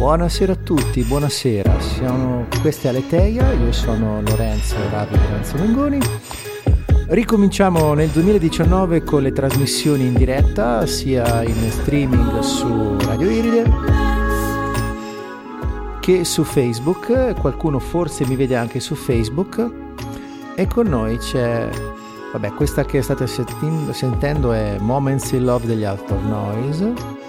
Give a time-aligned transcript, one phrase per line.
[0.00, 1.78] Buonasera a tutti, buonasera.
[1.78, 5.98] Siamo, questa è Aleteia, io sono Lorenzo Radio Lorenzo Mengoni.
[7.08, 13.70] Ricominciamo nel 2019 con le trasmissioni in diretta, sia in streaming su Radio Iride
[16.00, 17.34] che su Facebook.
[17.38, 19.70] Qualcuno forse mi vede anche su Facebook.
[20.54, 21.68] E con noi c'è,
[22.32, 27.19] vabbè, questa che state sentendo è Moments in Love degli Outer Noise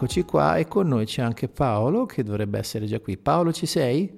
[0.00, 3.16] Eccoci qua e con noi c'è anche Paolo che dovrebbe essere già qui.
[3.16, 4.08] Paolo ci sei?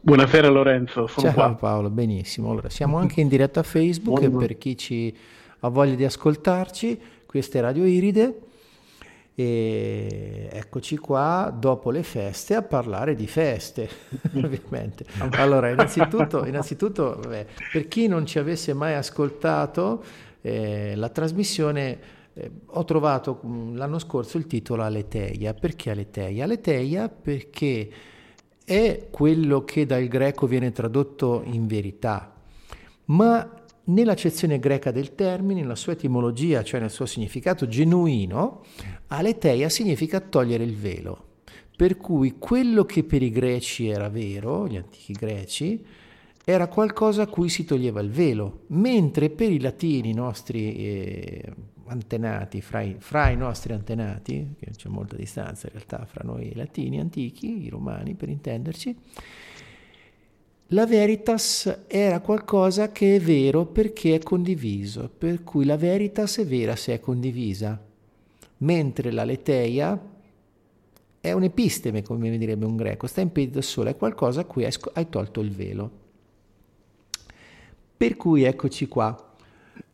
[0.00, 1.54] Buonasera Lorenzo, sono Ciao qua.
[1.56, 2.52] Paolo, benissimo.
[2.52, 4.46] Allora, siamo anche in diretta a Facebook Buongiorno.
[4.46, 5.12] per chi ci
[5.58, 7.00] ha voglia di ascoltarci.
[7.26, 8.38] Questa è Radio Iride
[9.34, 13.88] e eccoci qua dopo le feste a parlare di feste,
[14.36, 15.04] ovviamente.
[15.32, 20.04] Allora, innanzitutto, innanzitutto vabbè, per chi non ci avesse mai ascoltato,
[20.40, 25.54] eh, la trasmissione eh, ho trovato mm, l'anno scorso il titolo Aleteia.
[25.54, 26.44] Perché Aleteia?
[26.44, 27.90] Aleteia perché
[28.64, 32.32] è quello che dal greco viene tradotto in verità,
[33.06, 38.64] ma nell'accezione greca del termine, nella sua etimologia, cioè nel suo significato genuino,
[39.08, 41.30] aleteia significa togliere il velo.
[41.76, 45.84] Per cui quello che per i greci era vero, gli antichi greci,
[46.44, 51.54] era qualcosa a cui si toglieva il velo, mentre per i latini, i nostri eh,
[51.86, 56.54] antenati, fra i, fra i, nostri antenati, che c'è molta distanza in realtà fra noi
[56.54, 58.96] latini antichi, i romani per intenderci,
[60.68, 66.46] la veritas era qualcosa che è vero perché è condiviso, per cui la veritas è
[66.46, 67.78] vera se è condivisa,
[68.58, 70.00] mentre la leteia
[71.20, 74.64] è un'episteme, come direbbe un greco, sta in piedi da sola, è qualcosa a cui
[74.64, 75.90] hai tolto il velo.
[77.96, 79.34] Per cui eccoci qua.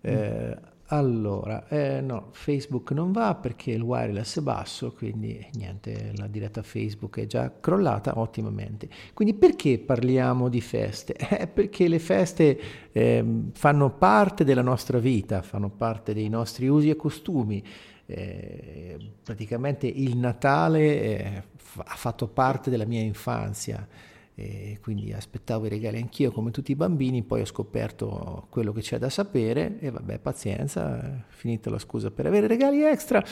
[0.01, 0.57] Eh,
[0.91, 6.63] allora, eh, no, Facebook non va perché il wireless è basso, quindi niente, la diretta
[6.63, 8.89] Facebook è già crollata ottimamente.
[9.13, 11.15] Quindi perché parliamo di feste?
[11.39, 12.59] Eh, perché le feste
[12.91, 17.63] eh, fanno parte della nostra vita, fanno parte dei nostri usi e costumi.
[18.07, 21.43] Eh, praticamente il Natale eh,
[21.77, 23.87] ha fatto parte della mia infanzia
[24.41, 28.83] e quindi aspettavo i regali anch'io come tutti i bambini, poi ho scoperto quello che
[28.83, 33.21] c'è da sapere e vabbè pazienza, finita la scusa per avere regali extra.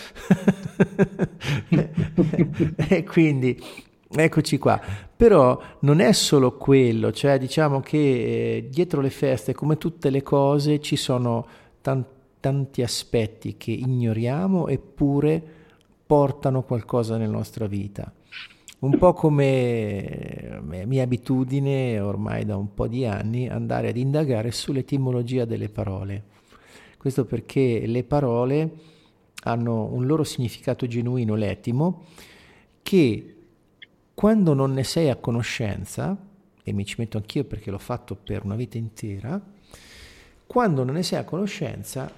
[2.89, 3.63] e quindi
[4.11, 4.81] eccoci qua.
[5.17, 7.97] Però non è solo quello, cioè diciamo che
[8.57, 11.47] eh, dietro le feste, come tutte le cose, ci sono
[11.83, 15.43] tanti tanti aspetti che ignoriamo eppure
[16.07, 18.13] portano qualcosa nella nostra vita
[18.79, 25.45] un po' come mia abitudine ormai da un po' di anni andare ad indagare sull'etimologia
[25.45, 26.25] delle parole.
[26.99, 28.71] Questo perché le parole
[29.45, 32.05] hanno un loro significato genuino, l'etimo,
[32.83, 33.35] che
[34.13, 36.17] quando non ne sei a conoscenza,
[36.63, 39.41] e mi ci metto anch'io perché l'ho fatto per una vita intera,
[40.47, 42.13] quando non ne sei a conoscenza,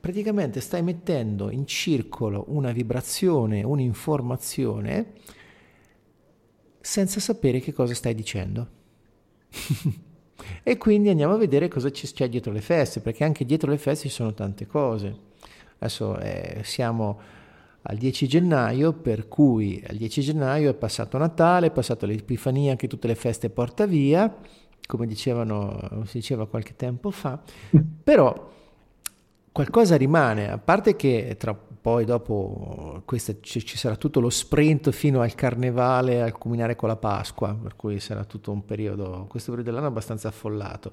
[0.00, 5.12] praticamente stai mettendo in circolo una vibrazione, un'informazione
[6.88, 8.66] senza sapere che cosa stai dicendo.
[10.62, 14.08] e quindi andiamo a vedere cosa c'è dietro le feste, perché anche dietro le feste
[14.08, 15.14] ci sono tante cose.
[15.76, 17.20] Adesso eh, siamo
[17.82, 22.88] al 10 gennaio, per cui al 10 gennaio è passato Natale, è passato l'Epifania, anche
[22.88, 24.34] tutte le feste porta via,
[24.86, 27.38] come dicevano, si diceva qualche tempo fa,
[28.02, 28.50] però
[29.52, 34.90] qualcosa rimane, a parte che tra poi dopo questo, ci, ci, sarà tutto lo sprint
[34.90, 39.50] fino al carnevale, al culminare con la Pasqua, per cui sarà tutto un periodo, questo
[39.50, 40.92] periodo dell'anno abbastanza affollato.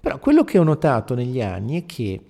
[0.00, 2.20] Però quello che ho notato negli anni è che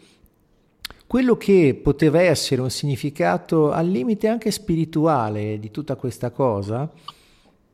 [1.07, 6.91] quello che poteva essere un significato al limite anche spirituale di tutta questa cosa,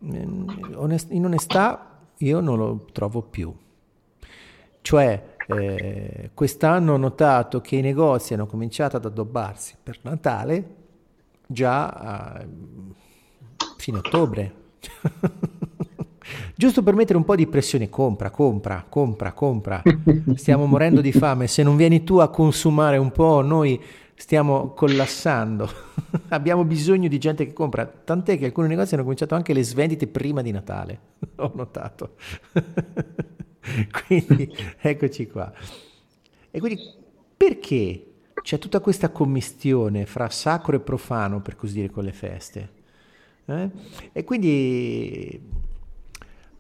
[0.01, 3.53] in onestà io non lo trovo più.
[4.83, 10.79] Cioè, eh, quest'anno ho notato che i negozi hanno cominciato ad addobbarsi per Natale
[11.47, 12.47] già a
[13.77, 14.55] fine ottobre.
[16.55, 19.83] Giusto per mettere un po' di pressione, compra, compra, compra, compra.
[20.35, 21.47] Stiamo morendo di fame.
[21.47, 23.81] Se non vieni tu a consumare un po', noi
[24.15, 25.69] stiamo collassando.
[26.29, 27.87] Abbiamo bisogno di gente che compra.
[27.87, 31.01] Tant'è che alcuni negozi hanno cominciato anche le svendite prima di Natale.
[31.37, 32.15] Ho notato.
[34.07, 35.53] quindi eccoci qua.
[36.51, 36.81] E quindi
[37.37, 38.07] perché
[38.43, 42.69] c'è tutta questa commistione fra sacro e profano, per così dire, con le feste?
[43.45, 43.71] Eh?
[44.13, 45.41] E quindi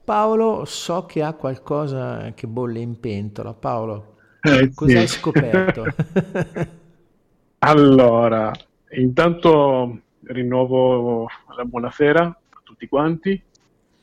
[0.05, 3.55] Paolo so che ha qualcosa che bolle in pentola.
[3.55, 4.97] Paolo, eh, cosa sì.
[4.97, 5.85] hai scoperto?
[7.59, 8.53] allora,
[8.91, 13.41] intanto rinnovo la buonasera a tutti quanti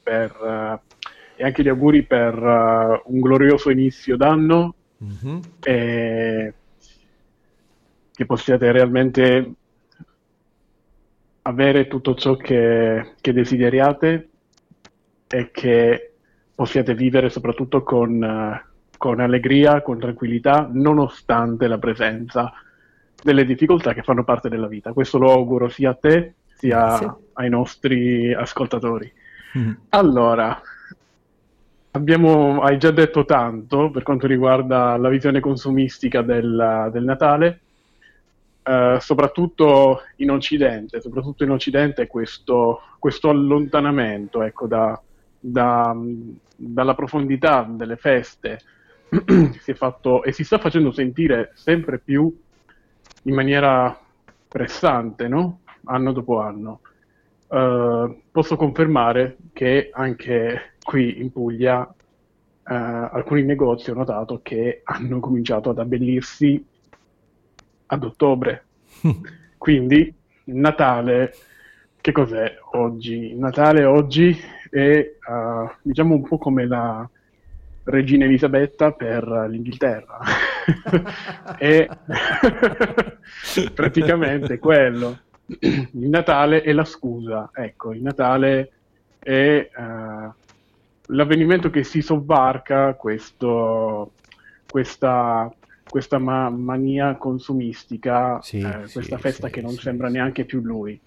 [0.01, 0.86] per, uh,
[1.37, 4.73] e anche gli auguri per uh, un glorioso inizio d'anno
[5.03, 5.39] mm-hmm.
[5.61, 6.53] e
[8.11, 9.51] che possiate realmente
[11.43, 14.29] avere tutto ciò che, che desideriate
[15.27, 16.13] e che
[16.55, 22.51] possiate vivere soprattutto con, uh, con allegria, con tranquillità, nonostante la presenza
[23.21, 24.91] delle difficoltà che fanno parte della vita.
[24.91, 27.07] Questo lo auguro sia a te sia sì.
[27.33, 29.11] ai nostri ascoltatori.
[29.57, 29.71] Mm.
[29.89, 30.59] Allora,
[31.97, 37.59] abbiamo, hai già detto tanto per quanto riguarda la visione consumistica del, del Natale.
[38.67, 45.01] Uh, soprattutto in Occidente, soprattutto in Occidente questo, questo allontanamento ecco, da,
[45.39, 45.95] da,
[46.53, 48.59] dalla profondità delle feste
[49.61, 52.29] si è fatto e si sta facendo sentire sempre più
[53.23, 53.97] in maniera
[54.49, 55.61] pressante, no?
[55.85, 56.81] anno dopo anno.
[57.47, 61.93] Uh, posso confermare che anche qui in Puglia uh,
[62.63, 66.65] alcuni negozi ho notato che hanno cominciato ad abbellirsi
[67.87, 68.63] ad ottobre.
[69.57, 70.13] Quindi
[70.45, 71.33] Natale,
[71.99, 73.35] che cos'è oggi?
[73.35, 74.33] Natale oggi
[74.69, 77.09] è uh, diciamo un po' come la
[77.83, 80.19] regina Elisabetta per l'Inghilterra.
[81.57, 81.85] è
[83.75, 85.19] praticamente quello.
[85.47, 88.71] Il Natale è la scusa, ecco, il Natale
[89.19, 90.31] è uh,
[91.07, 94.13] l'avvenimento che si sobbarca questo,
[94.69, 95.51] questa,
[95.87, 100.61] questa ma- mania consumistica, sì, eh, questa sì, festa sì, che non sembra neanche più
[100.61, 100.99] lui.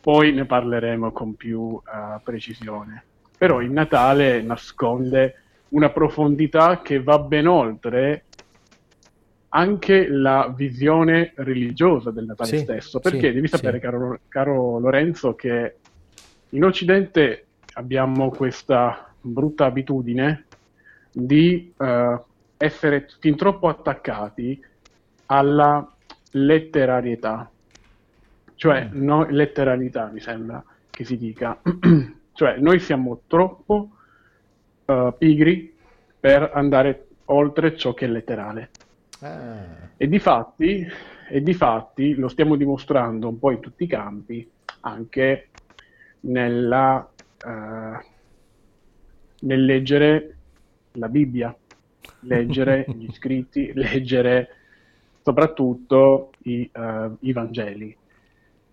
[0.00, 1.82] Poi ne parleremo con più uh,
[2.22, 3.04] precisione.
[3.36, 5.40] Però il Natale nasconde
[5.70, 8.24] una profondità che va ben oltre
[9.48, 15.76] anche la visione religiosa del Natale stesso, perché devi sapere, caro, caro, Lorenzo, che
[16.50, 20.44] in Occidente abbiamo questa brutta abitudine
[21.10, 22.22] di uh,
[22.56, 24.62] essere fin troppo attaccati
[25.26, 25.90] alla
[26.32, 27.50] letterarietà,
[28.54, 29.02] cioè mm.
[29.02, 31.60] no, letteralità mi sembra che si dica,
[32.32, 33.90] cioè noi siamo troppo
[34.84, 35.74] uh, pigri
[36.18, 38.70] per andare oltre ciò che è letterale.
[39.20, 39.92] Ah.
[39.96, 40.86] E di fatti,
[41.28, 44.48] e di fatti lo stiamo dimostrando un po' in tutti i campi,
[44.80, 45.48] anche
[46.20, 47.08] nella,
[47.44, 48.04] uh,
[49.44, 50.36] nel leggere
[50.92, 51.56] la Bibbia,
[52.20, 54.48] leggere gli scritti, leggere
[55.22, 57.96] soprattutto i, uh, i Vangeli.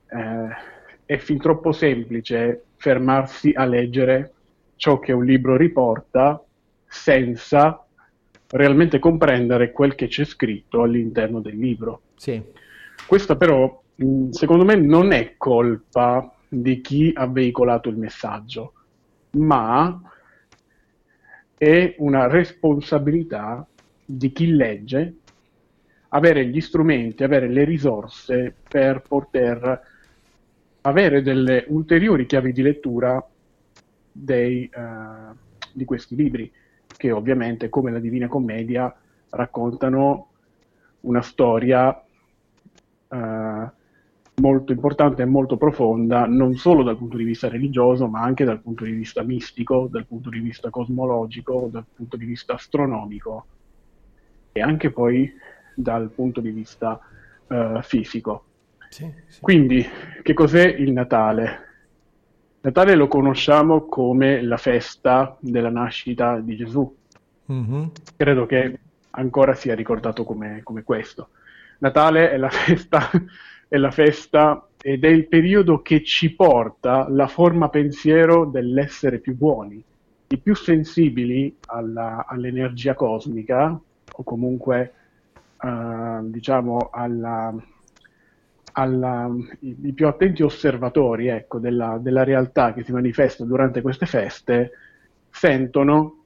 [0.09, 0.49] Uh,
[1.05, 4.33] è fin troppo semplice fermarsi a leggere
[4.75, 6.43] ciò che un libro riporta
[6.87, 7.85] senza
[8.49, 12.01] realmente comprendere quel che c'è scritto all'interno del libro.
[12.15, 12.41] Sì.
[13.05, 13.81] Questa però,
[14.31, 18.73] secondo me, non è colpa di chi ha veicolato il messaggio,
[19.31, 20.01] ma
[21.61, 23.63] è una responsabilità
[24.03, 25.17] di chi legge
[26.09, 29.81] avere gli strumenti, avere le risorse per poter
[30.81, 33.23] avere delle ulteriori chiavi di lettura
[34.11, 35.35] dei, uh,
[35.71, 36.51] di questi libri
[36.97, 38.91] che ovviamente, come la Divina Commedia,
[39.29, 40.29] raccontano
[41.01, 42.03] una storia
[43.07, 43.71] eh,
[44.35, 48.59] molto importante e molto profonda, non solo dal punto di vista religioso, ma anche dal
[48.59, 53.45] punto di vista mistico, dal punto di vista cosmologico, dal punto di vista astronomico
[54.51, 55.31] e anche poi
[55.73, 56.99] dal punto di vista
[57.47, 58.45] eh, fisico.
[58.89, 59.39] Sì, sì.
[59.41, 59.85] Quindi,
[60.21, 61.69] che cos'è il Natale?
[62.61, 66.95] Natale lo conosciamo come la festa della nascita di Gesù.
[67.51, 67.83] Mm-hmm.
[68.15, 68.79] Credo che
[69.11, 71.29] ancora sia ricordato come, come questo.
[71.79, 73.09] Natale è la festa,
[73.71, 79.33] è la festa ed è il periodo che ci porta la forma pensiero dell'essere più
[79.33, 79.81] buoni,
[80.27, 83.79] i più sensibili alla, all'energia cosmica
[84.13, 84.93] o comunque
[85.61, 87.55] uh, diciamo alla,
[88.73, 94.05] alla, i, i, più attenti osservatori ecco, della, della, realtà che si manifesta durante queste
[94.05, 94.71] feste
[95.29, 96.20] sentono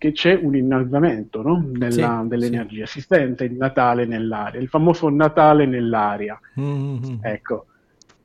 [0.00, 1.62] che c'è un innalzamento no?
[1.74, 3.00] Nella, sì, dell'energia, sì.
[3.00, 6.40] si sente il Natale nell'aria, il famoso Natale nell'aria.
[6.58, 7.18] Mm-hmm.
[7.20, 7.66] Ecco.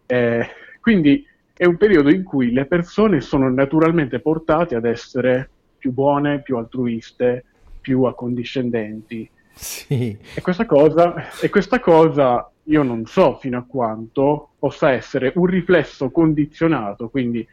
[0.05, 0.47] Eh,
[0.79, 6.41] quindi è un periodo in cui le persone sono naturalmente portate ad essere più buone,
[6.41, 7.43] più altruiste,
[7.81, 9.29] più accondiscendenti.
[9.53, 10.17] Sì.
[10.33, 15.45] E questa cosa, e questa cosa io non so fino a quanto possa essere un
[15.45, 17.45] riflesso condizionato, quindi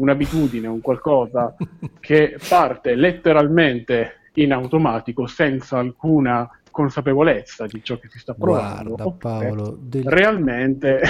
[0.00, 1.54] un'abitudine, un qualcosa
[2.00, 8.94] che parte letteralmente in automatico senza alcuna consapevolezza di ciò che si sta provando.
[8.94, 10.04] Guarda Paolo, del...
[10.04, 11.02] realmente...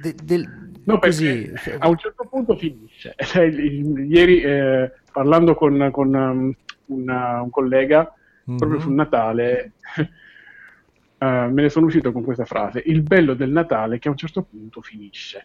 [0.00, 0.70] De, del...
[0.84, 1.48] No, così.
[1.78, 3.14] a un certo punto finisce.
[3.38, 6.52] Ieri eh, parlando con, con um,
[6.86, 8.12] una, un collega
[8.48, 8.58] mm-hmm.
[8.58, 13.96] proprio sul Natale uh, me ne sono uscito con questa frase il bello del Natale
[13.96, 15.42] è che a un certo punto finisce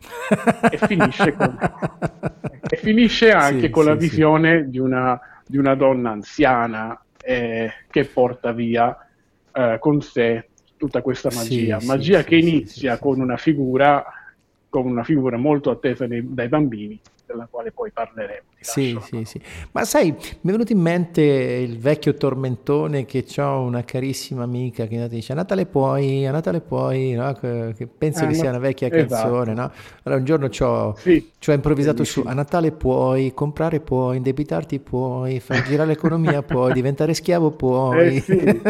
[0.72, 1.58] e finisce, con...
[2.70, 4.70] e finisce anche sì, con sì, la visione sì.
[4.70, 8.98] di, una, di, una, donna anziana eh, che porta via
[9.54, 14.06] eh, con sé tutta questa magia, magia che inizia con una figura
[14.70, 18.46] con una figura molto attesa dai, dai bambini della quale poi parleremo.
[18.60, 19.40] Sì, sì, sì.
[19.72, 24.88] Ma sai, mi è venuto in mente il vecchio tormentone che ho una carissima amica
[24.88, 27.34] che dice a Natale puoi, a Natale puoi, no?
[27.34, 29.30] che penso eh, che sia una vecchia esatto.
[29.30, 29.54] canzone.
[29.54, 29.72] No?
[30.04, 35.40] Allora un giorno ci ho sì, improvvisato su a Natale puoi, comprare puoi, indebitarti puoi,
[35.40, 38.16] far girare l'economia puoi, diventare schiavo puoi.
[38.16, 38.62] Eh, sì.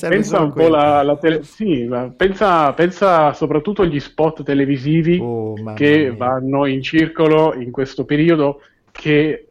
[0.08, 1.42] pensa un po' la, la tele...
[1.42, 8.04] sì, pensa, pensa, soprattutto agli spot televisivi oh, che vanno in circolo solo in questo
[8.04, 8.60] periodo
[8.90, 9.46] che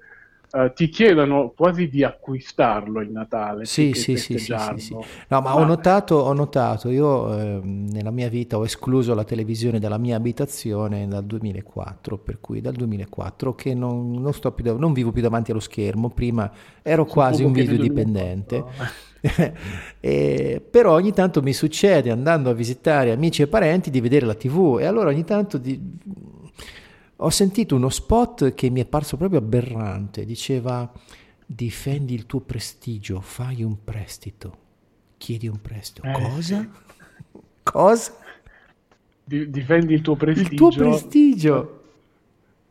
[0.52, 3.66] uh, ti chiedono quasi di acquistarlo il Natale.
[3.66, 5.56] Sì, sì, sì, sì, sì, No, ma, ma...
[5.56, 10.18] Ho, notato, ho notato, io eh, nella mia vita ho escluso la televisione dalla mia
[10.18, 15.52] abitazione dal 2004, per cui dal 2004 che non, non, più, non vivo più davanti
[15.52, 19.08] allo schermo, prima ero quasi un video dipendente.
[20.00, 24.34] e, però ogni tanto mi succede andando a visitare amici e parenti di vedere la
[24.34, 25.78] tv e allora ogni tanto di,
[27.22, 30.90] ho sentito uno spot che mi è parso proprio aberrante, diceva
[31.46, 34.58] difendi il tuo prestigio, fai un prestito,
[35.18, 36.08] chiedi un prestito.
[36.08, 36.60] Eh, Cosa?
[36.60, 36.70] Sì.
[37.64, 38.14] Cosa?
[39.24, 40.50] Di, difendi il tuo prestigio.
[40.50, 41.74] Il tuo prestigio.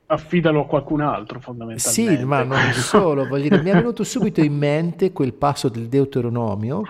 [0.06, 2.16] Affidalo a qualcun altro, fondamentalmente.
[2.16, 3.26] Sì, ma non solo.
[3.38, 6.84] Dire, mi è venuto subito in mente quel passo del Deuteronomio,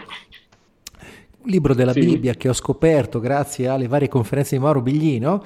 [1.42, 2.00] libro della sì.
[2.00, 5.42] Bibbia che ho scoperto grazie alle varie conferenze di Mauro Biglino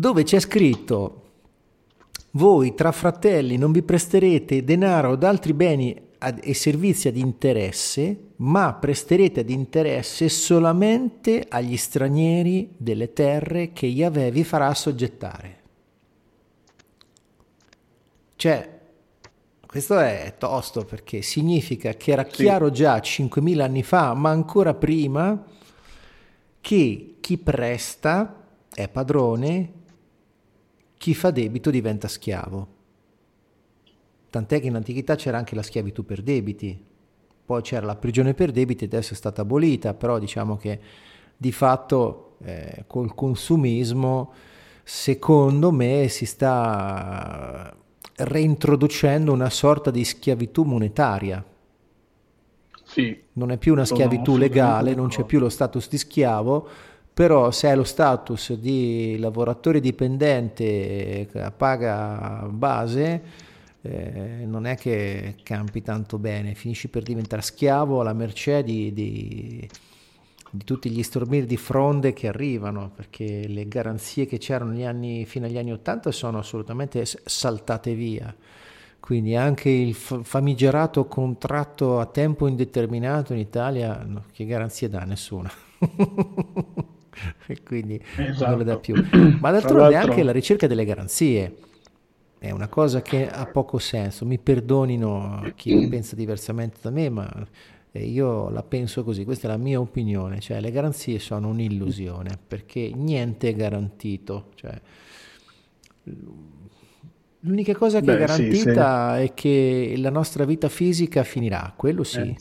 [0.00, 1.24] dove c'è scritto
[2.32, 5.94] voi tra fratelli non vi presterete denaro od altri beni
[6.42, 14.30] e servizi ad interesse, ma presterete ad interesse solamente agli stranieri delle terre che Yahweh
[14.30, 15.58] vi farà soggettare.
[18.36, 18.80] Cioè,
[19.66, 22.42] questo è tosto perché significa che era sì.
[22.42, 25.44] chiaro già 5.000 anni fa, ma ancora prima,
[26.62, 29.78] che chi presta è padrone
[31.00, 32.66] chi fa debito diventa schiavo.
[34.28, 36.78] Tant'è che in antichità c'era anche la schiavitù per debiti,
[37.46, 40.78] poi c'era la prigione per debiti, adesso è stata abolita, però diciamo che
[41.38, 44.30] di fatto eh, col consumismo
[44.82, 47.74] secondo me si sta
[48.16, 51.42] reintroducendo una sorta di schiavitù monetaria.
[52.84, 56.68] Sì, non è più una schiavitù legale, non c'è più lo status di schiavo,
[57.12, 63.48] però se hai lo status di lavoratore dipendente a paga base,
[63.82, 69.68] eh, non è che campi tanto bene, finisci per diventare schiavo alla mercé di, di,
[70.50, 75.46] di tutti gli stormir di fronde che arrivano, perché le garanzie che c'erano anni, fino
[75.46, 78.34] agli anni Ottanta sono assolutamente saltate via.
[79.00, 85.04] Quindi anche il famigerato contratto a tempo indeterminato in Italia, no, che garanzie dà?
[85.04, 85.50] Nessuna.
[87.46, 88.50] e quindi esatto.
[88.50, 88.94] non le dà più.
[89.40, 91.56] Ma d'altronde anche la ricerca delle garanzie
[92.38, 94.24] è una cosa che ha poco senso.
[94.24, 97.46] Mi perdonino chi pensa diversamente da me, ma
[97.92, 102.92] io la penso così, questa è la mia opinione, cioè le garanzie sono un'illusione perché
[102.94, 104.50] niente è garantito.
[104.54, 104.80] Cioè,
[107.40, 109.26] l'unica cosa che Beh, è garantita sì, sì.
[109.26, 112.20] è che la nostra vita fisica finirà, quello sì.
[112.20, 112.36] Eh.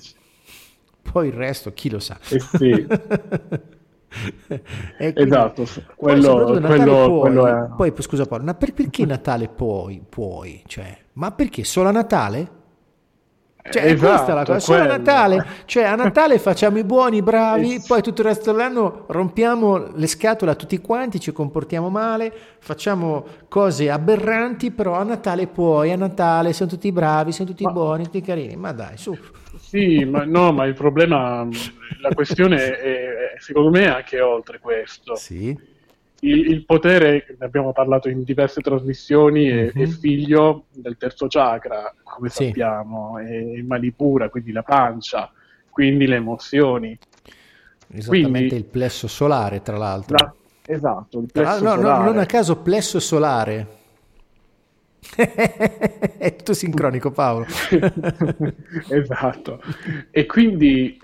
[1.12, 2.20] Poi il resto chi lo sa.
[2.30, 2.88] Eh sì.
[4.98, 7.68] quindi, esatto, quello, poi, quello, puoi, quello è...
[7.76, 10.64] poi scusa Paolo, ma per, perché Natale puoi, puoi?
[10.66, 12.58] Cioè, ma perché solo a Natale?
[13.70, 17.22] Cioè, esatto, questa la cosa, solo a Natale, cioè a Natale facciamo i buoni, i
[17.22, 21.90] bravi, es- poi tutto il resto dell'anno rompiamo le scatole a tutti quanti, ci comportiamo
[21.90, 27.64] male, facciamo cose aberranti, però a Natale puoi, a Natale sono tutti bravi, sono tutti
[27.64, 27.72] ma...
[27.72, 29.16] buoni, tutti carini, ma dai, su.
[29.70, 31.48] Sì, ma no, ma il problema,
[32.02, 35.16] la questione è, secondo me, anche oltre questo.
[35.16, 35.56] Sì.
[36.22, 39.68] Il, il, potere, ne abbiamo parlato in diverse trasmissioni, mm-hmm.
[39.68, 39.92] è, è, mhm.
[39.92, 42.46] figlio del terzo chakra, come sì.
[42.46, 45.32] sappiamo, è il Manipura, quindi la pancia,
[45.70, 46.98] quindi le emozioni.
[47.92, 50.18] Esattamente quindi, il plesso solare, tra l'altro.
[50.18, 50.34] La,
[50.66, 51.98] esatto, il plesso no, solare.
[52.00, 53.78] No, non a caso plesso solare
[55.16, 57.46] È tutto sincronico Paolo.
[58.90, 59.62] esatto.
[60.12, 61.00] E quindi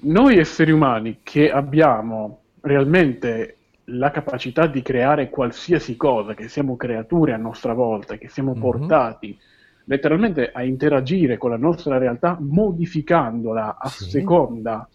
[0.00, 3.56] noi esseri umani che abbiamo realmente
[3.88, 8.60] la capacità di creare qualsiasi cosa, che siamo creature a nostra volta, che siamo mm-hmm.
[8.60, 9.38] portati
[9.86, 14.08] letteralmente a interagire con la nostra realtà modificandola a sì.
[14.08, 14.88] seconda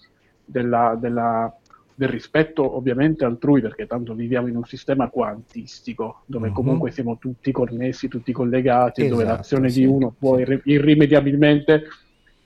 [0.44, 1.56] della, della,
[2.00, 6.54] del rispetto ovviamente altrui, perché tanto viviamo in un sistema quantistico, dove uh-huh.
[6.54, 10.44] comunque siamo tutti connessi, tutti collegati, esatto, dove l'azione sì, di uno può sì.
[10.44, 11.84] irre- irrimediabilmente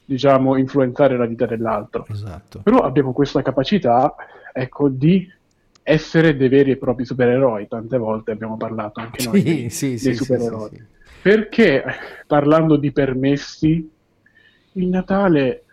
[0.06, 2.08] diciamo, influenzare la vita dell'altro.
[2.10, 2.62] Esatto.
[2.64, 4.16] Però abbiamo questa capacità
[4.52, 5.32] ecco, di
[5.84, 7.68] essere dei veri e propri supereroi.
[7.68, 10.84] Tante volte abbiamo parlato anche noi dei, sì, dei supereroi.
[11.22, 11.84] Perché
[12.26, 13.88] parlando di permessi,
[14.72, 15.64] il Natale,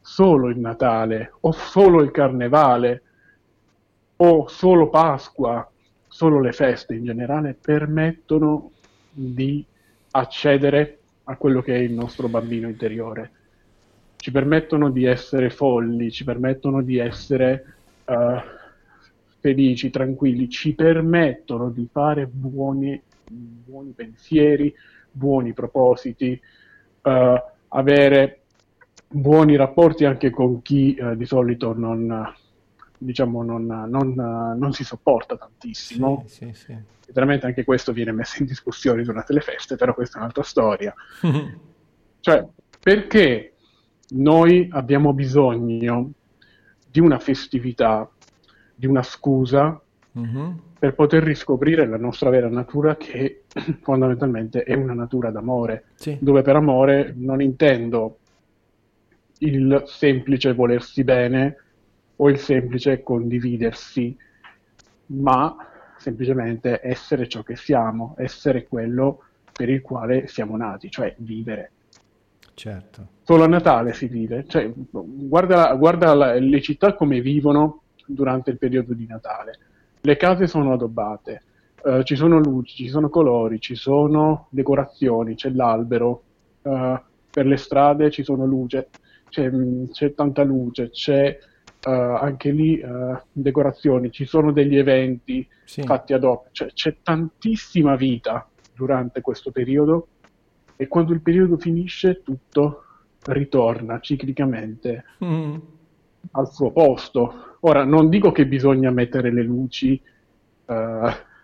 [0.00, 3.02] solo il Natale, o solo il Carnevale,
[4.22, 5.68] o solo Pasqua,
[6.08, 8.72] solo le feste in generale, permettono
[9.10, 9.64] di
[10.12, 13.30] accedere a quello che è il nostro bambino interiore.
[14.16, 17.64] Ci permettono di essere folli, ci permettono di essere
[18.04, 18.14] uh,
[19.38, 23.00] felici, tranquilli, ci permettono di fare buoni
[23.30, 24.74] buoni pensieri,
[25.10, 26.38] buoni propositi,
[27.02, 28.40] uh, avere
[29.08, 32.34] buoni rapporti anche con chi uh, di solito non,
[33.00, 36.24] diciamo, non, non, non, si sopporta tantissimo.
[36.26, 36.76] Sì, sì, sì.
[37.12, 40.94] Chiaramente anche questo viene messo in discussione durante le feste, però questa è un'altra storia.
[42.20, 42.46] cioè,
[42.78, 43.54] perché
[44.10, 46.12] noi abbiamo bisogno
[46.88, 48.08] di una festività,
[48.74, 49.80] di una scusa
[50.18, 53.42] mm-hmm per poter riscoprire la nostra vera natura che
[53.82, 56.16] fondamentalmente è una natura d'amore, sì.
[56.18, 58.16] dove per amore non intendo
[59.40, 61.56] il semplice volersi bene
[62.20, 64.16] o il semplice condividersi,
[65.06, 65.56] ma
[65.98, 71.72] semplicemente essere ciò che siamo, essere quello per il quale siamo nati, cioè vivere.
[72.54, 73.08] Certo.
[73.22, 78.58] Solo a Natale si vive, cioè, guarda, guarda la, le città come vivono durante il
[78.58, 79.58] periodo di Natale
[80.02, 81.42] le case sono addobbate,
[81.82, 86.22] uh, ci sono luci, ci sono colori, ci sono decorazioni, c'è l'albero,
[86.62, 86.98] uh,
[87.30, 88.88] per le strade ci sono luce,
[89.28, 89.50] c'è,
[89.92, 91.38] c'è tanta luce, c'è
[91.86, 92.82] uh, anche lì
[93.32, 95.82] decorazioni, ci sono degli eventi sì.
[95.82, 100.08] fatti ad hoc, cioè, c'è tantissima vita durante questo periodo
[100.76, 102.84] e quando il periodo finisce tutto
[103.26, 105.56] ritorna ciclicamente mm.
[106.32, 110.00] al suo posto Ora, non dico che bisogna mettere le luci
[110.66, 110.74] uh,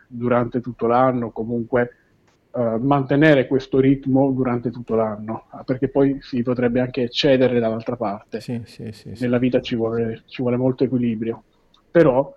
[0.07, 1.91] durante tutto l'anno, comunque
[2.57, 8.41] uh, mantenere questo ritmo durante tutto l'anno, perché poi si potrebbe anche eccedere dall'altra parte.
[8.41, 11.43] Sì, sì, sì, Nella vita ci vuole, ci vuole, molto equilibrio.
[11.91, 12.35] Però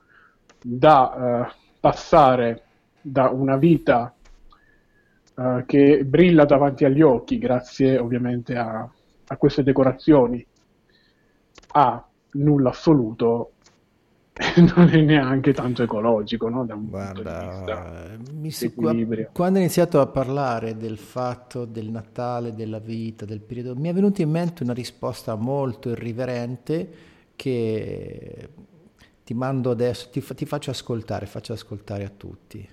[0.62, 2.64] da uh, passare
[3.02, 4.14] da una vita
[5.66, 8.86] che brilla davanti agli occhi, grazie ovviamente a,
[9.28, 10.46] a queste decorazioni,
[11.72, 13.54] a nulla assoluto
[14.76, 16.66] non è neanche tanto ecologico, no?
[16.66, 22.80] Da un Guarda, mi si, quando ho iniziato a parlare del fatto del Natale, della
[22.80, 26.90] vita, del periodo, mi è venuta in mente una risposta molto irriverente
[27.36, 28.50] che
[29.26, 32.68] ti mando adesso, ti, ti faccio ascoltare, faccio ascoltare a tutti.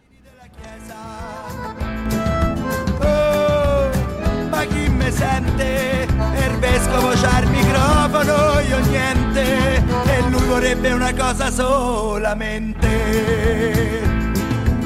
[3.00, 6.06] Oh, ma chi mi sente?
[6.46, 12.88] Il vescovo c'ha il microfono, io niente vorrebbe una cosa solamente.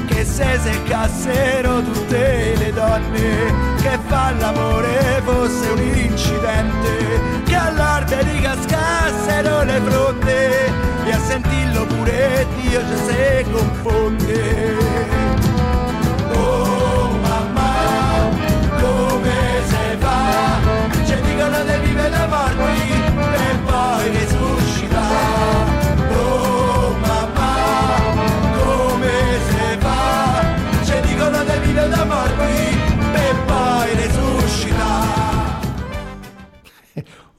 [0.05, 7.43] Che se seccassero tutte le donne che fa l'amore fosse un incidente.
[7.45, 10.65] Che all'alberi cascassero le fronde
[11.05, 15.20] e a sentirlo pure Dio ci se confonde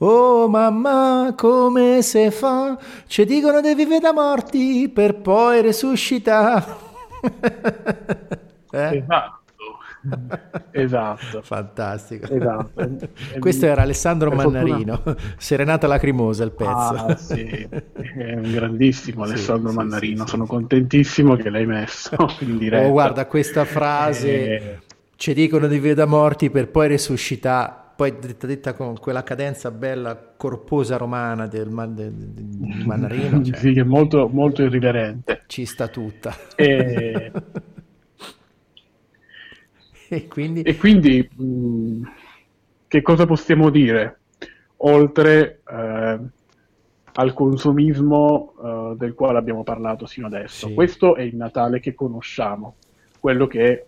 [0.05, 2.77] Oh mamma, come se fa?
[3.07, 6.65] Ci dicono di vivere da morti per poi resuscitare.
[8.69, 8.97] eh?
[8.97, 9.39] Esatto.
[10.71, 11.41] esatto.
[11.41, 12.25] Fantastico.
[12.25, 12.89] Esatto.
[13.39, 15.35] Questo era Alessandro Mannarino, fortuna...
[15.37, 16.69] Serenata lacrimosa il pezzo.
[16.71, 17.45] Ah, sì.
[17.45, 22.89] È un grandissimo Alessandro sì, Mannarino, sì, sono contentissimo che l'hai messo in diretta.
[22.89, 24.79] Oh, guarda questa frase, eh...
[25.15, 29.69] ci dicono di vivere da morti per poi resuscitare poi detta, detta con quella cadenza
[29.71, 33.41] bella corposa romana del, del, del Mannarino.
[33.45, 35.43] Cioè, sì, che è molto, molto irriverente.
[35.47, 36.35] Ci sta tutta.
[36.55, 37.31] E...
[40.09, 42.01] e quindi, e quindi mh,
[42.87, 44.19] che cosa possiamo dire?
[44.77, 46.19] Oltre eh,
[47.13, 50.67] al consumismo eh, del quale abbiamo parlato sino adesso.
[50.67, 50.73] Sì.
[50.73, 52.75] Questo è il Natale che conosciamo,
[53.19, 53.85] quello che,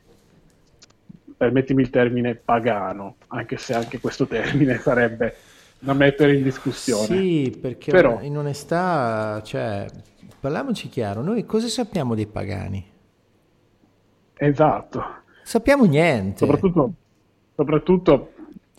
[1.36, 5.36] permettimi il termine, pagano, anche se anche questo termine sarebbe
[5.80, 7.06] da mettere in discussione.
[7.06, 9.86] Sì, perché Però, in onestà, cioè,
[10.40, 12.86] parliamoci chiaro, noi cosa sappiamo dei pagani?
[14.38, 15.04] Esatto.
[15.44, 16.38] Sappiamo niente.
[16.40, 16.94] Soprattutto,
[17.56, 18.30] soprattutto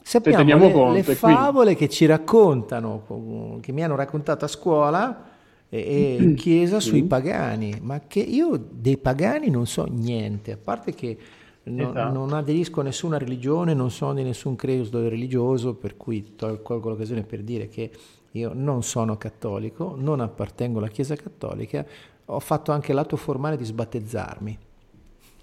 [0.07, 1.81] Sappiamo le, conto, le favole quindi...
[1.81, 5.25] che ci raccontano, che mi hanno raccontato a scuola
[5.69, 10.95] e, in chiesa sui pagani, ma che io dei pagani non so niente, a parte
[10.95, 11.19] che
[11.67, 12.13] no, esatto.
[12.13, 17.23] non aderisco a nessuna religione, non sono di nessun credo religioso, per cui colgo l'occasione
[17.23, 17.91] per dire che
[18.33, 21.85] io non sono cattolico, non appartengo alla Chiesa cattolica,
[22.27, 24.59] ho fatto anche l'atto formale di sbattezzarmi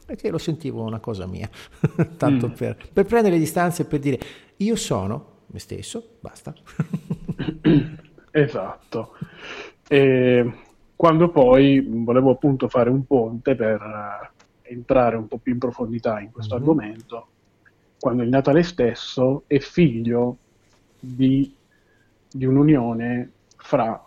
[0.06, 1.50] perché lo sentivo una cosa mia,
[2.18, 2.52] tanto mm.
[2.52, 4.20] per, per, prendere le distanze e per dire
[4.58, 6.54] io sono me stesso, basta.
[8.32, 9.16] esatto.
[9.88, 10.54] E
[10.96, 14.33] quando poi volevo appunto fare un ponte per
[14.64, 16.64] entrare un po' più in profondità in questo mm-hmm.
[16.64, 17.28] argomento,
[18.00, 20.38] quando il Natale stesso è figlio
[21.00, 21.54] di,
[22.32, 24.02] di un'unione fra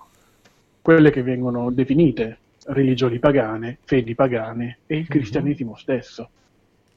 [0.83, 5.09] quelle che vengono definite religioni pagane, fedi pagane e il mhm.
[5.09, 5.81] cristianesimo mm-hmm.
[5.81, 6.31] stesso.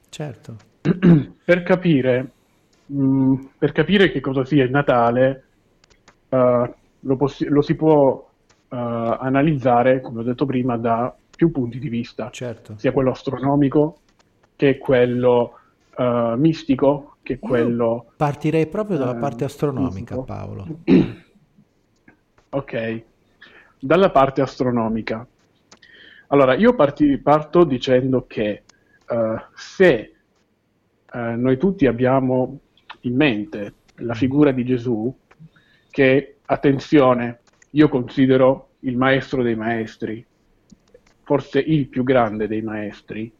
[0.08, 0.56] Certo.
[1.44, 2.30] per, capire,
[2.86, 5.44] mh, mm, per capire che cosa sia il Natale,
[6.28, 8.28] uh, lo, possi- lo, si può
[8.68, 12.74] uh, analizzare, come ho detto prima, da più punti di vista, certo.
[12.76, 14.00] sia quello astronomico
[14.56, 15.54] che quello
[15.96, 18.12] uh, mistico, che quello...
[18.14, 20.24] Partirei proprio dalla parte astronomica, mistico.
[20.24, 20.66] Paolo.
[22.50, 23.02] ok,
[23.78, 25.26] dalla parte astronomica.
[26.26, 28.64] Allora, io parti, parto dicendo che
[29.08, 30.12] uh, se
[31.10, 32.58] uh, noi tutti abbiamo
[33.00, 35.10] in mente la figura di Gesù,
[35.88, 40.22] che, attenzione, io considero il maestro dei maestri,
[41.30, 43.30] forse il più grande dei maestri,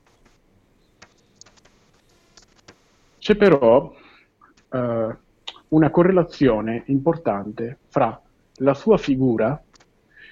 [3.19, 3.93] c'è però
[4.69, 5.17] uh,
[5.69, 8.23] una correlazione importante fra
[8.59, 9.61] la sua figura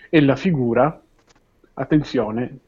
[0.08, 1.02] e la figura
[1.74, 2.58] attenzione,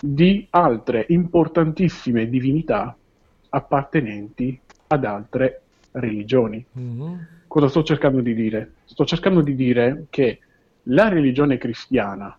[0.00, 2.96] di altre importantissime divinità
[3.50, 5.60] appartenenti ad altre
[5.92, 6.66] religioni.
[6.76, 7.14] Mm-hmm.
[7.46, 8.72] Cosa sto cercando di dire?
[8.84, 10.40] Sto cercando di dire che
[10.86, 12.36] la religione cristiana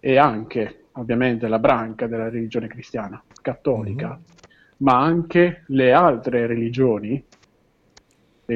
[0.00, 4.20] e anche ovviamente la branca della religione cristiana cattolica, mm-hmm.
[4.78, 7.22] ma anche le altre religioni,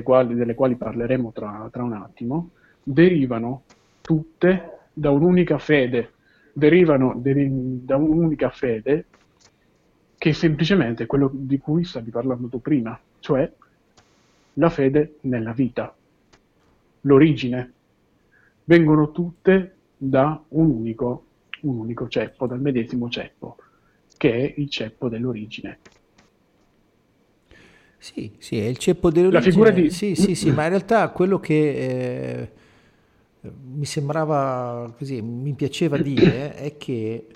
[0.03, 2.51] quali, delle quali parleremo tra, tra un attimo,
[2.83, 3.63] derivano
[4.01, 6.13] tutte da un'unica fede,
[6.53, 7.49] derivano de-
[7.85, 9.07] da un'unica fede
[10.19, 13.51] che è semplicemente quello di cui stavi parlando tu prima, cioè
[14.55, 15.95] la fede nella vita,
[17.03, 17.73] l'origine.
[18.65, 21.24] Vengono tutte da un unico,
[21.65, 23.57] un unico ceppo, dal medesimo ceppo,
[24.17, 25.79] che è il ceppo dell'origine.
[27.99, 29.45] Sì, sì, è il ceppo dell'origine.
[29.45, 29.91] La figura di...
[29.91, 31.55] Sì, sì, sì, ma in realtà quello che...
[31.55, 32.63] Eh
[33.51, 37.27] mi sembrava così, mi piaceva dire è che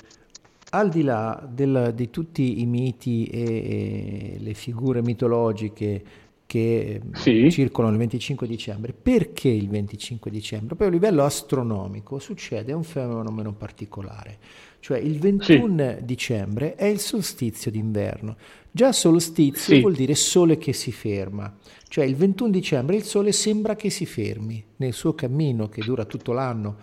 [0.70, 6.04] al di là del, di tutti i miti e, e, le figure mitologiche
[6.48, 7.50] che sì.
[7.50, 10.76] circolano il 25 dicembre, perché il 25 dicembre?
[10.76, 14.38] Poi a livello astronomico succede un fenomeno particolare,
[14.80, 16.04] cioè il 21 sì.
[16.06, 18.34] dicembre è il solstizio d'inverno.
[18.70, 19.80] Già solstizio sì.
[19.82, 21.54] vuol dire sole che si ferma.
[21.86, 26.06] Cioè il 21 dicembre il Sole sembra che si fermi nel suo cammino che dura
[26.06, 26.76] tutto l'anno.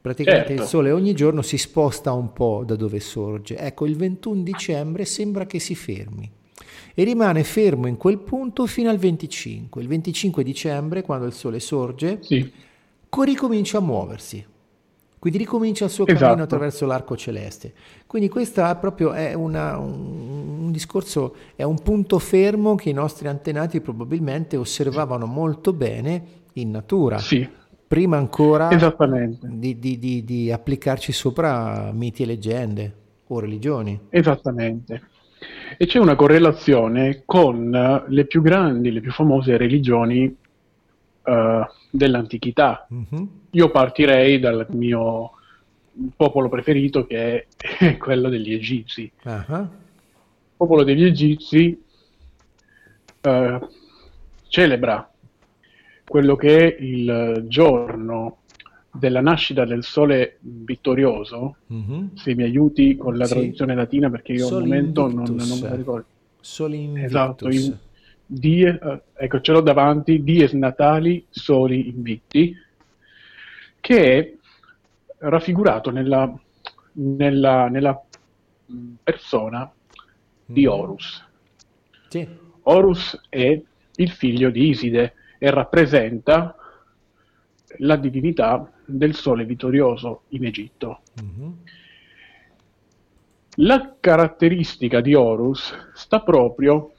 [0.00, 0.62] Praticamente certo.
[0.62, 3.56] il Sole ogni giorno si sposta un po' da dove sorge.
[3.56, 6.28] Ecco, il 21 dicembre sembra che si fermi
[6.98, 9.82] e rimane fermo in quel punto fino al 25.
[9.82, 12.50] Il 25 dicembre, quando il Sole sorge, sì.
[13.24, 14.44] ricomincia a muoversi
[15.18, 16.24] quindi ricomincia il suo esatto.
[16.24, 17.72] cammino attraverso l'arco celeste.
[18.06, 22.92] Quindi questo è proprio è una, un, un, discorso, è un punto fermo che i
[22.92, 27.18] nostri antenati probabilmente osservavano molto bene in natura.
[27.18, 27.48] Sì.
[27.88, 28.68] Prima ancora
[29.40, 32.94] di, di, di, di applicarci sopra miti e leggende
[33.26, 33.98] o religioni.
[34.10, 35.02] Esattamente.
[35.78, 42.86] E c'è una correlazione con le più grandi, le più famose religioni uh, dell'antichità.
[42.92, 43.26] Mm-hmm.
[43.50, 45.32] Io partirei dal mio
[46.16, 49.10] popolo preferito che è quello degli egizi.
[49.24, 49.60] Uh-huh.
[49.60, 49.68] Il
[50.56, 51.78] popolo degli egizi
[53.22, 53.68] uh,
[54.48, 55.10] celebra
[56.06, 58.38] quello che è il giorno
[58.98, 62.06] della nascita del sole vittorioso, mm-hmm.
[62.14, 63.78] se mi aiuti con la traduzione sì.
[63.78, 66.06] latina perché io al momento non, non, me lo ricordo.
[66.40, 67.10] Soli Invictus.
[67.10, 67.76] Esatto, in,
[68.26, 72.56] die, eh, ecco, ce l'ho davanti, Dies Natali, Soli Invicti,
[73.80, 74.32] che è
[75.18, 76.32] raffigurato nella,
[76.92, 78.00] nella, nella
[79.02, 79.70] persona
[80.44, 80.68] di mm.
[80.68, 81.24] Horus.
[82.08, 82.28] Sì.
[82.62, 83.60] Horus è
[83.96, 86.56] il figlio di Iside e rappresenta
[87.78, 91.00] la divinità del sole vittorioso in Egitto.
[91.22, 91.50] Mm-hmm.
[93.60, 96.92] La caratteristica di Horus sta proprio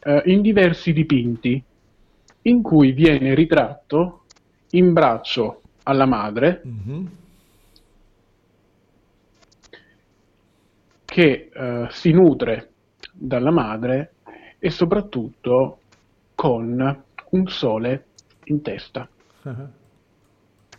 [0.00, 1.62] eh, in diversi dipinti
[2.42, 4.22] in cui viene ritratto
[4.70, 7.06] in braccio alla madre mm-hmm.
[11.04, 12.70] che eh, si nutre
[13.12, 14.12] dalla madre
[14.58, 15.80] e soprattutto
[16.34, 18.06] con un sole
[18.44, 19.08] in testa,
[19.42, 19.68] uh-huh.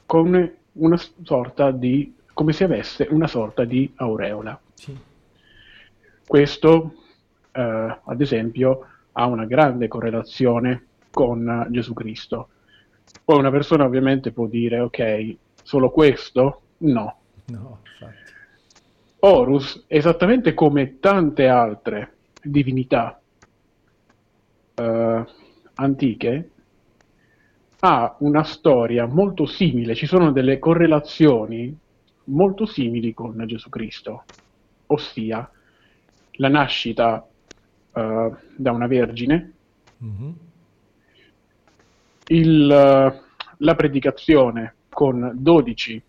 [0.10, 4.60] Con una sorta di, come se avesse una sorta di aureola.
[4.74, 4.98] Sì.
[6.26, 6.94] Questo,
[7.52, 12.50] eh, ad esempio, ha una grande correlazione con Gesù Cristo.
[13.24, 16.62] Poi una persona ovviamente può dire, ok, solo questo?
[16.78, 17.20] No.
[17.46, 17.82] No.
[19.20, 23.22] Horus, esattamente come tante altre divinità
[24.74, 25.26] eh,
[25.76, 26.50] antiche,
[27.80, 31.78] ha una storia molto simile, ci sono delle correlazioni
[32.26, 34.24] molto simili con Gesù Cristo,
[34.88, 35.50] ossia
[36.34, 37.26] la nascita
[37.94, 39.54] uh, da una vergine,
[40.04, 40.32] mm-hmm.
[42.28, 43.22] il, uh,
[43.58, 46.04] la predicazione con 12,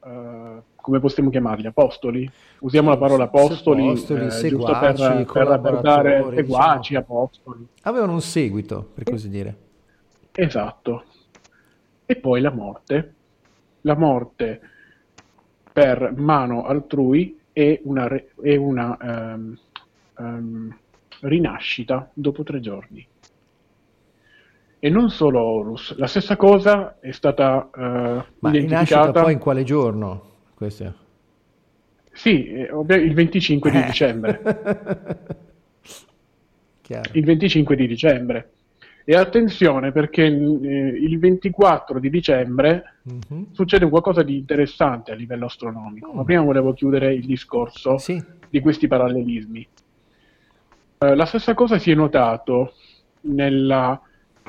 [0.00, 2.30] uh, eh, come possiamo chiamarli, apostoli?
[2.60, 7.22] Usiamo la parola apostoli, apostoli seguaci, per, per portare seguaci, diciamo.
[7.22, 7.66] apostoli.
[7.82, 9.64] Avevano un seguito, per così dire.
[10.36, 11.04] Esatto.
[12.04, 13.14] E poi la morte.
[13.80, 14.60] La morte
[15.72, 18.06] per mano altrui è una,
[18.42, 19.58] è una um,
[20.18, 20.78] um,
[21.20, 23.06] rinascita dopo tre giorni.
[24.78, 29.64] E non solo Horus, la stessa cosa è stata uh, Ma rinascita poi in quale
[29.64, 30.22] giorno?
[30.54, 30.94] Questo?
[32.12, 33.84] Sì, eh, il 25 di eh.
[33.84, 34.40] dicembre.
[37.12, 38.50] il 25 di dicembre.
[39.08, 43.44] E attenzione perché eh, il 24 di dicembre mm-hmm.
[43.52, 46.12] succede qualcosa di interessante a livello astronomico.
[46.12, 46.16] Mm.
[46.16, 48.20] Ma prima volevo chiudere il discorso sì.
[48.50, 49.68] di questi parallelismi.
[50.98, 52.72] Eh, la stessa cosa si è notato
[53.20, 54.00] nella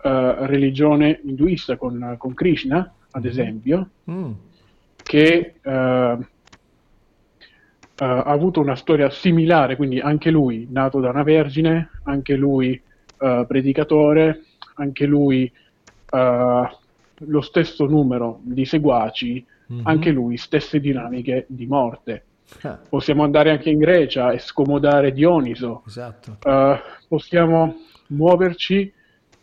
[0.01, 2.77] eh, religione induista con, con, Krishna,
[3.11, 3.29] ad mm-hmm.
[3.29, 4.31] esempio, mm.
[5.03, 6.17] che eh,
[7.99, 12.79] ha avuto una storia similare, quindi anche lui nato da una vergine, anche lui
[13.19, 14.43] uh, predicatore,
[14.77, 15.51] anche lui
[16.11, 16.67] uh,
[17.19, 19.85] lo stesso numero di seguaci, mm-hmm.
[19.85, 22.23] anche lui stesse dinamiche di morte.
[22.61, 22.79] Ah.
[22.87, 25.83] Possiamo andare anche in Grecia e scomodare Dioniso.
[25.85, 26.37] Esatto.
[26.43, 27.75] Uh, possiamo
[28.07, 28.93] muoverci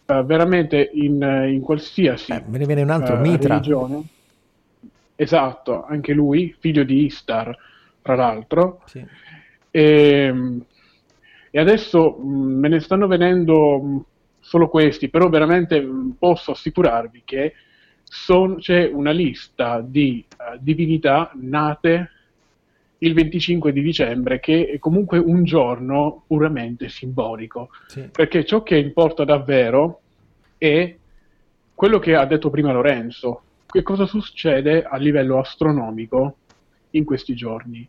[0.07, 3.55] veramente in, in qualsiasi eh, me ne viene un altro Mitra.
[3.55, 4.03] religione.
[5.17, 7.57] Esatto, anche lui, figlio di Istar,
[8.03, 8.83] tra l'altro.
[8.87, 9.05] Sì.
[9.71, 10.65] E, ehm,
[11.51, 13.99] e adesso mh, mm, me ne stanno venendo mm,
[14.55, 17.55] solo questi, però veramente mm, posso assicurarvi che
[18.05, 22.11] son, c'è una lista di uh, divinità nate
[22.99, 28.09] il 25 di dicembre, che è comunque un giorno puramente simbolico, sì.
[28.13, 30.01] perché ciò che importa davvero
[30.57, 30.95] è
[31.75, 36.37] quello che ha detto prima Lorenzo, che cosa succede a livello astronomico
[36.91, 37.87] in questi giorni.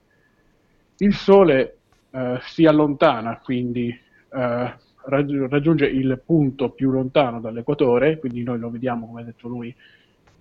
[0.97, 1.77] Il Sole
[2.09, 4.73] eh, si allontana, quindi eh,
[5.07, 9.73] raggiunge il punto più lontano dall'equatore, quindi noi lo vediamo, come ha detto lui,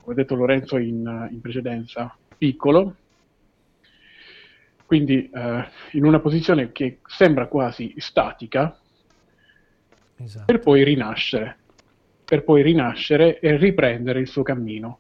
[0.00, 2.96] come ha detto Lorenzo in, in precedenza, piccolo,
[4.86, 8.78] quindi eh, in una posizione che sembra quasi statica,
[10.16, 10.44] esatto.
[10.44, 11.56] per poi rinascere,
[12.24, 14.98] per poi rinascere e riprendere il suo cammino.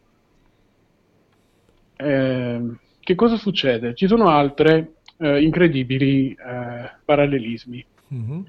[1.96, 2.60] Eh,
[3.00, 3.94] che cosa succede?
[3.94, 8.40] Ci sono altre eh, incredibili eh, parallelismi, mm-hmm.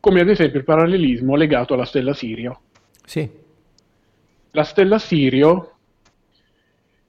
[0.00, 2.60] Come ad esempio il parallelismo legato alla stella Sirio.
[3.04, 3.28] Sì.
[4.52, 5.72] La stella Sirio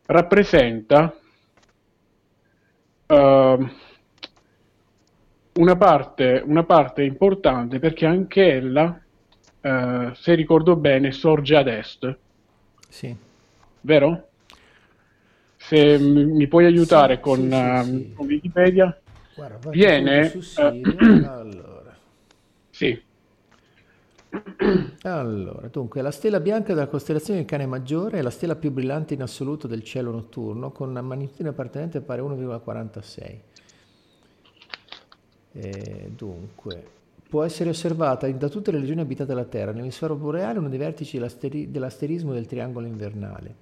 [0.05, 1.15] rappresenta
[3.07, 3.69] uh,
[5.53, 8.99] una, parte, una, parte, importante perché anche ella,
[9.61, 12.17] uh, se ricordo bene, sorge ad est.
[12.87, 13.15] Sì.
[13.81, 14.27] Vero?
[15.57, 18.99] Se mi puoi aiutare sì, con, sì, uh, sì, con, Wikipedia,
[19.35, 20.31] Guarda, viene...
[20.57, 21.68] allora.
[22.79, 22.97] Sì.
[25.01, 29.15] Allora, dunque, la stella bianca della costellazione del cane maggiore è la stella più brillante
[29.15, 33.39] in assoluto del cielo notturno, con una magnitudine appartenente pari a 1,46.
[35.51, 36.83] E dunque,
[37.27, 39.71] può essere osservata da tutte le regioni abitate della Terra.
[39.71, 43.55] Nell'emisfero boreale uno dei vertici dell'asteri- dell'asterismo del triangolo invernale.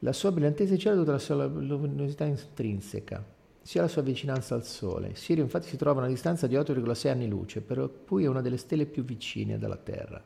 [0.00, 3.24] La sua brillantezza di cielo è dovuta alla sua luminosità intrinseca,
[3.66, 5.16] sia la sua vicinanza al Sole.
[5.16, 8.40] Sirio infatti si trova a una distanza di 8,6 anni luce, per cui è una
[8.40, 10.22] delle stelle più vicine dalla Terra.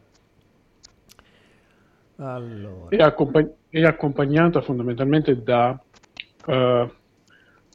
[2.17, 2.91] Allora.
[2.91, 5.83] È, accompagn- è accompagnata fondamentalmente da
[6.49, 6.93] uh,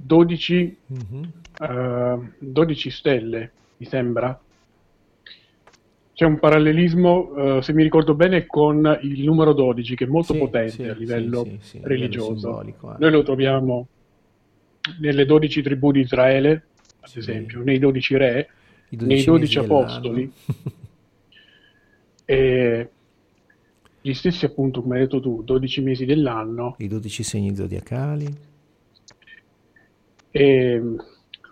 [0.04, 2.18] 12, mm-hmm.
[2.18, 4.40] uh, 12 stelle, mi sembra,
[6.14, 10.34] c'è un parallelismo, uh, se mi ricordo bene, con il numero 12, che è molto
[10.34, 12.62] sì, potente sì, a livello sì, religioso.
[12.62, 12.74] Eh.
[13.00, 13.88] Noi lo troviamo
[15.00, 16.64] nelle 12 tribù di Israele,
[17.00, 18.50] ad esempio, nei 12 re,
[18.90, 20.32] 12 nei 12 apostoli.
[22.26, 22.90] e
[24.02, 26.76] gli stessi, appunto, come hai detto tu, 12 mesi dell'anno.
[26.80, 28.28] I 12 segni zodiacali.
[30.32, 30.82] E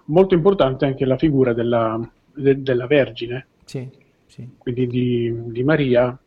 [0.05, 1.99] molto importante anche la figura della,
[2.33, 3.47] de, della Vergine.
[3.65, 4.01] Sì
[4.33, 4.49] sì.
[4.57, 6.17] quindi di, di, Maria,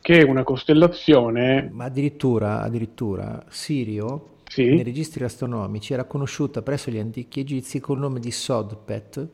[0.00, 1.68] che è una costellazione...
[1.70, 4.66] Ma addirittura, addirittura Sirio, sì.
[4.66, 9.28] nei registri astronomici, era conosciuta presso gli antichi egizi col nome di Sodpet,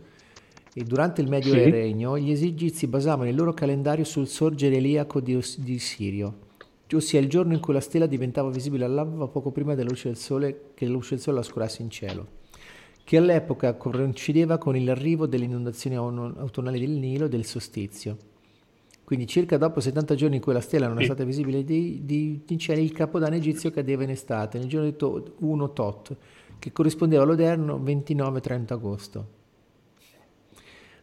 [0.73, 1.71] e durante il Medio sì.
[1.71, 6.39] Regno gli egizi basavano il loro calendario sul sorgere eliaco di, di Sirio,
[6.93, 10.17] ossia il giorno in cui la stella diventava visibile all'alba poco prima della luce del
[10.17, 12.37] sole, che la luce del sole la oscurasse in cielo
[13.09, 18.19] che all'epoca coincideva con l'arrivo delle inondazioni autunnali del Nilo e del solstizio.
[19.09, 22.43] Quindi circa dopo 70 giorni in cui la stella non è stata visibile di, di,
[22.45, 26.15] di cielo, il capodanno egizio cadeva in estate, nel giorno di 1 Tot,
[26.59, 29.29] che corrispondeva all'odierno 29-30 agosto.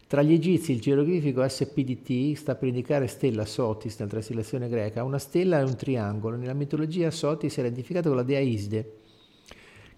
[0.05, 5.03] Tra gli egizi il geroglifico SPDT sta per indicare stella Sotis nella traslezione greca.
[5.03, 6.37] Una stella è un triangolo.
[6.37, 8.97] Nella mitologia Sotis era identificato con la dea Iside,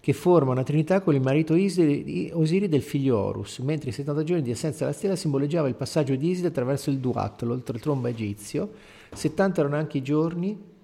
[0.08, 4.42] che forma una trinità con il marito Osiri del figlio Horus, mentre i 70 giorni
[4.42, 8.72] di assenza della stella simboleggiava il passaggio di Iside attraverso il Duat, l'oltretrombo egizio.
[9.12, 10.76] 70 erano anche i giorni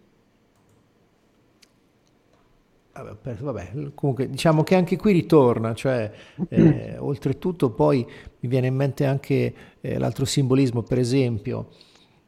[2.92, 6.12] Vabbè, comunque diciamo che anche qui ritorna, cioè
[6.50, 8.06] eh, oltretutto poi
[8.40, 11.70] mi viene in mente anche eh, l'altro simbolismo, per esempio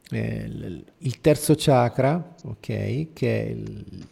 [0.09, 4.07] eh, il terzo chakra, ok, che è il,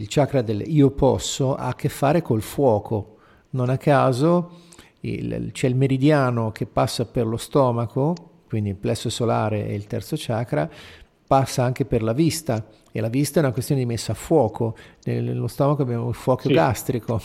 [0.00, 3.16] il chakra del io posso ha a che fare col fuoco.
[3.50, 4.66] Non a caso
[5.00, 8.14] il, c'è il meridiano che passa per lo stomaco,
[8.46, 10.68] quindi il plesso solare e il terzo chakra,
[11.26, 14.76] passa anche per la vista e la vista è una questione di messa a fuoco.
[15.04, 16.54] Nello stomaco abbiamo il fuoco sì.
[16.54, 17.20] gastrico.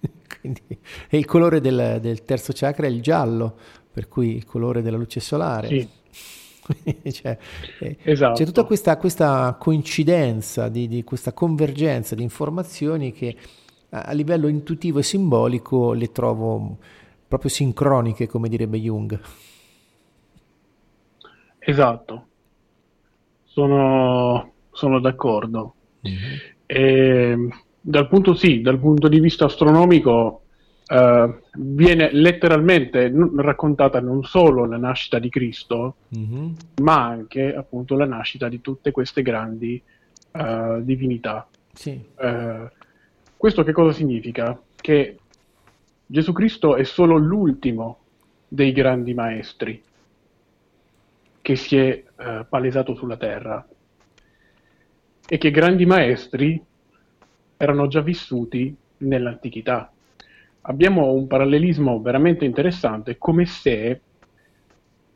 [0.40, 0.62] quindi,
[1.08, 3.56] e il colore del, del, terzo chakra è il giallo,
[3.92, 5.68] per cui il colore della luce solare.
[5.68, 5.88] Sì.
[7.10, 7.36] cioè,
[8.02, 8.34] esatto.
[8.34, 13.36] C'è tutta questa, questa coincidenza, di, di, questa convergenza di informazioni che
[13.90, 16.78] a, a, livello intuitivo e simbolico le trovo
[17.28, 19.20] proprio sincroniche, come direbbe Jung.
[21.58, 22.26] Esatto,
[23.44, 25.74] sono, sono d'accordo.
[26.06, 26.34] Mm-hmm.
[26.66, 27.48] E,
[27.80, 30.43] dal punto, sì, dal punto di vista astronomico
[30.86, 36.52] Uh, viene letteralmente n- raccontata non solo la nascita di Cristo, mm-hmm.
[36.82, 39.82] ma anche appunto la nascita di tutte queste grandi
[40.32, 41.48] uh, divinità.
[41.72, 41.98] Sì.
[42.16, 42.68] Uh,
[43.34, 44.60] questo che cosa significa?
[44.76, 45.18] Che
[46.04, 48.00] Gesù Cristo è solo l'ultimo
[48.46, 49.82] dei grandi maestri
[51.40, 52.04] che si è
[52.48, 53.66] palesato sulla terra
[55.26, 56.62] e che grandi maestri
[57.56, 59.93] erano già vissuti nell'antichità
[60.66, 64.00] abbiamo un parallelismo veramente interessante, come se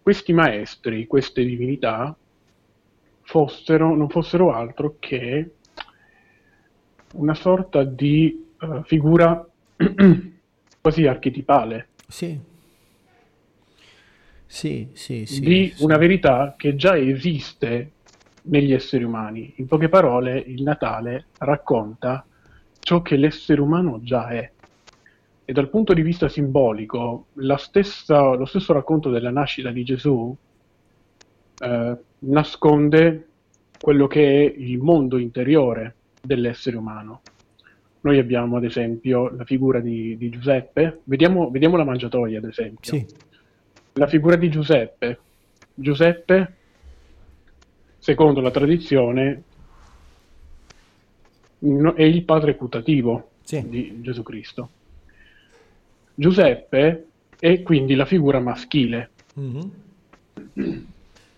[0.02, 2.16] questi maestri, queste divinità,
[3.22, 5.54] fossero, non fossero altro che
[7.14, 9.46] una sorta di uh, figura
[10.80, 11.88] quasi archetipale.
[12.06, 12.40] Sì.
[14.46, 15.84] Sì, sì, sì, di sì.
[15.84, 17.92] una verità che già esiste
[18.44, 19.52] negli esseri umani.
[19.56, 22.24] In poche parole, il Natale racconta
[22.80, 24.50] ciò che l'essere umano già è.
[25.50, 30.36] E dal punto di vista simbolico, stessa, lo stesso racconto della nascita di Gesù
[31.60, 33.28] eh, nasconde
[33.80, 37.22] quello che è il mondo interiore dell'essere umano.
[38.02, 42.92] Noi abbiamo ad esempio la figura di, di Giuseppe, vediamo, vediamo, la mangiatoia ad esempio.
[42.92, 43.06] Sì.
[43.94, 45.18] La figura di Giuseppe.
[45.72, 46.56] Giuseppe,
[47.96, 49.42] secondo la tradizione,
[51.58, 53.66] è il padre putativo sì.
[53.66, 54.68] di Gesù Cristo.
[56.20, 57.06] Giuseppe
[57.38, 59.10] è quindi la figura maschile.
[59.38, 60.84] Mm-hmm.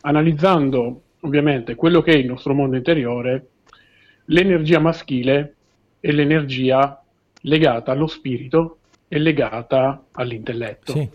[0.01, 3.49] Analizzando ovviamente quello che è il nostro mondo interiore,
[4.25, 5.55] l'energia maschile
[6.01, 6.99] è l'energia
[7.43, 10.93] legata allo spirito e legata all'intelletto.
[10.93, 11.09] Sì.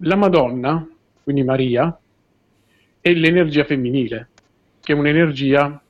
[0.00, 0.86] la Madonna,
[1.22, 1.98] quindi Maria,
[3.00, 4.28] è l'energia femminile,
[4.82, 5.80] che è un'energia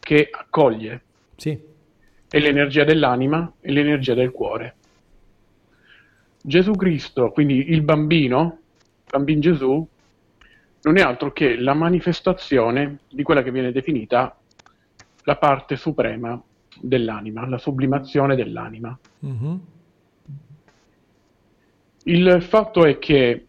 [0.00, 1.02] che accoglie.
[1.36, 1.70] Sì.
[2.32, 4.76] È l'energia dell'anima e l'energia del cuore.
[6.42, 8.60] Gesù Cristo, quindi il bambino,
[9.06, 9.86] bambino Gesù,
[10.80, 14.34] non è altro che la manifestazione di quella che viene definita
[15.24, 16.42] la parte suprema
[16.80, 18.98] dell'anima, la sublimazione dell'anima.
[19.26, 19.54] Mm-hmm.
[22.04, 23.46] Il fatto è che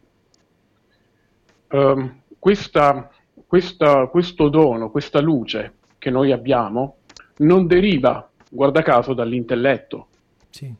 [1.69, 3.09] um, questa,
[3.47, 6.97] questa, questo dono, questa luce che noi abbiamo,
[7.37, 10.07] non deriva, guarda caso, dall'intelletto.
[10.49, 10.71] Sì.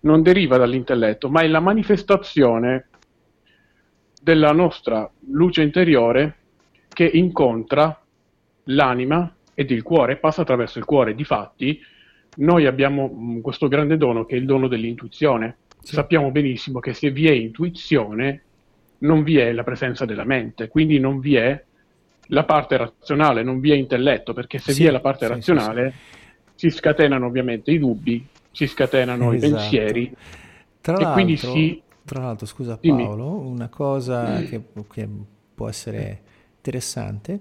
[0.00, 2.88] Non deriva dall'intelletto, ma è la manifestazione
[4.22, 6.36] della nostra luce interiore
[6.88, 8.00] che incontra
[8.64, 11.14] l'anima ed il cuore, passa attraverso il cuore.
[11.14, 11.80] Difatti,
[12.36, 15.56] noi abbiamo mm, questo grande dono che è il dono dell'intuizione.
[15.80, 15.94] Sì.
[15.94, 18.42] Sappiamo benissimo che se vi è intuizione,
[18.98, 21.64] non vi è la presenza della mente, quindi non vi è
[22.30, 25.32] la parte razionale, non vi è intelletto, perché se sì, vi è la parte sì,
[25.32, 25.94] razionale
[26.56, 29.46] si scatenano ovviamente i dubbi, si scatenano esatto.
[29.46, 30.16] i pensieri
[30.80, 31.80] tra e quindi si...
[32.04, 33.50] Tra l'altro, scusa Paolo, Dimmi.
[33.50, 35.08] una cosa che, che
[35.54, 36.20] può essere
[36.56, 37.40] interessante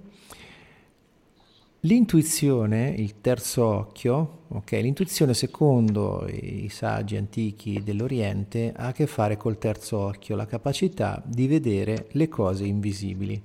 [1.86, 9.38] L'intuizione, il terzo occhio, okay, l'intuizione secondo i saggi antichi dell'Oriente ha a che fare
[9.38, 13.40] col terzo occhio, la capacità di vedere le cose invisibili.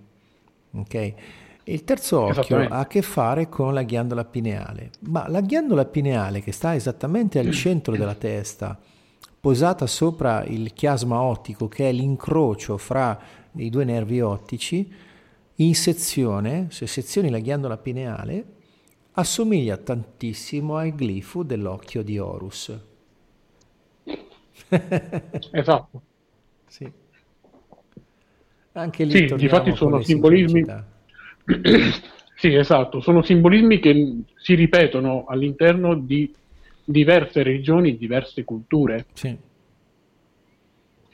[0.72, 1.14] Okay?
[1.64, 6.40] Il terzo occhio ha a che fare con la ghiandola pineale, ma la ghiandola pineale
[6.40, 8.78] che sta esattamente al centro della testa,
[9.38, 13.18] posata sopra il chiasma ottico, che è l'incrocio fra
[13.52, 14.92] i due nervi ottici,
[15.56, 18.44] in sezione, se sezioni la ghiandola pineale,
[19.12, 22.78] assomiglia tantissimo al glifo dell'occhio di Horus.
[25.52, 26.02] esatto.
[26.66, 26.90] Sì.
[28.72, 30.64] Anche lì sì, infatti sono simbolismi.
[32.36, 36.32] Sì, esatto, sono simbolismi che si ripetono all'interno di
[36.84, 39.06] diverse regioni, diverse culture.
[39.12, 39.36] Sì.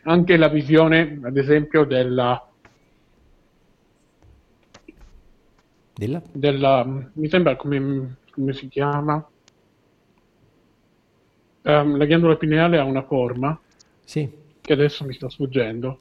[0.03, 2.47] Anche la visione, ad esempio, della
[5.97, 6.23] Della?
[6.31, 6.85] Della,
[7.15, 9.27] mi sembra come, come si chiama?
[11.63, 13.59] Um, la ghiandola pineale ha una forma.
[14.05, 14.31] Sì.
[14.61, 16.01] Che adesso mi sta sfuggendo.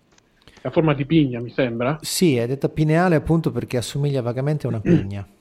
[0.65, 1.99] La forma di pigna, mi sembra.
[2.01, 5.25] Sì, è detta pineale appunto perché assomiglia vagamente a una pigna.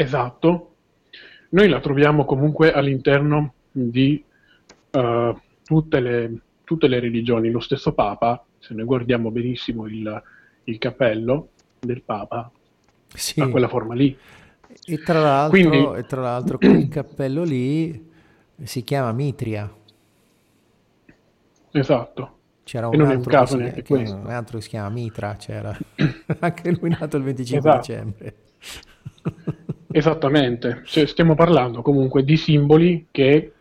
[0.00, 0.74] Esatto.
[1.48, 4.22] Noi la troviamo comunque all'interno di
[4.92, 7.50] uh, tutte, le, tutte, le, religioni.
[7.50, 10.22] Lo stesso Papa, se noi guardiamo benissimo il,
[10.64, 11.48] il cappello
[11.80, 12.48] del Papa,
[13.12, 13.40] sì.
[13.40, 14.16] a quella forma lì.
[14.84, 15.98] E tra l'altro, Quindi...
[15.98, 18.08] e tra l'altro quel cappello lì
[18.62, 19.68] si chiama Mitria.
[21.72, 22.37] Esatto.
[22.68, 25.74] C'era un, altro, un, si, che, un altro, che si chiama Mitra, c'era
[26.40, 27.86] anche lui nato il 25 esatto.
[27.86, 28.34] dicembre.
[29.90, 33.52] Esattamente, cioè, stiamo parlando comunque di simboli che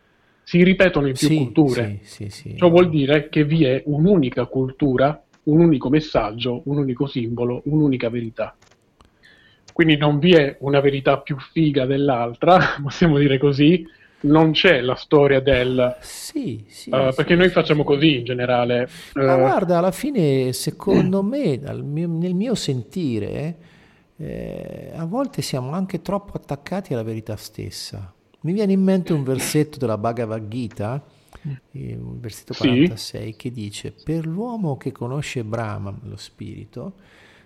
[0.44, 2.00] si ripetono in più sì, culture.
[2.02, 7.08] Sì, sì, Ciò vuol dire che vi è un'unica cultura, un unico messaggio, un unico
[7.08, 8.58] simbolo, un'unica verità.
[9.72, 13.88] Quindi non vi è una verità più figa dell'altra, possiamo dire così,
[14.22, 15.98] non c'è la storia del...
[16.02, 16.90] Sì, sì.
[16.90, 18.90] Uh, perché sì, noi facciamo così in generale.
[19.14, 23.58] Ma uh, guarda, alla fine, secondo me, mio, nel mio sentire,
[24.18, 28.12] eh, a volte siamo anche troppo attaccati alla verità stessa.
[28.42, 31.04] Mi viene in mente un versetto della Bhagavad Gita,
[31.72, 33.36] il versetto 46, sì.
[33.36, 36.94] che dice, per l'uomo che conosce Brahma, lo spirito,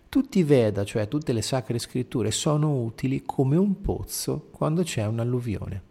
[0.09, 5.05] tutti i Veda, cioè tutte le sacre scritture, sono utili come un pozzo quando c'è
[5.05, 5.89] un'alluvione.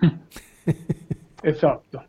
[1.42, 2.04] esatto.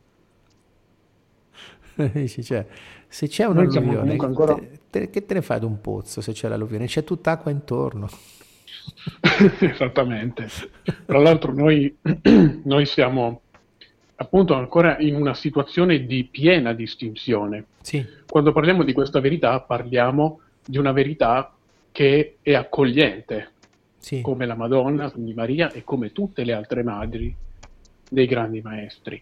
[2.43, 2.65] cioè,
[3.07, 4.55] se c'è un'alluvione, ancora...
[4.55, 6.85] te, te, che te ne fai di un pozzo se c'è l'alluvione?
[6.85, 8.07] C'è tutt'acqua intorno.
[9.59, 10.47] Esattamente.
[11.05, 11.95] Tra l'altro noi,
[12.63, 13.41] noi siamo
[14.19, 17.65] appunto ancora in una situazione di piena distinzione.
[17.81, 18.05] Sì.
[18.27, 21.53] Quando parliamo di questa verità parliamo di una verità
[21.91, 23.51] che è accogliente,
[23.97, 24.21] sì.
[24.21, 27.35] come la Madonna, quindi Maria e come tutte le altre madri
[28.09, 29.21] dei grandi maestri.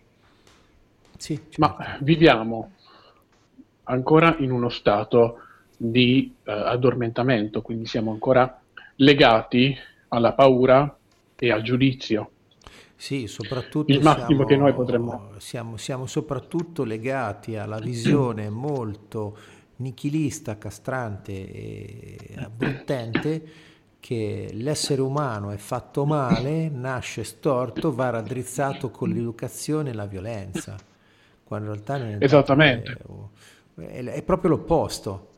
[1.18, 1.60] Sì, certo.
[1.60, 2.72] Ma viviamo
[3.84, 5.40] ancora in uno stato
[5.78, 8.62] di uh, addormentamento, quindi siamo ancora
[8.96, 9.76] legati
[10.10, 10.98] alla paura
[11.36, 12.30] e al giudizio.
[12.96, 15.32] Sì, soprattutto il massimo siamo, che noi potremmo.
[15.38, 19.38] Siamo, siamo soprattutto legati alla visione molto
[19.78, 23.74] nichilista, castrante e abruttente
[24.06, 30.76] che l'essere umano è fatto male, nasce storto, va raddrizzato con l'educazione e la violenza.
[31.44, 33.00] quando in realtà non è Esattamente.
[33.74, 35.30] È, è proprio l'opposto.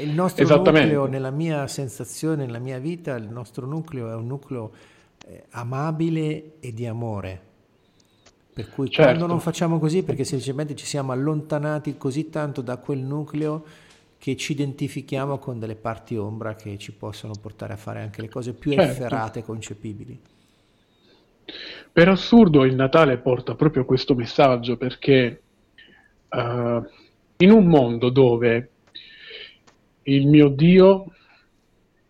[0.00, 4.70] Il nostro nucleo, nella mia sensazione, nella mia vita, il nostro nucleo è un nucleo
[5.26, 7.40] eh, amabile e di amore.
[8.54, 9.10] Per cui certo.
[9.10, 13.64] quando non facciamo così, perché semplicemente ci siamo allontanati così tanto da quel nucleo
[14.22, 18.28] che ci identifichiamo con delle parti ombra che ci possono portare a fare anche le
[18.28, 18.88] cose più certo.
[18.88, 20.16] efferate concepibili.
[21.92, 25.42] Per assurdo il Natale porta proprio questo messaggio perché
[26.28, 26.38] uh,
[27.38, 28.70] in un mondo dove
[30.04, 31.06] il mio Dio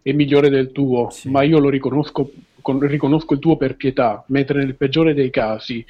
[0.03, 1.31] è migliore del tuo, sì.
[1.31, 5.83] ma io lo riconosco, con, riconosco il tuo per pietà, mentre nel peggiore dei casi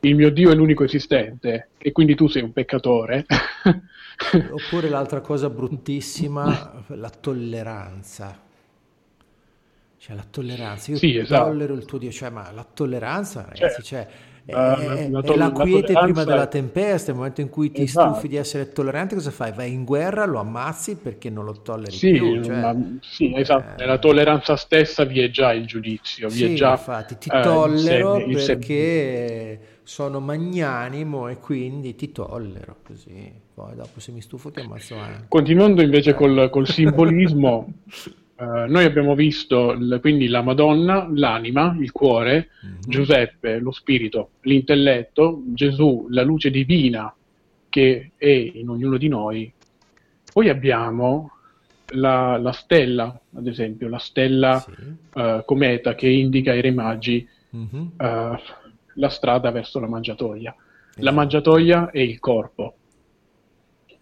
[0.00, 3.26] il mio Dio è l'unico esistente e quindi tu sei un peccatore.
[4.50, 8.44] Oppure l'altra cosa bruttissima, la tolleranza.
[9.98, 11.48] Cioè la tolleranza, io sì, esatto.
[11.48, 14.06] tollero il tuo Dio, cioè ma la tolleranza ragazzi, cioè,
[14.44, 17.82] è, è, la, è la quiete la prima della tempesta, nel momento in cui ti
[17.82, 18.12] esatto.
[18.12, 19.52] stufi di essere tollerante cosa fai?
[19.52, 22.40] Vai in guerra, lo ammazzi perché non lo tolleri sì, più.
[22.40, 26.52] Cioè, ma, sì, esatto, eh, nella tolleranza stessa vi è già il giudizio, vi sì,
[26.52, 26.70] è già...
[26.70, 33.76] infatti ti tollero eh, il seme, perché sono magnanimo e quindi ti tollero così, poi
[33.76, 35.26] dopo se mi stufo ti ammazzo anche.
[35.28, 37.72] Continuando invece col, col simbolismo...
[38.36, 42.80] Uh, noi abbiamo visto l- quindi la Madonna, l'anima, il cuore, mm-hmm.
[42.80, 47.14] Giuseppe, lo spirito, l'intelletto, Gesù, la luce divina
[47.68, 49.50] che è in ognuno di noi.
[50.32, 51.30] Poi abbiamo
[51.90, 54.72] la, la stella, ad esempio, la stella sì.
[55.14, 57.26] uh, cometa che indica ai re magi
[57.56, 57.86] mm-hmm.
[57.96, 58.36] uh,
[58.96, 60.54] la strada verso la mangiatoia.
[60.54, 61.04] Esatto.
[61.04, 62.76] La mangiatoia è il corpo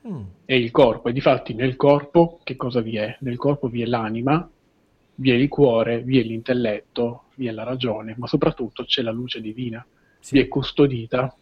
[0.06, 0.22] mm.
[0.44, 3.16] è il corpo, e difatti nel corpo che cosa vi è?
[3.20, 4.48] Nel corpo vi è l'anima,
[5.16, 9.12] vi è il cuore, vi è l'intelletto, vi è la ragione, ma soprattutto c'è la
[9.12, 9.84] luce divina,
[10.18, 10.34] sì.
[10.34, 11.34] vi, è custodita,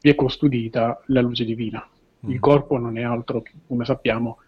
[0.00, 1.86] vi è custodita la luce divina.
[2.26, 2.30] Mm.
[2.30, 4.38] Il corpo non è altro, come sappiamo,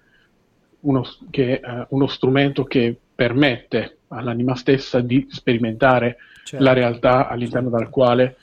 [0.80, 6.64] uno, che, uh, uno strumento che permette all'anima stessa di sperimentare certo.
[6.64, 8.36] la realtà all'interno della quale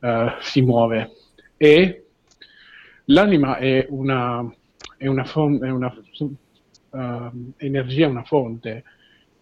[0.00, 1.10] uh, si muove.
[1.56, 2.04] E
[3.08, 4.50] L'anima è una,
[4.96, 8.84] è una, fon- è una uh, energia, una fonte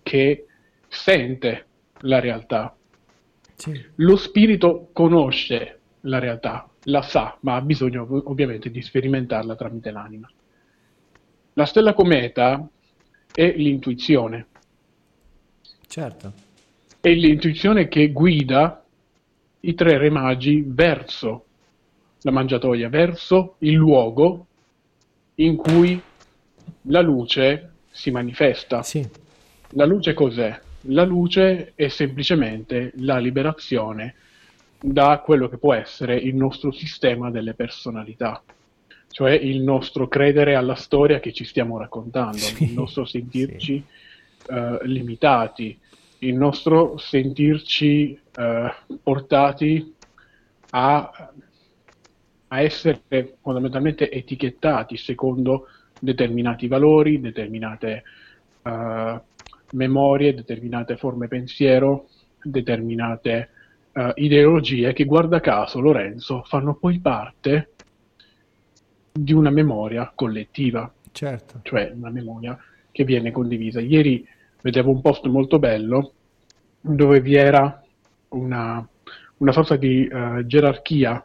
[0.02, 0.46] che
[0.88, 1.66] sente
[2.00, 2.74] la realtà.
[3.54, 3.80] Sì.
[3.96, 10.28] Lo spirito conosce la realtà, la sa, ma ha bisogno ovviamente di sperimentarla tramite l'anima.
[11.52, 12.68] La stella cometa
[13.32, 14.46] è l'intuizione.
[15.92, 16.32] Certo.
[17.00, 18.82] È l'intuizione che guida
[19.60, 21.44] i tre re magi verso
[22.22, 24.46] la mangiatoia verso il luogo
[25.34, 26.00] in cui
[26.86, 28.82] la luce si manifesta.
[28.82, 29.06] Sì.
[29.72, 30.58] La luce cos'è?
[30.86, 34.14] La luce è semplicemente la liberazione
[34.80, 38.42] da quello che può essere il nostro sistema delle personalità,
[39.10, 42.64] cioè il nostro credere alla storia che ci stiamo raccontando, sì.
[42.64, 43.84] il nostro sentirci
[44.38, 44.52] sì.
[44.54, 45.78] uh, limitati,
[46.22, 49.94] il nostro sentirci uh, portati
[50.70, 51.32] a
[52.52, 53.00] a essere
[53.40, 55.68] fondamentalmente etichettati secondo
[55.98, 58.02] determinati valori, determinate
[58.62, 59.18] uh,
[59.72, 62.08] memorie, determinate forme pensiero,
[62.42, 63.48] determinate
[63.92, 67.70] uh, ideologie che guarda caso Lorenzo fanno poi parte
[69.10, 71.60] di una memoria collettiva, certo.
[71.62, 72.58] cioè una memoria
[72.90, 73.80] che viene condivisa.
[73.80, 74.26] Ieri
[74.62, 76.12] vedevo un post molto bello
[76.80, 77.82] dove vi era
[78.28, 78.86] una,
[79.38, 81.24] una sorta di uh, gerarchia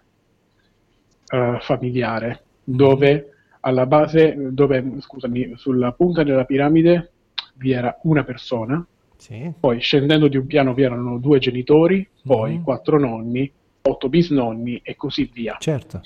[1.29, 3.31] uh, familiare, dove
[3.61, 7.11] alla base, dove, scusami, sulla punta della piramide
[7.55, 8.85] vi era una persona,
[9.17, 9.51] sì.
[9.59, 12.63] poi scendendo di un piano vi erano due genitori, poi mm-hmm.
[12.63, 15.57] quattro nonni, otto bisnonni e così via.
[15.59, 16.01] Certo.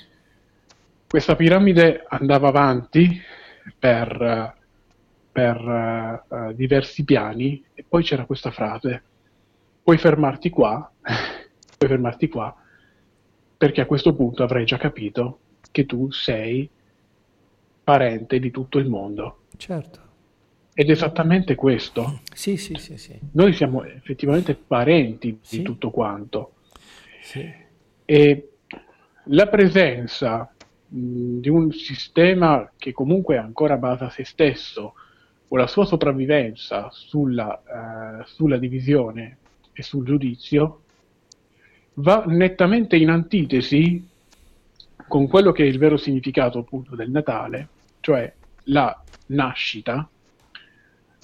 [1.07, 3.19] Questa piramide andava avanti
[3.77, 4.55] per,
[5.32, 9.03] per uh, diversi piani e poi c'era questa frase,
[9.82, 12.55] puoi fermarti qua, puoi fermarti qua,
[13.57, 15.39] perché a questo punto avrei già capito
[15.71, 16.69] che tu sei
[17.84, 19.43] parente di tutto il mondo.
[19.55, 20.09] Certo.
[20.73, 22.21] Ed è esattamente questo.
[22.34, 23.17] Sì, sì, sì, sì.
[23.34, 25.57] Noi siamo effettivamente parenti sì.
[25.57, 26.53] di tutto quanto.
[27.21, 27.49] Sì.
[28.05, 28.49] E
[29.25, 30.51] la presenza
[30.88, 34.93] mh, di un sistema che comunque ancora basa se stesso
[35.54, 37.62] o la sua sopravvivenza sulla,
[38.22, 39.38] uh, sulla divisione
[39.74, 40.84] e sul giudizio
[41.95, 44.08] va nettamente in antitesi
[45.10, 47.68] con quello che è il vero significato appunto del Natale,
[47.99, 48.32] cioè
[48.66, 48.97] la
[49.28, 50.08] nascita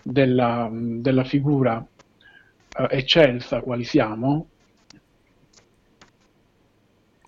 [0.03, 4.47] della, della figura uh, eccelsa quali siamo,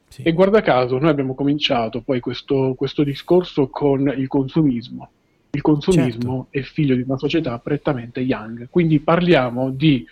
[0.09, 0.23] Sì.
[0.23, 5.11] E guarda caso, noi abbiamo cominciato poi questo, questo discorso con il consumismo.
[5.51, 6.59] Il consumismo certo.
[6.59, 10.05] è figlio di una società prettamente young, quindi parliamo di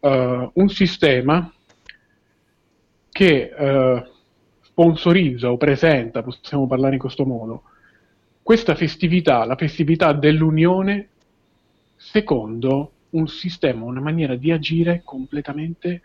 [0.00, 1.52] uh, un sistema
[3.10, 4.12] che uh,
[4.62, 7.62] sponsorizza o presenta, possiamo parlare in questo modo,
[8.42, 11.08] questa festività, la festività dell'unione,
[11.96, 16.02] secondo un sistema, una maniera di agire completamente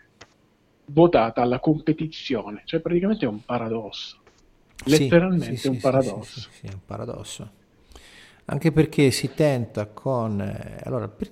[0.86, 4.18] votata alla competizione, cioè praticamente è un paradosso,
[4.84, 6.40] letteralmente sì, sì, un sì, paradosso.
[6.50, 7.50] Sì, è un paradosso.
[8.50, 10.40] Anche perché si tenta con...
[10.40, 11.30] Eh, allora, per,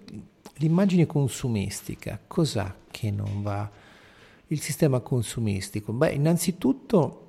[0.58, 3.68] l'immagine consumistica, cos'ha che non va?
[4.48, 5.92] Il sistema consumistico?
[5.92, 7.24] Beh, innanzitutto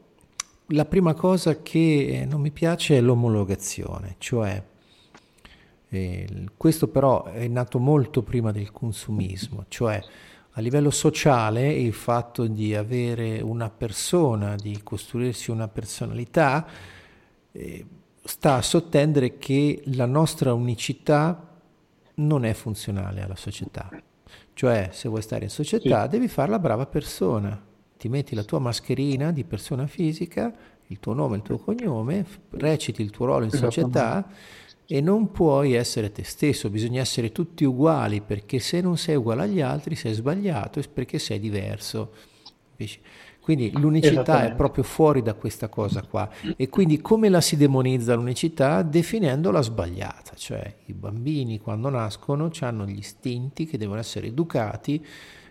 [0.67, 4.63] la prima cosa che non mi piace è l'omologazione, cioè
[5.89, 9.99] eh, questo però è nato molto prima del consumismo, cioè
[10.51, 16.67] a livello sociale il fatto di avere una persona, di costruirsi una personalità,
[17.51, 17.85] eh,
[18.24, 21.47] sta a sottendere che la nostra unicità
[22.15, 23.89] non è funzionale alla società.
[24.53, 26.09] Cioè, se vuoi stare in società, sì.
[26.09, 27.65] devi fare la brava persona.
[27.97, 30.53] Ti metti la tua mascherina di persona fisica,
[30.88, 34.28] il tuo nome, il tuo cognome, reciti il tuo ruolo in società
[34.86, 39.43] e non puoi essere te stesso, bisogna essere tutti uguali perché se non sei uguale
[39.43, 42.11] agli altri sei sbagliato perché sei diverso.
[43.50, 46.30] Quindi l'unicità è proprio fuori da questa cosa qua.
[46.56, 48.84] E quindi come la si demonizza l'unicità?
[48.84, 55.04] Definendola sbagliata, cioè i bambini quando nascono hanno gli istinti che devono essere educati,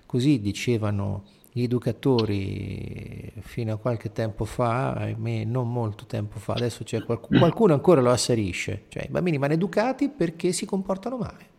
[0.07, 6.85] così dicevano gli educatori fino a qualche tempo fa, ahimè non molto tempo fa, adesso
[6.85, 11.57] c'è qualc- qualcuno ancora lo asserisce, cioè i bambini vanno educati perché si comportano male.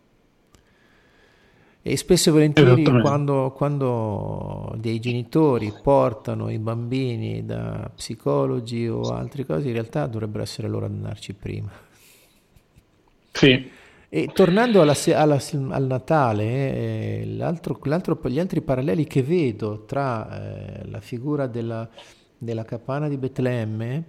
[1.82, 9.46] E spesso e volentieri quando, quando, dei genitori portano i bambini da psicologi o altre
[9.46, 11.70] cose, in realtà dovrebbero essere loro ad andarci prima.
[13.32, 13.70] Sì.
[14.12, 20.82] E tornando alla, alla, al Natale, eh, l'altro, l'altro, gli altri paralleli che vedo tra
[20.82, 21.88] eh, la figura della,
[22.36, 24.04] della, capanna di Betlemme,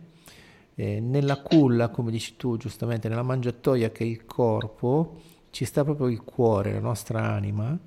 [0.74, 5.22] eh, nella culla, come dici tu giustamente, nella mangiatoia che è il corpo,
[5.52, 7.78] ci sta proprio il cuore, la nostra anima,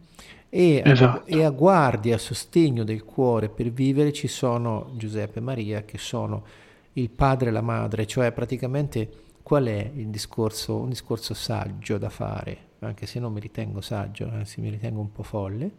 [0.48, 1.18] e, esatto.
[1.18, 5.82] a, e a guardia, a sostegno del cuore per vivere ci sono Giuseppe e Maria
[5.82, 6.44] che sono
[6.92, 9.10] il padre e la madre, cioè praticamente
[9.42, 14.28] qual è il discorso, un discorso saggio da fare, anche se non mi ritengo saggio,
[14.30, 15.72] anzi mi ritengo un po' folle,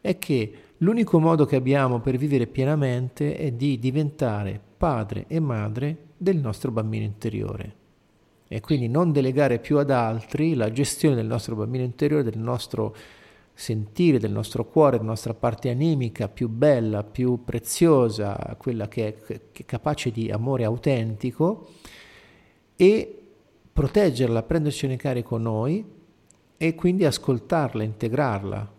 [0.00, 5.96] è che l'unico modo che abbiamo per vivere pienamente è di diventare padre e madre
[6.16, 7.74] del nostro bambino interiore
[8.48, 12.96] e quindi non delegare più ad altri la gestione del nostro bambino interiore, del nostro
[13.52, 19.18] sentire, del nostro cuore, della nostra parte animica più bella, più preziosa, quella che è,
[19.22, 21.68] che è capace di amore autentico
[22.74, 23.22] e
[23.72, 25.84] proteggerla, prendercene carico noi
[26.56, 28.72] e quindi ascoltarla, integrarla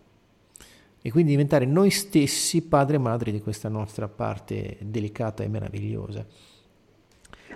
[1.02, 6.26] e quindi diventare noi stessi padre e madre di questa nostra parte delicata e meravigliosa.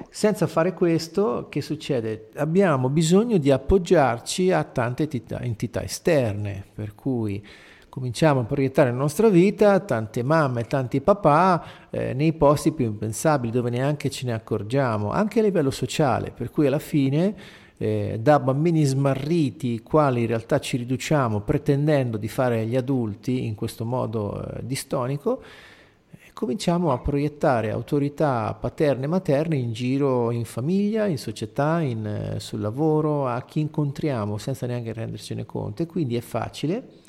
[0.09, 2.29] Senza fare questo, che succede?
[2.35, 7.43] Abbiamo bisogno di appoggiarci a tante entità, entità esterne, per cui
[7.89, 13.51] cominciamo a proiettare la nostra vita, tante mamme tanti papà, eh, nei posti più impensabili,
[13.51, 17.35] dove neanche ce ne accorgiamo, anche a livello sociale, per cui alla fine
[17.77, 23.55] eh, da bambini smarriti, quali in realtà ci riduciamo pretendendo di fare gli adulti in
[23.55, 25.43] questo modo eh, distonico,
[26.34, 32.39] cominciamo a proiettare autorità paterne e materne in giro in famiglia, in società, in, eh,
[32.39, 35.84] sul lavoro, a chi incontriamo senza neanche rendercene conto.
[35.84, 37.01] E quindi è facile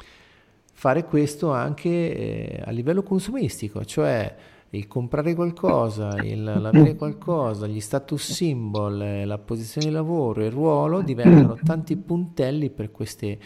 [0.72, 4.34] fare questo anche eh, a livello consumistico, cioè
[4.70, 10.50] il comprare qualcosa, il, l'avere qualcosa, gli status symbol, eh, la posizione di lavoro, il
[10.50, 13.38] ruolo diventano tanti puntelli per queste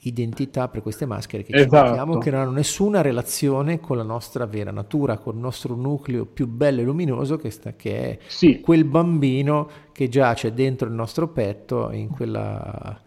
[0.00, 1.76] identità, per queste maschere che esatto.
[1.76, 5.74] ci mettiamo che non hanno nessuna relazione con la nostra vera natura, con il nostro
[5.74, 8.60] nucleo più bello e luminoso che, sta, che è sì.
[8.60, 13.00] quel bambino che giace dentro il nostro petto in quella,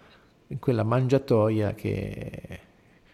[0.47, 2.59] in quella mangiatoia che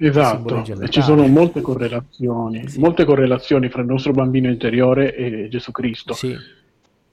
[0.03, 2.79] Esatto, ci sono molte correlazioni, sì.
[2.79, 6.13] molte correlazioni fra il nostro bambino interiore e Gesù Cristo.
[6.13, 6.35] Sì.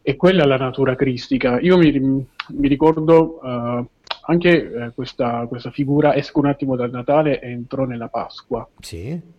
[0.01, 1.61] E quella è la natura cristica.
[1.61, 3.87] Io mi, mi ricordo uh,
[4.23, 8.69] anche uh, questa, questa, figura, esco un attimo dal Natale e entro nella Pasqua.
[8.81, 9.37] Sì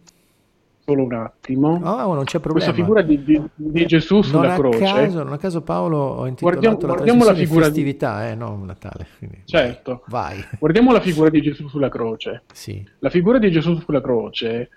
[0.90, 1.78] solo un attimo.
[1.78, 2.74] No, non c'è Questa problema.
[2.74, 4.80] figura di, di, di Gesù sulla non croce.
[4.80, 8.32] Caso, non a caso Paolo ho intitolato guardiamo, la guardiamo la figura festività, di...
[8.32, 9.08] eh, non Natale.
[9.20, 10.04] Quindi, certo.
[10.08, 10.44] Vai.
[10.58, 12.44] Guardiamo la figura di Gesù sulla croce.
[12.52, 12.84] Sì.
[13.00, 14.70] La figura di Gesù sulla croce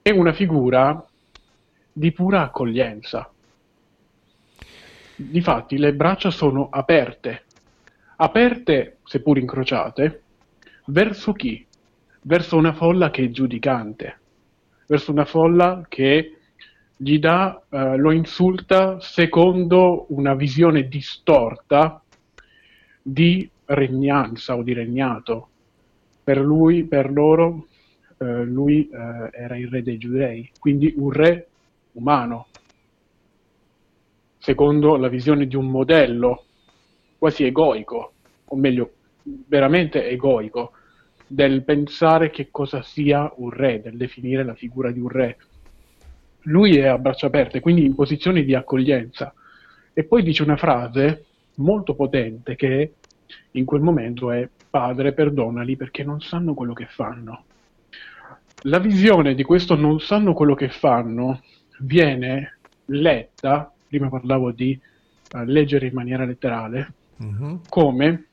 [0.00, 1.04] è una figura
[1.92, 3.28] di pura accoglienza.
[5.16, 7.44] Difatti le braccia sono aperte,
[8.16, 10.22] aperte, seppur incrociate,
[10.86, 11.64] verso chi?
[12.22, 14.18] Verso una folla che è giudicante,
[14.86, 16.38] verso una folla che
[16.96, 22.02] gli dà, eh, lo insulta secondo una visione distorta
[23.02, 25.48] di regnanza o di regnato.
[26.22, 27.66] Per lui, per loro,
[28.18, 31.48] eh, lui eh, era il re dei giudei, quindi un re
[31.92, 32.46] umano,
[34.38, 36.43] secondo la visione di un modello
[37.24, 38.12] quasi egoico,
[38.44, 40.72] o meglio, veramente egoico,
[41.26, 45.38] del pensare che cosa sia un re, del definire la figura di un re.
[46.42, 49.32] Lui è a braccia aperte, quindi in posizione di accoglienza.
[49.94, 52.92] E poi dice una frase molto potente che
[53.52, 57.44] in quel momento è Padre, perdonali perché non sanno quello che fanno.
[58.64, 61.40] La visione di questo non sanno quello che fanno
[61.78, 64.78] viene letta, prima parlavo di
[65.32, 67.60] uh, leggere in maniera letterale, uh-huh.
[67.68, 68.26] come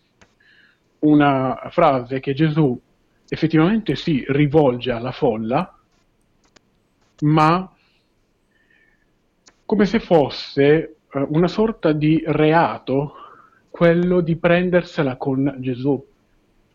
[0.99, 2.79] una frase che Gesù
[3.27, 5.77] effettivamente si rivolge alla folla,
[7.21, 7.71] ma
[9.65, 13.13] come se fosse uh, una sorta di reato
[13.69, 16.05] quello di prendersela con Gesù,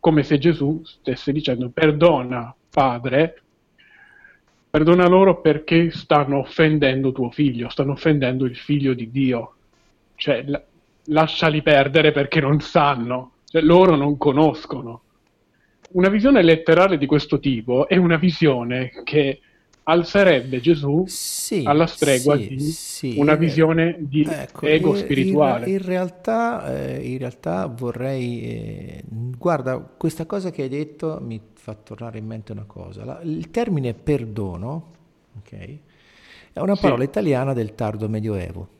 [0.01, 3.43] come se Gesù stesse dicendo perdona Padre
[4.77, 9.55] Perdona loro perché stanno offendendo tuo figlio, stanno offendendo il figlio di Dio.
[10.17, 10.63] Cioè, la-
[11.07, 15.03] lasciali perdere perché non sanno, cioè, loro non conoscono.
[15.93, 19.41] Una visione letterale di questo tipo è una visione che
[19.89, 25.67] alzerebbe Gesù sì, alla stregua sì, di sì, una visione di ecco, ego spirituale.
[25.67, 28.43] In, in, realtà, eh, in realtà vorrei...
[28.43, 33.05] Eh, guarda, questa cosa che hai detto mi fa tornare in mente una cosa.
[33.05, 34.93] La, il termine perdono
[35.39, 35.81] okay,
[36.53, 38.75] è una parola italiana del tardo medioevo.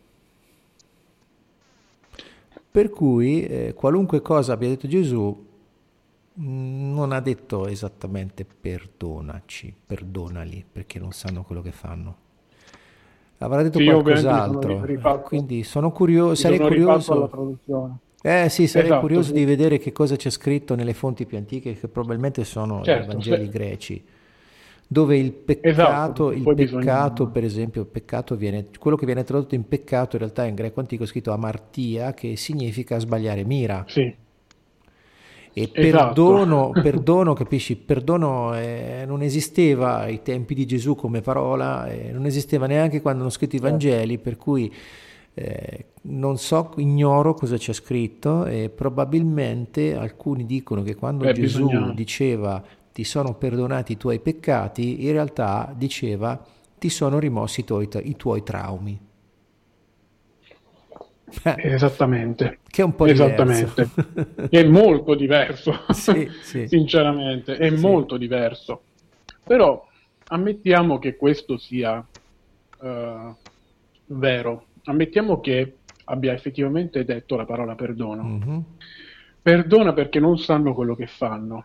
[2.77, 5.47] Per cui eh, qualunque cosa abbia detto Gesù
[6.35, 12.17] non ha detto esattamente perdonaci, perdonali, perché non sanno quello che fanno.
[13.39, 14.85] Avrà detto sì, qualcos'altro.
[15.01, 17.31] Sono quindi sono curioso, sarei curioso.
[18.21, 19.33] Eh sì, sarei esatto, curioso sì.
[19.33, 23.07] di vedere che cosa c'è scritto nelle fonti più antiche, che probabilmente sono certo, i
[23.07, 23.51] Vangeli sì.
[23.51, 24.05] greci,
[24.89, 27.31] dove il peccato, esatto, il peccato bisogna...
[27.31, 27.89] per esempio,
[28.37, 32.15] viene, quello che viene tradotto in peccato in realtà in greco antico è scritto amartia,
[32.15, 33.85] che significa sbagliare mira.
[33.89, 34.15] Sì.
[35.59, 36.13] E esatto.
[36.13, 37.77] perdono, perdono, capisci?
[37.77, 43.23] Perdono eh, non esisteva ai tempi di Gesù come parola, eh, non esisteva neanche quando
[43.23, 43.73] hanno scritto i certo.
[43.73, 44.73] Vangeli, per cui
[45.35, 51.67] eh, non so, ignoro cosa c'è scritto e probabilmente alcuni dicono che quando Beh, Gesù
[51.67, 51.93] bisogna...
[51.93, 52.63] diceva
[52.97, 56.43] ti sono perdonati i tuoi peccati, in realtà diceva
[56.79, 58.99] ti sono rimossi i tuoi, i tuoi traumi.
[61.57, 62.61] Esattamente.
[62.67, 63.91] Che è un po' Esattamente.
[64.49, 66.67] è molto diverso, sì, sì.
[66.67, 67.83] sinceramente, è sì.
[67.83, 68.85] molto diverso.
[69.45, 69.87] Però
[70.29, 72.03] ammettiamo che questo sia
[72.79, 73.35] uh,
[74.07, 78.23] vero ammettiamo che abbia effettivamente detto la parola perdono.
[78.23, 78.59] Mm-hmm.
[79.43, 81.65] Perdona perché non sanno quello che fanno.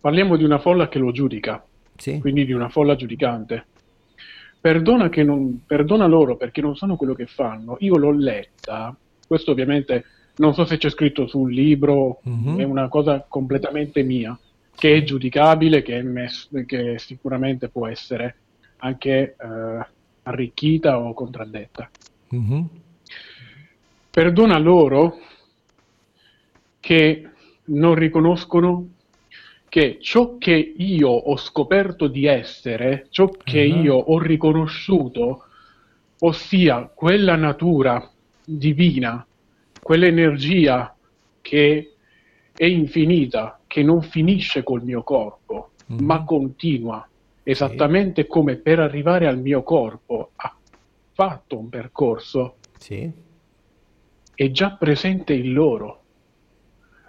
[0.00, 1.62] Parliamo di una folla che lo giudica,
[1.96, 2.18] sì.
[2.20, 3.66] quindi di una folla giudicante.
[4.60, 7.76] Perdona, non, perdona, loro perché non sanno quello che fanno.
[7.80, 8.96] Io l'ho letta,
[9.26, 10.04] questo ovviamente
[10.36, 12.60] non so se c'è scritto sul libro, mm-hmm.
[12.60, 14.38] è una cosa completamente mia,
[14.74, 18.36] che è giudicabile, che, è mess- che sicuramente può essere
[18.78, 19.86] anche eh,
[20.22, 21.90] arricchita o contraddetta.
[22.34, 22.62] Mm-hmm.
[24.10, 25.18] Perdona loro
[26.80, 27.28] che
[27.64, 28.88] non riconoscono
[29.70, 33.82] che ciò che io ho scoperto di essere, ciò che uh-huh.
[33.82, 35.44] io ho riconosciuto,
[36.18, 38.10] ossia quella natura
[38.44, 39.24] divina,
[39.80, 40.92] quell'energia
[41.40, 41.94] che
[42.52, 46.02] è infinita, che non finisce col mio corpo, uh-huh.
[46.02, 47.08] ma continua,
[47.44, 48.28] esattamente sì.
[48.28, 50.52] come per arrivare al mio corpo ha
[51.12, 53.08] fatto un percorso, sì.
[54.34, 55.99] è già presente in loro.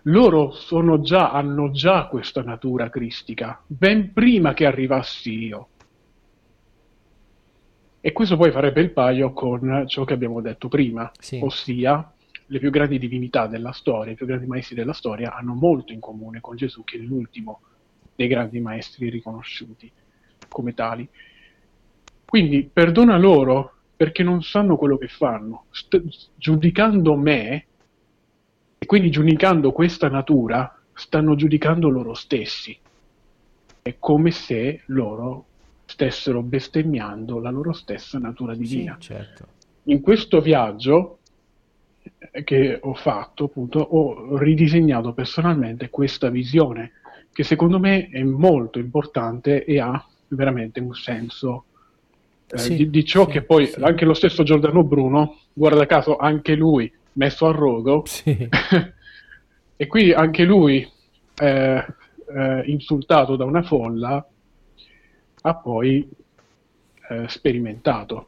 [0.04, 0.54] Loro
[1.02, 5.68] già, hanno già questa natura cristica, ben prima che arrivassi io.
[8.02, 11.40] E questo poi farebbe il paio con ciò che abbiamo detto prima, sì.
[11.44, 12.12] ossia
[12.48, 16.00] le più grandi divinità della storia, i più grandi maestri della storia hanno molto in
[16.00, 17.62] comune con Gesù, che è l'ultimo
[18.16, 19.90] dei grandi maestri riconosciuti
[20.50, 21.08] come tali.
[22.26, 25.66] Quindi perdona loro perché non sanno quello che fanno.
[25.70, 26.02] St-
[26.36, 27.68] giudicando me,
[28.84, 32.76] e quindi giudicando questa natura, stanno giudicando loro stessi.
[33.80, 35.46] È come se loro
[35.86, 38.98] stessero bestemmiando la loro stessa natura divina.
[39.00, 39.46] Sì, certo.
[39.84, 41.20] In questo viaggio
[42.32, 46.94] eh, che ho fatto, appunto, ho ridisegnato personalmente questa visione,
[47.32, 51.66] che secondo me è molto importante e ha veramente un senso
[52.48, 56.18] eh, sì, di, di, ciò sì, che poi anche lo stesso Giordano Bruno, guarda caso,
[56.18, 58.04] anche lui messo a rogo,
[59.76, 60.90] e qui anche lui,
[61.36, 61.86] eh,
[62.36, 64.26] eh, insultato da una folla,
[65.42, 66.08] ha poi
[67.10, 68.28] eh, sperimentato.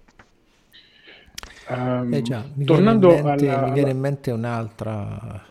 [1.70, 5.42] Um, già, mi tornando viene mente, alla, mi viene in mente un'altra,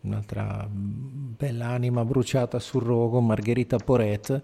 [0.00, 4.42] un'altra bella anima bruciata sul rogo, Margherita Poret,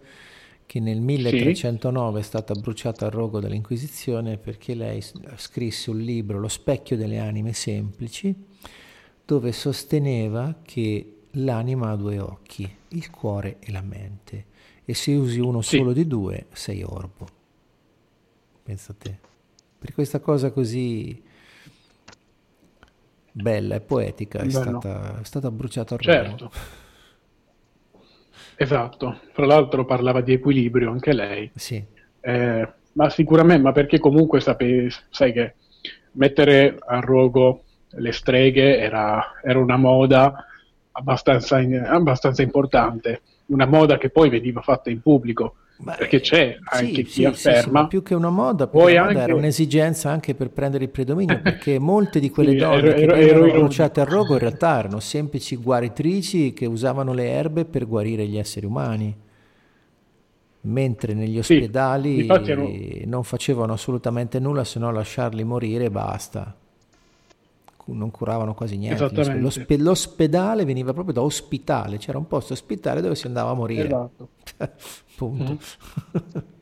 [0.70, 2.24] che nel 1309 sì.
[2.24, 5.02] è stata bruciata a rogo dall'Inquisizione perché lei
[5.34, 8.32] scrisse un libro, Lo specchio delle anime semplici,
[9.24, 14.44] dove sosteneva che l'anima ha due occhi, il cuore e la mente,
[14.84, 15.78] e se usi uno sì.
[15.78, 17.26] solo di due sei orbo.
[18.62, 19.18] Pensa a te.
[19.76, 21.20] Per questa cosa così
[23.32, 26.12] bella e poetica è, stata, è stata, bruciata a rogo.
[26.12, 26.50] Certo.
[28.62, 31.50] Esatto, fra l'altro parlava di equilibrio anche lei.
[31.54, 31.82] Sì.
[32.20, 35.54] Eh, ma sicuramente, ma perché comunque sape, sai che
[36.12, 40.44] mettere a rogo le streghe era, era una moda
[40.92, 45.54] abbastanza, abbastanza, importante, una moda che poi veniva fatta in pubblico.
[45.82, 47.80] Beh, perché c'è anche sì, chi sì, afferma.
[47.82, 51.78] sì, più che una moda, poi moda era un'esigenza anche per prendere il predominio perché
[51.78, 56.52] molte di quelle donne ero, che erano bruciate a rogo in realtà erano semplici guaritrici
[56.52, 59.16] che usavano le erbe per guarire gli esseri umani
[60.62, 62.70] mentre negli ospedali ero...
[63.06, 66.54] non facevano assolutamente nulla se non lasciarli morire e basta
[67.92, 69.08] non curavano quasi niente.
[69.38, 73.86] L'ospe- l'ospedale veniva proprio da ospitale, c'era un posto ospitale dove si andava a morire.
[73.86, 74.28] Esatto.
[75.16, 75.52] Punto.
[75.52, 76.40] Mm.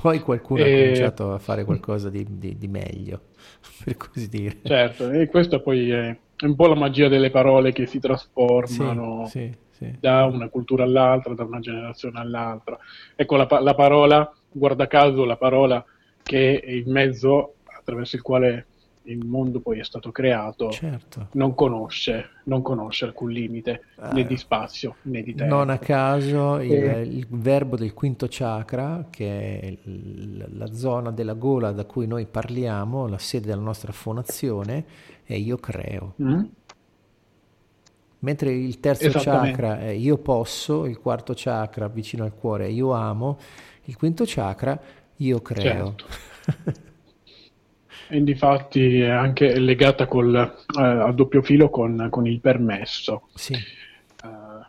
[0.00, 0.64] Poi qualcuno e...
[0.64, 3.20] ha cominciato a fare qualcosa di, di, di, meglio,
[3.84, 4.58] per così dire.
[4.62, 9.50] Certo, e questa poi è un po' la magia delle parole che si trasformano sì,
[9.70, 9.96] sì, sì.
[10.00, 12.76] da una cultura all'altra, da una generazione all'altra.
[13.14, 15.82] Ecco, la, la parola, guarda caso, la parola
[16.22, 18.66] che è il mezzo attraverso il quale
[19.04, 21.28] il mondo poi è stato creato, certo.
[21.32, 25.54] non, conosce, non conosce alcun limite eh, né di spazio né di tempo.
[25.54, 27.02] Non a caso il, e...
[27.02, 29.78] il, verbo del quinto chakra, che è
[30.52, 34.84] la zona della gola da cui noi parliamo, la sede della nostra fonazione,
[35.24, 36.14] è io creo.
[36.22, 36.44] Mm?
[38.20, 42.92] Mentre il terzo chakra è io posso, il quarto chakra vicino al cuore è io
[42.92, 43.38] amo,
[43.84, 44.80] il quinto chakra
[45.16, 45.94] io creo.
[45.94, 46.82] Certo.
[48.14, 53.26] E difatti è anche legata col, eh, a doppio filo con, con il permesso.
[53.34, 53.54] Sì.
[54.22, 54.64] Uh,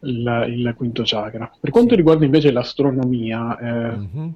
[0.00, 1.48] il, il, quinto chakra.
[1.60, 1.96] Per quanto sì.
[1.96, 4.28] riguarda invece l'astronomia, eh, mm-hmm.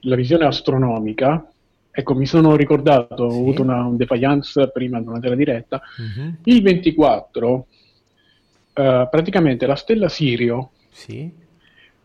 [0.00, 1.50] la visione astronomica,
[1.90, 3.36] ecco, mi sono ricordato, sì.
[3.36, 6.32] ho avuto una, un defiance prima durante la diretta, mm-hmm.
[6.42, 7.66] il 24, uh,
[8.74, 11.32] praticamente la stella Sirio sì.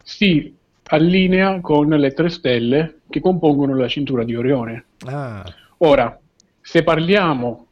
[0.02, 0.56] si
[0.90, 4.86] allinea con le tre stelle che compongono la cintura di Orione.
[5.06, 5.44] Ah.
[5.80, 6.20] Ora,
[6.62, 7.68] se parliamo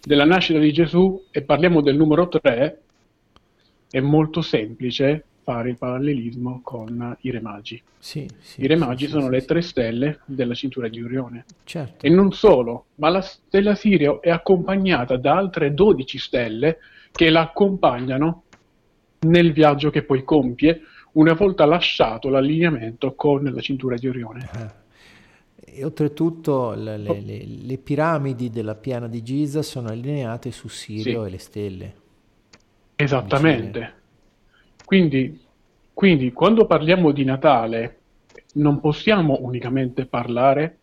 [0.00, 2.80] della nascita di Gesù e parliamo del numero 3,
[3.90, 7.82] è molto semplice fare il parallelismo con i Re Magi.
[7.98, 11.44] Sì, sì, I Re Magi sì, sono le tre stelle della cintura di Orione.
[11.64, 12.06] Certo.
[12.06, 16.78] E non solo, ma la stella Sirio è accompagnata da altre 12 stelle
[17.10, 18.44] che la accompagnano
[19.20, 24.48] nel viaggio che poi compie una volta lasciato l'allineamento con la cintura di Orione.
[24.52, 24.74] Ah.
[25.72, 31.22] E oltretutto le, le, le, le, piramidi della piana di Giza sono allineate su Sirio
[31.22, 31.28] sì.
[31.28, 31.94] e le stelle.
[32.96, 33.94] Esattamente.
[34.84, 35.40] Quindi,
[35.94, 37.98] quindi quando parliamo di Natale
[38.54, 40.78] non possiamo unicamente parlare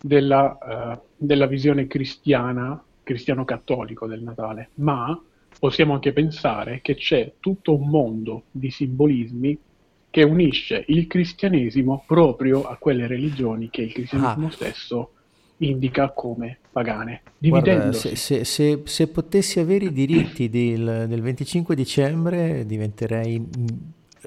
[0.00, 5.18] della, uh, della visione cristiana, cristiano-cattolico del Natale, ma
[5.58, 9.58] possiamo anche pensare che c'è tutto un mondo di simbolismi
[10.10, 14.50] che unisce il cristianesimo proprio a quelle religioni che il cristianesimo ah.
[14.50, 15.10] stesso
[15.58, 17.22] indica come pagane.
[17.38, 23.66] Guarda, se, se, se, se, potessi avere i diritti del, del 25 dicembre diventerei mm,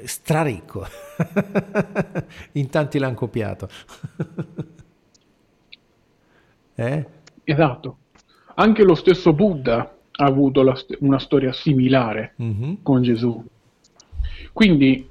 [0.03, 0.85] straricco.
[2.53, 3.69] In tanti l'hanno copiato.
[6.75, 7.05] eh?
[7.43, 7.97] Esatto.
[8.55, 12.73] Anche lo stesso Buddha ha avuto la, una storia similare mm-hmm.
[12.83, 13.43] con Gesù.
[14.53, 15.09] Quindi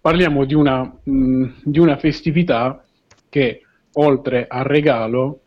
[0.00, 2.84] parliamo di una, mh, mm, di una festività
[3.28, 5.40] che oltre al regalo,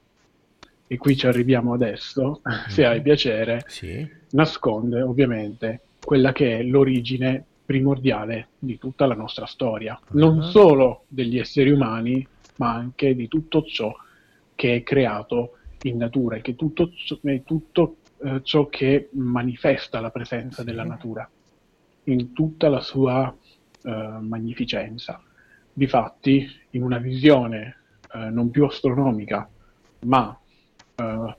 [0.88, 2.68] e qui ci arriviamo adesso, mm-hmm.
[2.70, 4.08] se hai piacere, sì.
[4.32, 10.43] nasconde ovviamente quella che è l'origine primordiale di tutta la nostra storia, non uh-huh.
[10.43, 12.26] solo degli esseri umani,
[12.58, 13.93] ma anche di tutto ciò
[14.56, 16.91] che è creato in natura e che tutto,
[17.43, 20.65] tutto eh, ciò che manifesta la presenza sì.
[20.65, 21.30] della natura
[22.05, 23.36] in tutta la sua
[23.84, 23.89] eh,
[24.21, 25.21] magnificenza.
[25.71, 27.78] Difatti, in una visione
[28.13, 29.49] eh, non più astronomica,
[30.05, 30.38] ma
[30.95, 31.38] eh,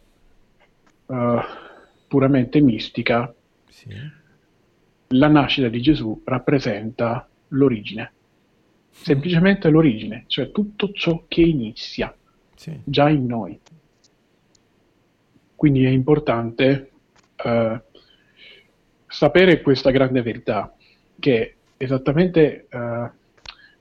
[1.07, 1.41] eh,
[2.09, 3.33] puramente mistica,
[3.69, 3.89] sì.
[5.09, 8.13] la nascita di Gesù rappresenta l'origine,
[8.91, 12.15] semplicemente l'origine, cioè tutto ciò che inizia
[12.55, 12.79] sì.
[12.85, 13.61] già in noi.
[15.55, 16.91] Quindi è importante
[17.45, 17.81] uh,
[19.07, 20.75] sapere questa grande verità,
[21.19, 23.11] che esattamente uh,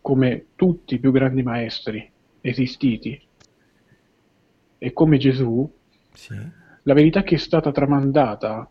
[0.02, 2.10] come tutti i più grandi maestri
[2.42, 3.20] esistiti
[4.78, 5.70] e come Gesù,
[6.14, 6.36] sì.
[6.84, 8.70] la verità che è stata tramandata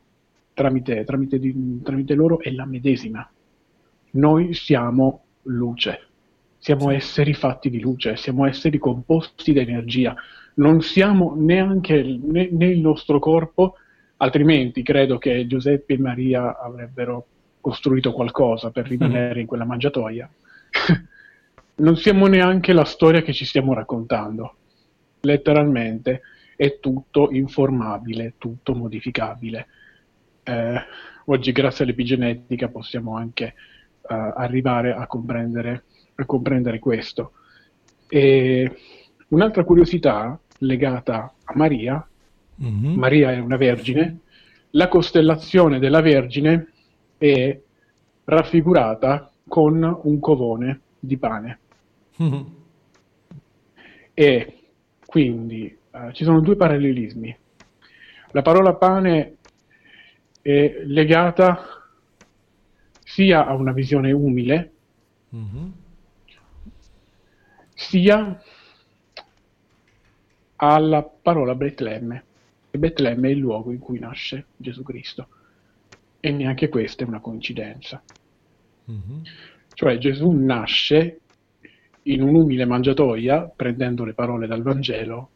[0.54, 1.40] tramite, tramite,
[1.82, 3.28] tramite loro è la medesima.
[4.12, 6.08] Noi siamo luce,
[6.62, 10.14] siamo esseri fatti di luce, siamo esseri composti da energia,
[10.54, 13.78] non siamo neanche né, né il nostro corpo,
[14.18, 17.26] altrimenti credo che Giuseppe e Maria avrebbero
[17.60, 19.40] costruito qualcosa per rimanere mm.
[19.40, 20.30] in quella mangiatoia.
[21.74, 24.54] non siamo neanche la storia che ci stiamo raccontando.
[25.22, 26.20] Letteralmente
[26.54, 29.66] è tutto informabile, tutto modificabile.
[30.44, 30.80] Eh,
[31.24, 33.54] oggi, grazie all'epigenetica, possiamo anche
[34.02, 37.32] uh, arrivare a comprendere, a comprendere questo.
[38.08, 38.70] E
[39.28, 42.06] un'altra curiosità legata a Maria,
[42.62, 42.94] mm-hmm.
[42.98, 44.18] Maria è una vergine,
[44.70, 46.72] la costellazione della Vergine
[47.18, 47.58] è
[48.24, 51.58] raffigurata con un covone di pane.
[52.22, 52.42] Mm-hmm.
[54.14, 54.58] E
[55.04, 57.36] quindi uh, ci sono due parallelismi.
[58.30, 59.36] La parola pane
[60.40, 61.82] è legata
[63.04, 64.72] sia a una visione umile,
[65.34, 65.68] mm-hmm.
[67.82, 68.40] Sia
[70.56, 72.24] alla parola Betlemme.
[72.70, 75.28] E Betlemme è il luogo in cui nasce Gesù Cristo.
[76.20, 78.02] E neanche questa è una coincidenza.
[78.90, 79.22] Mm-hmm.
[79.74, 81.20] Cioè Gesù nasce
[82.04, 85.30] in un'umile mangiatoia, prendendo le parole dal Vangelo,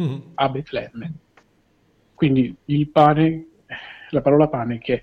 [0.00, 0.20] mm-hmm.
[0.34, 1.12] a Betlemme.
[2.14, 3.46] Quindi il pane,
[4.10, 5.02] la parola pane che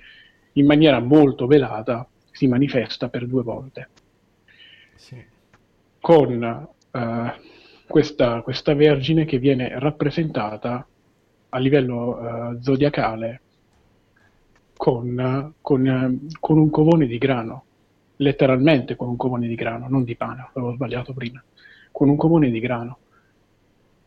[0.54, 3.90] in maniera molto velata si manifesta per due volte.
[4.96, 5.29] Sì.
[6.00, 7.42] Con uh,
[7.88, 10.88] questa, questa vergine che viene rappresentata
[11.50, 13.42] a livello uh, zodiacale
[14.80, 17.64] con, con, con, un covone di grano,
[18.18, 21.44] letteralmente con un covone di grano, non di pane, avevo sbagliato prima,
[21.92, 23.00] con un covone di grano.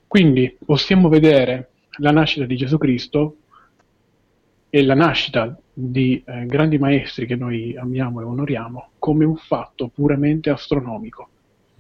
[0.09, 3.37] Quindi possiamo vedere la nascita di Gesù Cristo
[4.71, 9.89] e la nascita di eh, grandi maestri che noi amiamo e onoriamo come un fatto
[9.89, 11.29] puramente astronomico.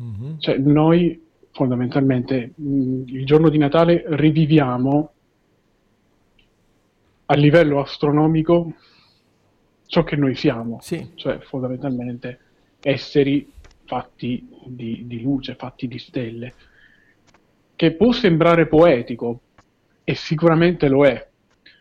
[0.00, 0.38] Mm-hmm.
[0.38, 1.20] Cioè noi
[1.50, 5.12] fondamentalmente mh, mm, il giorno di Natale riviviamo
[7.26, 8.74] a livello astronomico
[9.86, 11.10] ciò che noi siamo, sì.
[11.14, 12.38] cioè fondamentalmente
[12.80, 13.50] esseri
[13.84, 16.54] fatti di, di luce, fatti di stelle,
[17.76, 19.40] che può sembrare poetico,
[20.04, 21.28] e sicuramente lo è,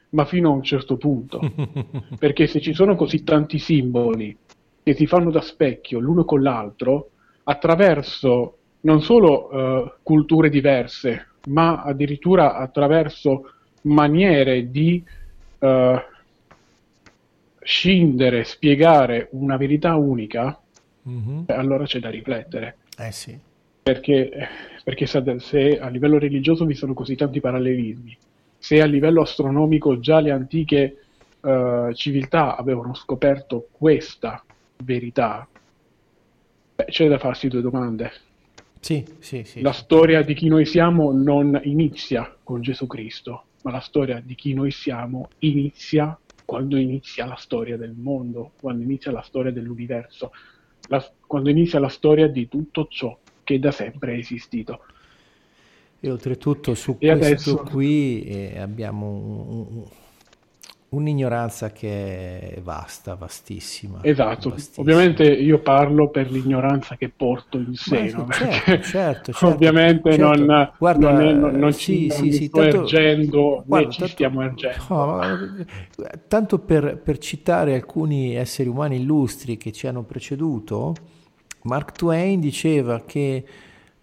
[0.09, 1.39] ma fino a un certo punto,
[2.19, 4.37] perché se ci sono così tanti simboli
[4.83, 7.11] che si fanno da specchio l'uno con l'altro,
[7.51, 13.51] attraverso non solo uh, culture diverse, ma addirittura attraverso
[13.83, 15.03] maniere di
[15.59, 15.99] uh,
[17.59, 20.59] scindere, spiegare una verità unica,
[21.07, 21.43] mm-hmm.
[21.47, 22.77] allora c'è da riflettere.
[22.97, 23.37] Eh sì.
[23.83, 24.31] Perché,
[24.83, 28.17] perché se a livello religioso vi sono così tanti parallelismi,
[28.57, 30.97] se a livello astronomico già le antiche
[31.41, 34.43] uh, civiltà avevano scoperto questa
[34.83, 35.47] verità,
[36.83, 38.11] beh, c'è da farsi due domande.
[38.79, 39.61] Sì, sì, sì.
[39.61, 44.33] La storia di chi noi siamo non inizia con Gesù Cristo, ma la storia di
[44.35, 50.31] chi noi siamo inizia quando inizia la storia del mondo, quando inizia la storia dell'universo,
[50.87, 54.83] la, quando inizia la storia di tutto ciò che da sempre è esistito.
[55.99, 57.57] E oltretutto su e questo adesso...
[57.71, 59.83] qui eh, abbiamo un,
[60.91, 63.99] un'ignoranza che è vasta, vastissima.
[64.03, 64.81] Esatto, vastissima.
[64.81, 70.43] ovviamente io parlo per l'ignoranza che porto in seno, Ma, certo, certo, certo, ovviamente certo.
[70.43, 73.89] Non, Guarda, non, è, non, non sì, ci sì, sì, sto tanto, ergendo, guarda, né
[73.89, 74.83] ci tanto, stiamo ergendo.
[74.89, 75.65] No,
[76.27, 80.93] tanto per, per citare alcuni esseri umani illustri che ci hanno preceduto,
[81.63, 83.45] Mark Twain diceva che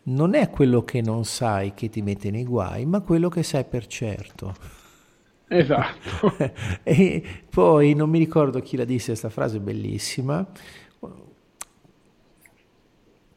[0.04, 3.64] non è quello che non sai che ti mette nei guai, ma quello che sai
[3.64, 4.54] per certo.
[5.48, 6.36] Esatto.
[6.82, 10.46] e poi non mi ricordo chi la disse questa frase bellissima.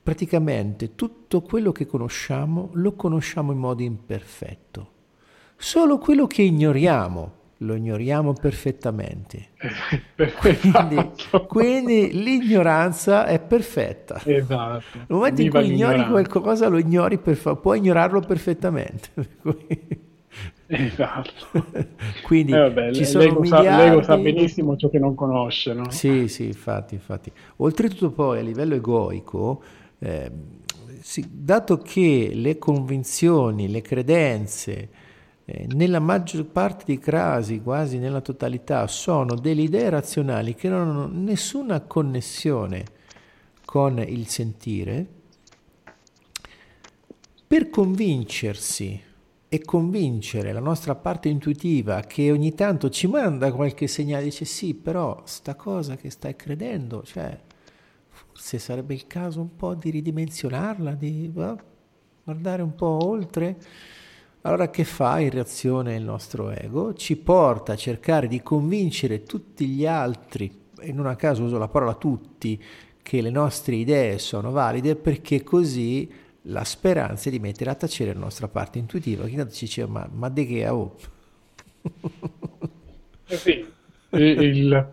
[0.03, 4.89] Praticamente tutto quello che conosciamo lo conosciamo in modo imperfetto.
[5.55, 9.49] Solo quello che ignoriamo lo ignoriamo perfettamente.
[10.39, 11.45] quindi, esatto.
[11.45, 14.19] quindi, l'ignoranza è perfetta.
[14.25, 14.83] Esatto.
[14.93, 19.09] Nel momento Viva in cui ignori qualcosa, lo ignori per fa- puoi ignorarlo perfettamente.
[20.71, 21.65] esatto.
[22.23, 23.67] quindi eh vabbè, ci sono Lego miliardi...
[23.67, 25.89] sa, Lego sa benissimo ciò che non conosce, no?
[25.89, 27.31] Sì, sì, infatti, infatti.
[27.57, 29.61] Oltretutto poi a livello egoico,
[29.99, 30.31] eh,
[31.01, 34.89] sì, dato che le convinzioni, le credenze,
[35.45, 40.87] eh, nella maggior parte dei casi, quasi nella totalità, sono delle idee razionali che non
[40.87, 42.85] hanno nessuna connessione
[43.65, 45.05] con il sentire,
[47.47, 49.09] per convincersi
[49.53, 54.73] e convincere la nostra parte intuitiva che ogni tanto ci manda qualche segnale, dice sì,
[54.73, 57.37] però sta cosa che stai credendo, cioè
[58.07, 63.57] forse sarebbe il caso un po' di ridimensionarla, di guardare un po' oltre.
[64.43, 66.93] Allora che fa in reazione il nostro ego?
[66.93, 71.67] Ci porta a cercare di convincere tutti gli altri, e non a caso uso la
[71.67, 72.63] parola tutti,
[73.03, 76.09] che le nostre idee sono valide perché così
[76.43, 80.07] la speranza di mettere a tacere la nostra parte intuitiva, che tanto ci dice ma,
[80.11, 80.95] ma di che oh?
[83.27, 83.65] eh sì,
[84.09, 84.91] il,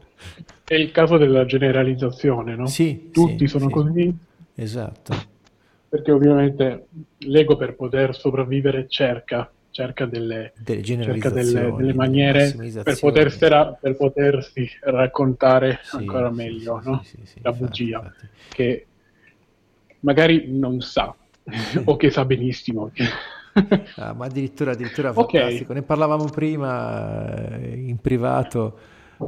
[0.64, 2.66] è il caso della generalizzazione, no?
[2.66, 3.72] Sì, Tutti sì, sono sì.
[3.72, 4.16] così.
[4.55, 5.36] Esatto
[5.88, 6.88] perché ovviamente
[7.18, 13.96] l'ego per poter sopravvivere cerca, cerca delle, delle, cerca delle, delle maniere per, potersi, per
[13.96, 17.03] potersi raccontare sì, ancora meglio sì, no?
[17.03, 18.28] sì, la bugia infatti.
[18.51, 18.86] che
[20.01, 21.14] magari non sa
[21.84, 22.90] o che sa benissimo.
[23.96, 25.40] ah, ma addirittura, addirittura okay.
[25.40, 25.72] fantastico.
[25.72, 28.78] Ne parlavamo prima eh, in privato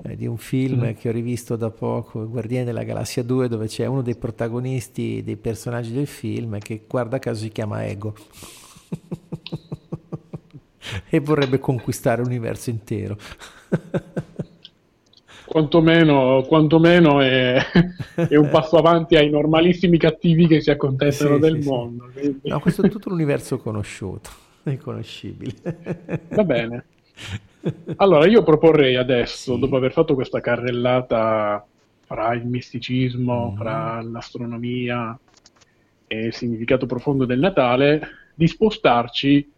[0.04, 0.92] eh, di un film mm.
[0.92, 5.36] che ho rivisto da poco, Guardiani della Galassia 2, dove c'è uno dei protagonisti, dei
[5.36, 8.14] personaggi del film, che guarda caso si chiama Ego.
[11.08, 13.16] e vorrebbe conquistare l'universo intero.
[15.51, 17.57] Quantomeno, quantomeno è,
[18.14, 22.09] è, un passo avanti ai normalissimi cattivi che si accontentano sì, del sì, mondo.
[22.14, 22.40] Sì.
[22.44, 24.30] No, questo è tutto l'universo conosciuto,
[24.62, 25.53] riconoscibile.
[26.28, 26.84] Va bene.
[27.96, 29.59] Allora, io proporrei adesso, sì.
[29.59, 31.66] dopo aver fatto questa carrellata
[32.03, 33.57] fra il misticismo, mm.
[33.57, 35.18] fra l'astronomia
[36.07, 38.01] e il significato profondo del Natale,
[38.34, 39.51] di spostarci,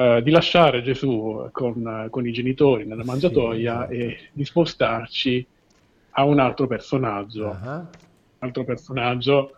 [0.00, 4.10] uh, di lasciare Gesù con, con, i genitori nella mangiatoia sì, esatto.
[4.10, 5.46] e di spostarci
[6.12, 7.56] a un altro personaggio.
[7.60, 7.86] Uh-huh.
[8.38, 9.54] altro personaggio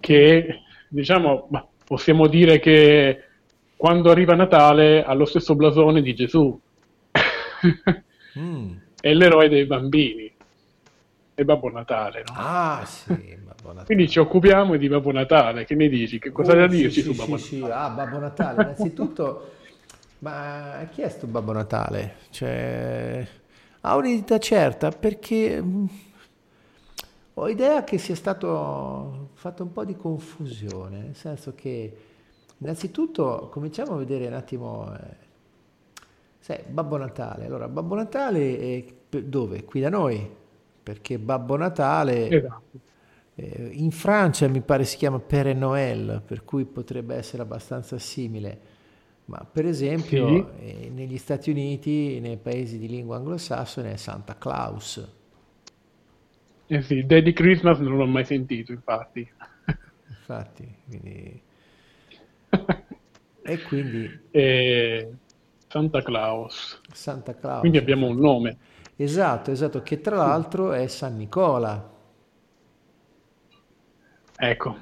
[0.00, 1.48] che, diciamo,
[1.84, 3.24] possiamo dire che
[3.76, 6.60] quando arriva Natale ha lo stesso blasone di Gesù
[8.38, 8.72] mm.
[9.00, 10.30] è l'eroe dei bambini.
[11.34, 12.34] È Babbo Natale, no?
[12.36, 13.86] Ah, sì, Babbo Natale.
[13.86, 15.64] Quindi ci occupiamo di Babbo Natale.
[15.64, 16.18] Che ne dici?
[16.18, 17.72] Che cosa uh, da dirci sì, su Babbo sì, Natale?
[17.72, 18.62] Sì, ah, Babbo Natale.
[18.62, 19.50] Innanzitutto,
[20.20, 22.16] ma chi è sto Babbo Natale?
[22.30, 23.26] Cioè,
[23.82, 25.86] ha un'identità certa perché mm,
[27.34, 31.96] ho idea che sia stato fatto un po' di confusione, nel senso che
[32.58, 34.94] innanzitutto cominciamo a vedere un attimo...
[34.96, 35.28] Eh,
[36.38, 37.44] Sai, Babbo Natale.
[37.46, 38.84] Allora, Babbo Natale è
[39.22, 39.64] dove?
[39.64, 40.28] Qui da noi,
[40.82, 42.78] perché Babbo Natale esatto.
[43.34, 48.69] eh, in Francia mi pare si chiama Père Noël, per cui potrebbe essere abbastanza simile.
[49.30, 50.44] Ma per esempio sì.
[50.58, 55.08] eh, negli Stati Uniti, nei paesi di lingua anglosassone, è Santa Claus.
[56.66, 59.28] Eh sì, Daddy Christmas non l'ho mai sentito, infatti.
[60.08, 61.42] infatti, quindi...
[63.42, 64.20] e quindi...
[64.32, 65.12] E...
[65.68, 66.80] Santa Claus.
[66.92, 67.60] Santa Claus.
[67.60, 68.58] Quindi abbiamo un nome.
[68.96, 71.88] Esatto, esatto, che tra l'altro è San Nicola.
[74.36, 74.76] Ecco,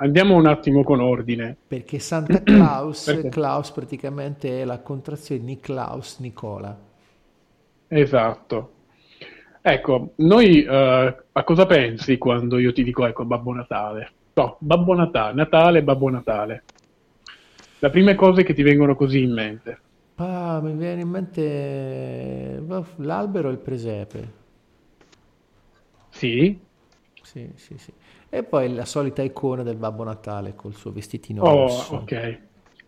[0.00, 1.56] andiamo un attimo con ordine.
[1.68, 3.28] Perché Santa Claus, Perché?
[3.28, 6.76] Claus praticamente è la contrazione di Niklaus, Nicola.
[7.88, 8.72] Esatto.
[9.62, 10.70] Ecco, noi uh,
[11.32, 14.12] a cosa pensi quando io ti dico, ecco, Babbo Natale?
[14.34, 16.64] No, Babbo Natale, Natale, Babbo Natale.
[17.78, 19.80] Le prime cose che ti vengono così in mente.
[20.16, 22.62] Ah, mi viene in mente
[22.98, 24.32] l'albero e il presepe.
[26.10, 26.60] Sì?
[27.22, 27.92] Sì, sì, sì.
[28.32, 31.94] E poi la solita icona del Babbo Natale col suo vestitino oh, rosso.
[31.96, 32.38] ok.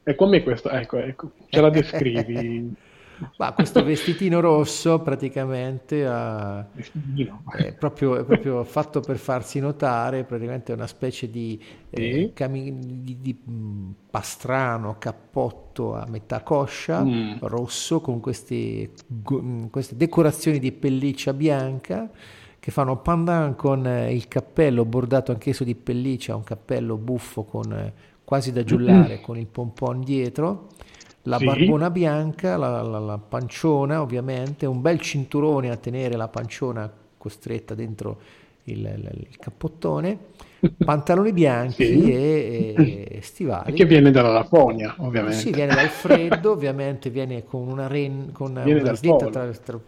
[0.05, 0.70] E com'è questo?
[0.70, 2.74] Ecco, ecco, ce la descrivi?
[3.36, 6.66] Ma questo vestitino rosso praticamente ha,
[7.56, 11.60] è, proprio, è, proprio, fatto per farsi notare, praticamente è una specie di,
[11.90, 17.39] eh, cami- di, di mm, pastrano, cappotto a metà coscia, mm.
[17.43, 18.90] rosso, con questi,
[19.32, 22.10] mm, queste decorazioni di pelliccia bianca
[22.63, 27.73] che fanno pandan con eh, il cappello bordato anch'esso di pelliccia, un cappello buffo con,
[27.73, 30.69] eh, quasi da giullare, con il pompon dietro
[31.23, 31.45] la sì.
[31.45, 37.75] barbona bianca, la, la, la, panciona ovviamente, un bel cinturone a tenere la panciona costretta
[37.75, 38.21] dentro
[38.67, 40.17] il, il, il cappottone,
[40.85, 42.13] pantaloni bianchi sì.
[42.13, 42.75] e,
[43.11, 43.73] e, stivali.
[43.73, 45.37] che viene dalla Laponia, ovviamente.
[45.37, 49.81] Sì, viene dal freddo, ovviamente viene con una, ren, con una slitta tra, tra,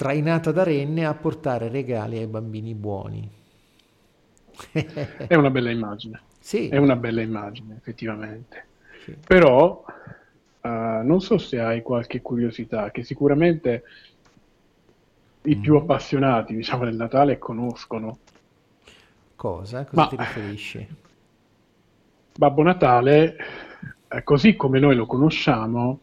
[0.00, 3.30] trainata da renne a portare regali ai bambini buoni.
[4.72, 6.22] È una bella immagine.
[6.38, 6.68] Sì.
[6.68, 8.64] È una bella immagine, effettivamente.
[9.26, 9.84] Però
[10.62, 13.82] uh, non so se hai qualche curiosità, che sicuramente
[15.42, 15.82] i più mm.
[15.82, 18.20] appassionati, diciamo, del Natale conoscono.
[19.36, 19.84] Cosa?
[19.84, 20.88] Cosa Ma, ti riferisci?
[22.38, 23.36] Babbo Natale,
[24.08, 26.00] eh, così come noi lo conosciamo,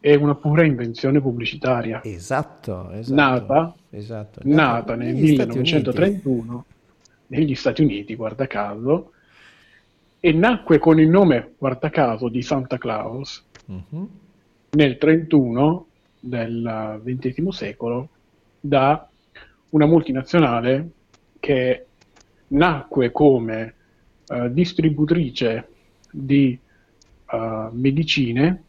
[0.00, 2.02] è una pura invenzione pubblicitaria.
[2.04, 3.14] Esatto, esatto.
[3.14, 4.40] Nata, esatto.
[4.44, 6.76] nata nel 1931 Stati
[7.28, 9.12] negli Stati Uniti, guarda caso,
[10.20, 14.08] e nacque con il nome, guarda caso, di Santa Claus uh-huh.
[14.70, 15.86] nel 31
[16.20, 18.08] del XX secolo
[18.60, 19.08] da
[19.70, 20.90] una multinazionale
[21.38, 21.86] che
[22.48, 23.74] nacque come
[24.28, 25.68] uh, distributrice
[26.10, 26.58] di
[27.30, 28.62] uh, medicine,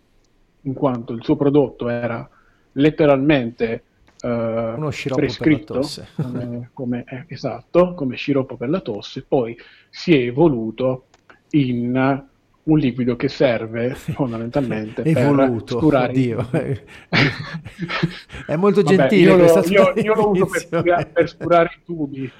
[0.61, 2.27] in quanto il suo prodotto era
[2.73, 3.83] letteralmente
[4.21, 5.81] uh, uno sciroppo prescritto
[6.15, 9.57] come, come, eh, esatto, come sciroppo per la tosse, poi
[9.89, 11.05] si è evoluto
[11.51, 12.27] in
[12.61, 16.49] un liquido che serve fondamentalmente Evoluto, per sturare oddio.
[18.45, 22.31] è molto Vabbè, gentile io lo, io, io lo uso per per sturare, i tubi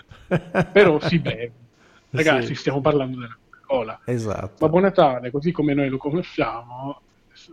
[0.72, 1.52] però si beve.
[2.12, 2.56] Ragazzi sì.
[2.56, 4.00] stiamo parlando della Coca-Cola.
[4.06, 4.56] Esatto.
[4.60, 7.02] Babbo Natale così come noi lo conosciamo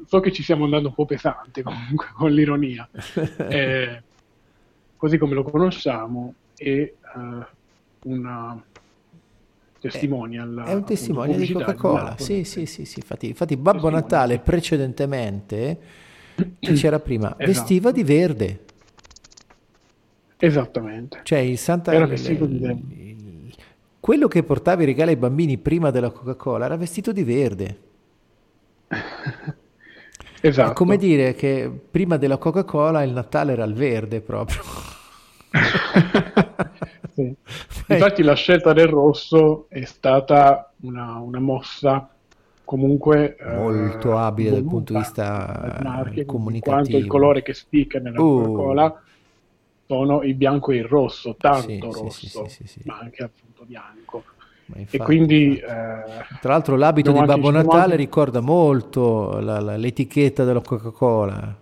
[0.05, 2.89] so che ci stiamo andando un po' pesante comunque con l'ironia
[3.48, 4.02] eh,
[4.97, 7.44] così come lo conosciamo è uh,
[8.10, 8.62] una
[9.78, 10.64] testimonial.
[10.66, 15.78] È un testimonial di Coca-Cola, sì, sì, sì, sì, Infatti, infatti Babbo Natale precedentemente,
[16.59, 17.44] che c'era prima, esatto.
[17.44, 18.64] vestiva di verde.
[20.39, 21.20] Esattamente.
[21.23, 21.93] Cioè il Santa...
[21.93, 23.14] Era vestito di verde.
[24.01, 27.78] Quello che portava i regali ai bambini prima della Coca-Cola era vestito di verde.
[30.48, 30.70] esatto.
[30.70, 34.60] È come dire che prima della Coca-Cola il Natale era il verde proprio.
[37.16, 37.35] Sì.
[37.86, 42.10] Infatti la scelta del rosso è stata una, una mossa
[42.62, 45.78] comunque molto eh, abile dal punto di vista
[46.27, 46.60] comunicativo.
[46.60, 48.43] Quanto il colore che spicca nella uh.
[48.43, 49.02] Coca-Cola
[49.86, 54.24] sono il bianco e il rosso, tanto sì, rosso, sì, sì, ma anche appunto bianco.
[54.74, 55.62] Infatti, e quindi, eh,
[56.40, 61.56] tra l'altro, l'abito di Babbo Natale ricorda molto la, la, l'etichetta della Coca-Cola,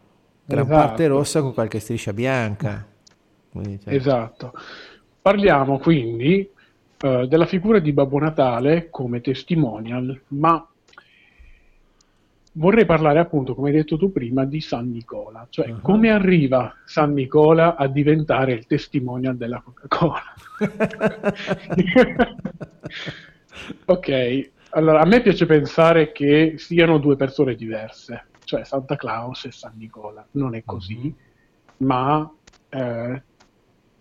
[0.45, 0.79] gran esatto.
[0.79, 2.87] parte rossa con qualche striscia bianca.
[3.51, 3.95] Quindi, cioè...
[3.95, 4.53] Esatto.
[5.21, 6.49] Parliamo quindi
[6.99, 10.67] eh, della figura di Babbo Natale come testimonial, ma
[12.55, 15.81] vorrei parlare appunto, come hai detto tu prima, di San Nicola, cioè uh-huh.
[15.81, 20.23] come arriva San Nicola a diventare il testimonial della Coca-Cola.
[23.87, 29.53] ok, allora a me piace pensare che siano due persone diverse, cioè Santa Claus e
[29.53, 31.87] San Nicola, non è così, uh-huh.
[31.87, 32.31] ma
[32.69, 33.23] eh,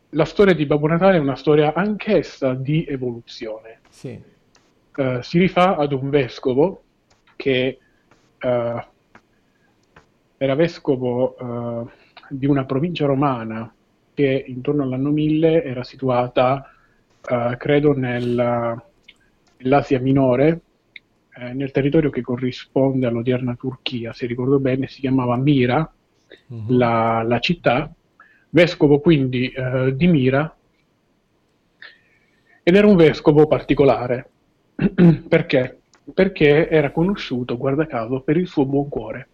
[0.09, 3.79] la storia di Babbo Natale è una storia anch'essa di evoluzione.
[3.89, 4.31] Sì.
[4.95, 6.83] Uh, si rifà ad un vescovo
[7.35, 7.79] che
[8.43, 8.81] uh,
[10.37, 11.89] era vescovo uh,
[12.29, 13.73] di una provincia romana
[14.13, 16.69] che intorno all'anno 1000 era situata,
[17.57, 18.81] credo, nel,
[19.57, 20.61] nell'Asia minore,
[21.35, 25.91] eh, nel territorio che corrisponde all'odierna Turchia, se ricordo bene, si chiamava Mira,
[26.47, 26.65] uh-huh.
[26.67, 27.91] la, la città,
[28.49, 30.55] vescovo quindi eh, di Mira,
[32.61, 34.29] ed era un vescovo particolare.
[35.27, 35.79] Perché?
[36.11, 39.27] Perché era conosciuto, guarda caso, per il suo buon cuore,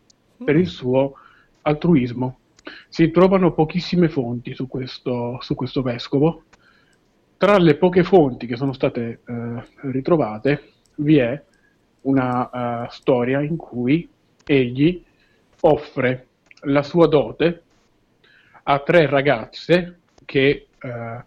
[0.44, 1.14] per il suo
[1.62, 2.40] altruismo.
[2.88, 6.44] Si trovano pochissime fonti su questo, su questo vescovo.
[7.38, 11.42] Tra le poche fonti che sono state eh, ritrovate vi è
[12.02, 14.08] una uh, storia in cui
[14.46, 15.04] egli
[15.62, 16.28] offre
[16.62, 17.64] la sua dote
[18.64, 21.24] a tre ragazze che eh,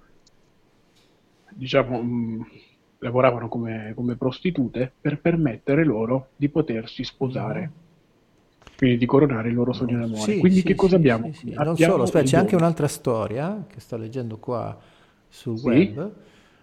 [1.51, 2.43] diciamo mh, mm,
[3.03, 7.71] lavoravano come, come, prostitute per permettere loro di potersi sposare.
[8.77, 10.21] quindi di coronare il loro sogno d'amore.
[10.21, 11.27] Sì, quindi sì, che cosa sì, abbiamo?
[11.27, 11.65] abbiamo?
[11.65, 14.79] Non solo, aspetta, c'è anche un'altra storia che sto leggendo qua
[15.29, 16.13] sul web,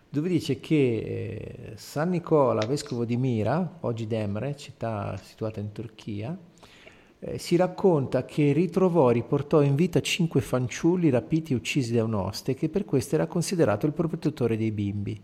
[0.09, 6.37] dove dice che eh, San Nicola, vescovo di Mira, oggi Demre, città situata in Turchia,
[7.19, 12.05] eh, si racconta che ritrovò e riportò in vita cinque fanciulli rapiti e uccisi da
[12.05, 15.21] un'oste, che per questo era considerato il protettore dei bimbi.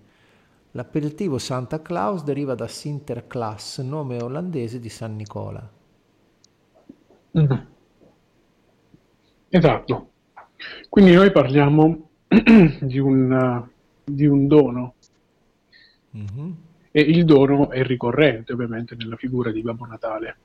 [0.75, 5.67] L'appellativo Santa Claus deriva da Sinterklaas, nome olandese di San Nicola.
[7.35, 7.67] Mm.
[9.49, 10.11] Esatto.
[10.89, 12.09] Quindi noi parliamo
[12.79, 13.67] di un,
[14.03, 14.95] di un dono
[16.11, 16.55] Mhm,
[16.91, 20.37] e il dono è ricorrente ovviamente nella figura di Babbo Natale.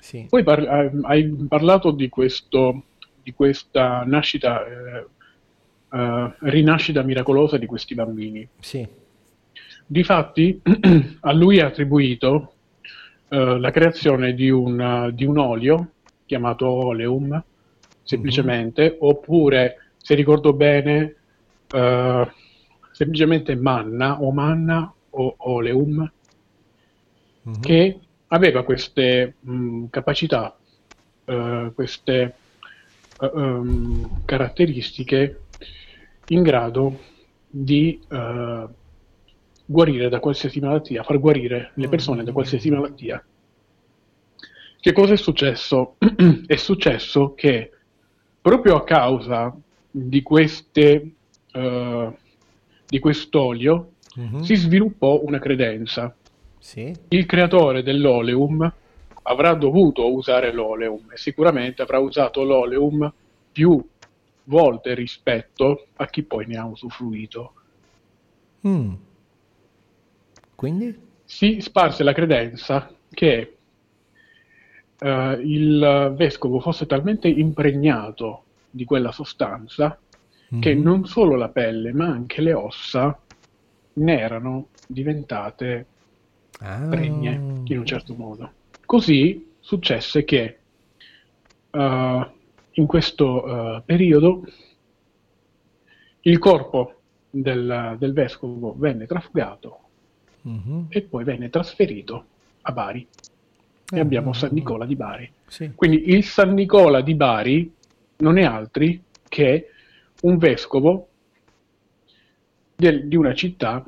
[0.00, 0.26] Sì.
[0.28, 2.84] Poi par- hai hai parlato di, questo,
[3.22, 5.06] di questa nascita, eh,
[5.90, 8.48] eh, rinascita miracolosa di questi bambini.
[8.60, 8.86] Sì.
[9.90, 10.60] Difatti,
[11.20, 12.52] a lui è attribuito
[13.28, 15.92] eh, la creazione di un, di un olio
[16.26, 17.42] chiamato oleum,
[18.02, 21.16] semplicemente, oppure, se ricordo bene,
[21.70, 22.32] eh,
[22.92, 26.12] semplicemente manna o manna o oleum,
[27.44, 27.62] Mhm.
[27.62, 30.58] che aveva queste mh, capacità,
[31.24, 32.40] eh, queste
[33.20, 35.44] ehm, caratteristiche
[36.26, 37.00] in grado
[37.46, 38.68] di eh,
[39.70, 43.22] guarire da qualsiasi malattia, far guarire le persone da qualsiasi malattia.
[44.80, 45.96] Che cosa è successo?
[46.46, 47.70] è successo che
[48.40, 49.54] proprio a causa
[49.90, 51.10] di queste
[51.52, 52.16] eh,
[52.86, 54.40] di quest'olio Mhm.
[54.40, 56.12] si sviluppò una credenza.
[56.58, 56.92] Sì.
[57.08, 58.72] Il creatore dell'oleum
[59.22, 63.12] avrà dovuto usare l'oleum e sicuramente avrà usato l'oleum
[63.52, 63.80] più
[64.44, 67.52] volte rispetto a chi poi ne ha usufruito.
[68.66, 68.92] Mm.
[70.58, 70.92] Quindi?
[71.24, 73.56] Si sparse la credenza che
[74.98, 79.96] eh, il vescovo fosse talmente impregnato di quella sostanza
[80.58, 80.82] che Mhm.
[80.82, 83.16] non solo la pelle ma anche le ossa
[83.94, 85.86] ne erano diventate
[86.58, 86.88] Ah.
[86.90, 88.52] pregne in un certo modo.
[88.84, 90.58] Così successe che
[91.70, 92.30] eh,
[92.72, 94.42] in questo eh, periodo
[96.22, 96.94] il corpo
[97.30, 99.82] del, del vescovo venne trafugato
[100.48, 100.86] Mhm.
[100.88, 102.24] e poi venne trasferito
[102.62, 103.06] a Bari
[103.90, 104.50] e Ah, abbiamo San.
[104.52, 105.30] Nicola di Bari.
[105.46, 105.72] Sì.
[105.74, 107.72] Quindi il San Nicola di Bari
[108.18, 109.68] non è altri che
[110.22, 111.08] un vescovo
[112.76, 113.84] del- di una città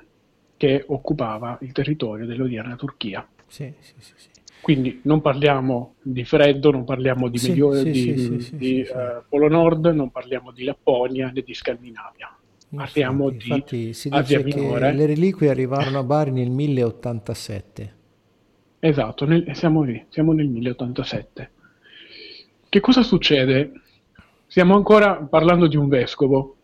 [0.56, 3.26] che occupava il territorio dell'odierna Turchia.
[3.46, 4.28] Sì, sì, sì.
[4.60, 10.64] Quindi non parliamo di freddo, non parliamo di, Medio- eh, Polo Nord, non parliamo di
[10.64, 12.30] Lapponia né di Scandinavia.
[12.72, 14.92] Parliamo Infatti, di infatti si Asia dice che Minore.
[14.92, 17.94] le reliquie arrivarono a Bari nel 1087.
[18.78, 21.50] Esatto, nel- siamo lì, siamo nel 1087.
[22.68, 23.72] Che cosa succede?
[24.46, 26.54] Stiamo ancora parlando di un vescovo.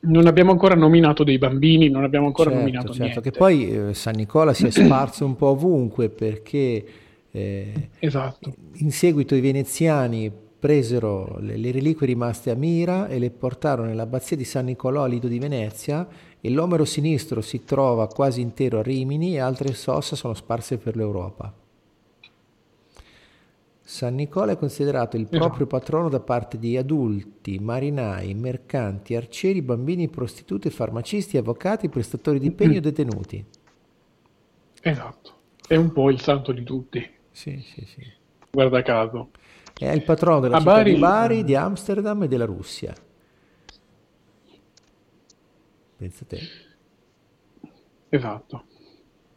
[0.00, 3.20] Non abbiamo ancora nominato dei bambini, non abbiamo ancora certo, nominato certo, niente.
[3.30, 6.84] che poi eh, San Nicola si è sparso un po' ovunque perché
[7.30, 8.54] eh, Esatto.
[8.74, 14.36] in seguito i veneziani presero le, le reliquie rimaste a Mira e le portarono nell'abbazia
[14.36, 16.06] di San Nicolò a Lido di Venezia
[16.40, 20.96] e l'omero sinistro si trova quasi intero a Rimini e altre ossa sono sparse per
[20.96, 21.52] l'Europa.
[23.82, 25.30] San Nicola è considerato il Esatto.
[25.30, 32.50] proprio patrono da parte di adulti, marinai, mercanti, arcieri, bambini, prostitute, farmacisti, avvocati, prestatori di
[32.50, 33.46] pegno e detenuti.
[34.80, 35.34] Esatto.
[35.66, 38.02] È un po' il santo di tutti, Sì, sì, sì.
[38.50, 39.30] guarda caso.
[39.78, 42.94] È il patrono della A città Bari- di Bari, di Amsterdam e della Russia.
[45.96, 46.38] Pensa te.
[48.08, 48.64] Esatto.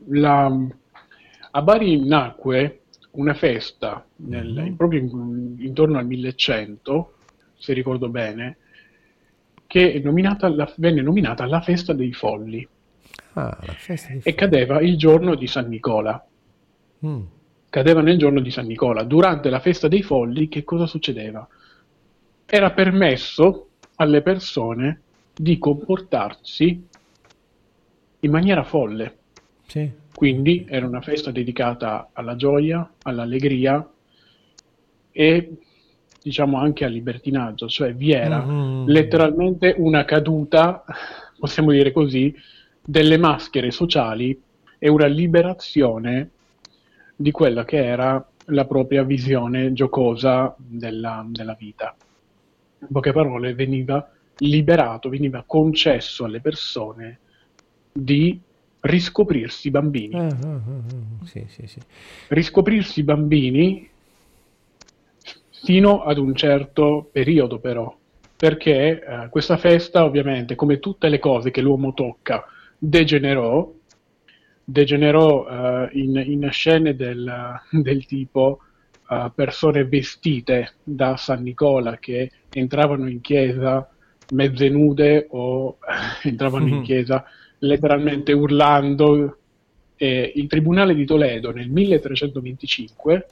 [0.07, 0.67] La-
[1.51, 4.75] a Bari nacque una festa nel- Mhm.
[4.75, 7.15] proprio in- intorno al 1100,
[7.57, 8.57] se ricordo bene,
[9.67, 12.65] che nominata la- venne nominata la festa dei folli
[13.33, 13.57] Ah,
[14.23, 16.25] e cadeva il giorno di San Nicola.
[17.05, 17.21] Mm,
[17.69, 19.03] Cadeva nel giorno di San Nicola.
[19.03, 21.47] Durante la festa dei folli, che cosa succedeva?
[22.45, 25.01] Era permesso alle persone
[25.35, 26.87] di comportarsi
[28.21, 29.17] in maniera folle.
[29.67, 29.89] sì.
[30.19, 33.87] Quindi era una festa dedicata alla gioia, all'allegria
[35.11, 35.51] e
[36.21, 38.87] diciamo anche al libertinaggio, cioè vi era Mhm.
[38.87, 40.83] letteralmente una caduta,
[41.37, 42.35] possiamo dire così,
[42.83, 44.37] delle maschere sociali
[44.77, 46.31] e una liberazione
[47.21, 51.93] di quella che era la propria visione giocosa della, della vita.
[52.79, 57.19] In poche parole, veniva liberato, veniva concesso alle persone
[57.91, 58.39] di
[58.79, 60.15] riscoprirsi bambini.
[60.15, 61.81] Ah, ah, ah, ah, sì, sì, sì.
[62.29, 63.89] Riscoprirsi bambini
[65.49, 67.93] fino ad un certo periodo però,
[68.37, 72.45] perché eh, questa festa ovviamente, come tutte le cose che l'uomo tocca,
[72.77, 73.73] degenerò,
[74.69, 78.59] degenerò eh, in, in, scene del, del tipo
[79.09, 83.89] uh, persone vestite da San Nicola che entravano in chiesa
[84.31, 85.77] mezze nude o
[86.23, 86.75] entravano mm-hmm.
[86.75, 87.25] in chiesa
[87.59, 89.37] letteralmente urlando.
[90.01, 93.27] E il Tribunale di Toledo nel 1325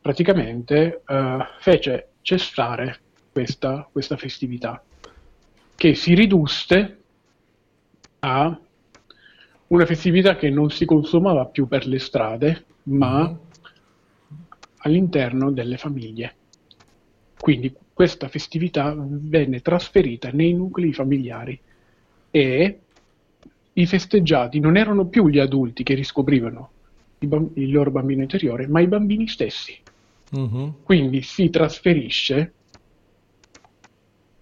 [0.00, 3.00] praticamente uh, fece cessare
[3.30, 4.82] questa, questa festività,
[5.74, 6.98] che si ridusse
[8.20, 8.58] a
[9.74, 13.36] una festività che non si consumava più per le strade, ma mm-hmm.
[14.78, 16.36] all'interno delle famiglie.
[17.36, 21.60] Quindi questa festività venne trasferita nei nuclei familiari
[22.30, 22.78] e
[23.72, 26.70] i festeggiati non erano più gli adulti che riscoprivano
[27.18, 29.76] il loro bambino interiore, ma i bambini stessi.
[30.36, 30.68] Mm-hmm.
[30.84, 32.52] Quindi si trasferisce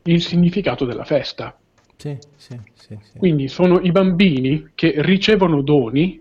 [0.02, 1.56] il significato della festa.
[2.02, 6.20] Sì, sì, sì, Quindi sono i bambini che ricevono doni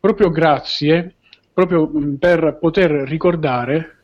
[0.00, 1.14] proprio grazie,
[1.52, 3.98] proprio mm, per poter ricordare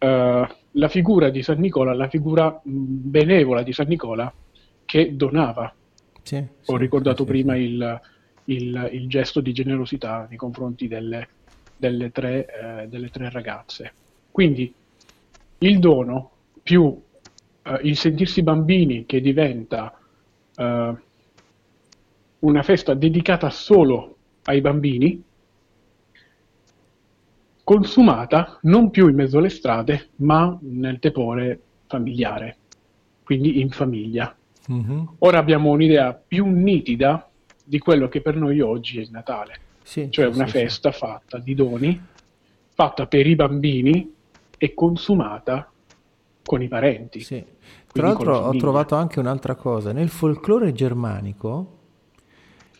[0.00, 4.30] uh, la figura di San Nicola, la figura mm, benevola di San Nicola
[4.84, 5.74] che donava.
[6.66, 8.00] Ho ricordato prima il,
[8.44, 11.26] il, il, gesto di generosità nei confronti delle,
[11.74, 13.92] delle, tre, eh, delle tre ragazze.
[14.30, 14.70] Quindi
[15.60, 17.00] il dono più
[17.68, 19.98] uh, il sentirsi bambini che diventa
[20.56, 20.96] uh,
[22.40, 25.22] una festa dedicata solo ai bambini,
[27.64, 32.56] consumata non più in mezzo alle strade, ma nel tepore familiare,
[33.24, 34.34] quindi in famiglia.
[34.70, 35.04] Mm-hmm.
[35.18, 37.28] Ora abbiamo un'idea più nitida
[37.64, 40.92] di quello che per noi oggi è il Natale, sì, cioè sì, una sì, festa
[40.92, 42.00] fatta di doni,
[42.72, 44.14] fatta per i bambini
[44.56, 45.70] e consumata
[46.48, 47.20] con i parenti.
[47.20, 47.44] Sì.
[47.92, 51.76] Tra l'altro ho trovato anche un'altra cosa, nel folklore germanico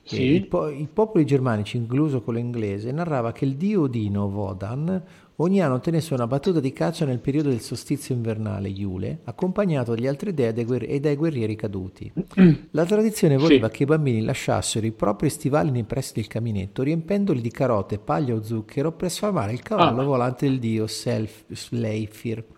[0.04, 0.36] sì.
[0.36, 5.02] i, po- i, popoli germanici, incluso quello inglese, narrava che il dio Odino Vodan
[5.36, 10.06] ogni anno tenesse una battuta di caccia nel periodo del solstizio invernale, Iule, accompagnato dagli
[10.06, 12.10] altri dei e dai guerrieri caduti.
[12.72, 13.74] La tradizione voleva sì.
[13.74, 18.34] che i bambini lasciassero i propri stivali nei pressi del caminetto, riempendoli di carote, paglia
[18.34, 20.04] o zucchero per sfamare il cavallo ah.
[20.04, 22.56] volante del dio Self, Sleipnir.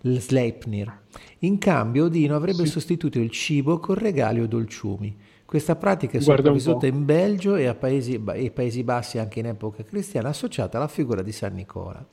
[0.00, 1.00] Sleipnir.
[1.40, 2.70] In cambio, Odino avrebbe sì.
[2.70, 5.16] sostituito il cibo con regali o dolciumi.
[5.44, 9.82] Questa pratica è sopravvissuta in Belgio e a Paesi, e Paesi Bassi anche in epoca
[9.82, 12.04] cristiana, associata alla figura di San Nicola.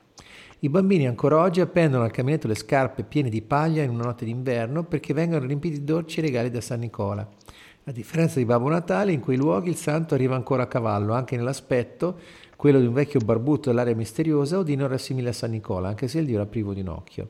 [0.60, 4.24] I bambini ancora oggi appendono al caminetto le scarpe piene di paglia in una notte
[4.24, 7.28] d'inverno perché vengono riempiti di dolci e regali da San Nicola.
[7.84, 11.36] A differenza di Babbo Natale, in quei luoghi il santo arriva ancora a cavallo, anche
[11.36, 12.18] nell'aspetto,
[12.56, 16.20] quello di un vecchio barbuto dell'area misteriosa, Odino era simile a San Nicola, anche se
[16.20, 17.28] il dio era privo di un occhio.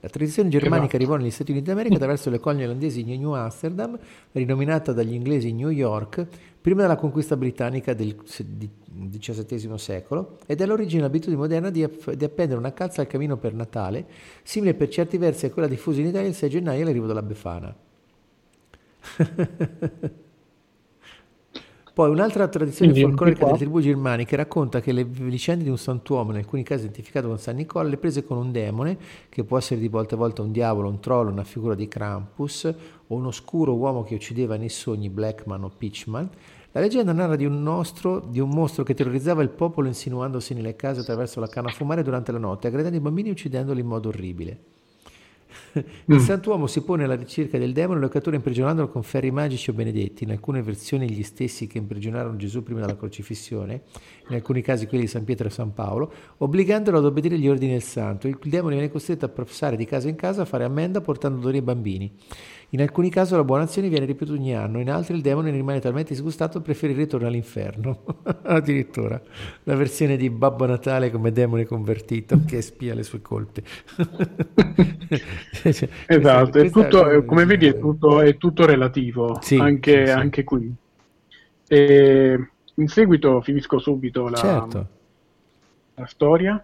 [0.00, 3.98] La tradizione germanica arrivò negli Stati Uniti d'America attraverso le colonie olandesi di New Amsterdam,
[4.32, 6.24] rinominata dagli inglesi New York,
[6.60, 11.84] prima della conquista britannica del XVII secolo, ed è l'origine l'abitudine moderna di,
[12.14, 14.06] di, appendere una calza al camino per Natale,
[14.44, 17.74] simile per certi versi a quella diffusa in Italia il 6 gennaio all'arrivo della Befana.
[21.98, 26.30] Poi un'altra tradizione Quindi, folclorica delle tribù germaniche racconta che le vicende di un santuomo,
[26.30, 28.96] in alcuni casi identificato con San Nicola, le prese con un demone,
[29.28, 32.72] che può essere di volta a volta un diavolo, un troll, una figura di Krampus,
[33.08, 36.30] o un oscuro uomo che uccideva nei sogni Blackman o Pitchman.
[36.70, 40.76] La leggenda narra di un, nostro, di un mostro che terrorizzava il popolo insinuandosi nelle
[40.76, 43.86] case attraverso la canna a fumare durante la notte, aggredendo i bambini e uccidendoli in
[43.88, 44.58] modo orribile.
[45.74, 46.18] Il mm.
[46.18, 49.72] santuomo si pone alla ricerca del demone e lo cattura imprigionandolo con ferri magici o
[49.72, 53.82] benedetti, in alcune versioni gli stessi che imprigionarono Gesù prima della crocifissione,
[54.28, 57.72] in alcuni casi quelli di San Pietro e San Paolo, obbligandolo ad obbedire gli ordini
[57.72, 58.28] del santo.
[58.28, 61.56] Il demone viene costretto a professare di casa in casa a fare ammenda portando doni
[61.58, 62.12] ai bambini.
[62.72, 65.80] In alcuni casi la buona azione viene ripetuta ogni anno, in altri il demone rimane
[65.80, 68.04] talmente disgustato che preferire ritornare all'inferno.
[68.44, 69.18] Addirittura
[69.62, 73.62] la versione di Babbo Natale come demone convertito che spia le sue colpe.
[75.62, 80.04] cioè, esatto, questa, è tutto, è come vedi è tutto, è tutto relativo, sì, anche,
[80.04, 80.70] sì, anche, qui.
[81.68, 84.86] E in seguito finisco subito la, certo.
[85.94, 86.62] la storia,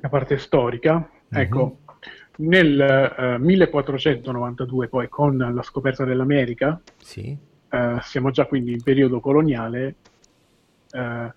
[0.00, 1.10] la parte storica.
[1.34, 1.44] Mm-hmm.
[2.34, 7.36] Nel uh, eh, 1492, poi con la scoperta dell'America, sì.
[7.70, 9.96] uh, siamo già quindi in periodo coloniale,
[10.92, 11.30] uh,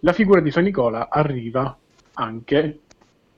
[0.00, 1.76] la figura di San Nicola arriva
[2.14, 2.80] anche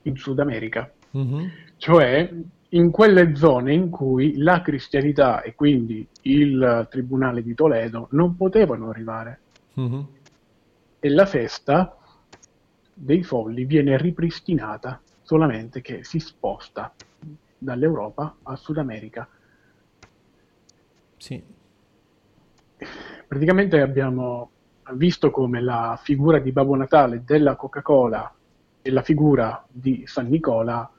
[0.03, 1.47] in Sud America, mm-hmm.
[1.77, 2.31] cioè
[2.69, 8.89] in quelle zone in cui la cristianità e quindi il Tribunale di Toledo non potevano
[8.89, 9.39] arrivare.
[9.79, 9.99] Mm-hmm.
[10.99, 11.97] E la festa
[12.93, 16.91] dei folli viene ripristinata solamente che si sposta
[17.55, 19.29] dall'Europa al Sud America.
[21.17, 21.39] Sì.
[23.27, 24.49] Praticamente abbiamo
[24.93, 28.33] visto come la figura di Babbo Natale della Coca-Cola
[28.81, 30.89] e la figura di San Nicola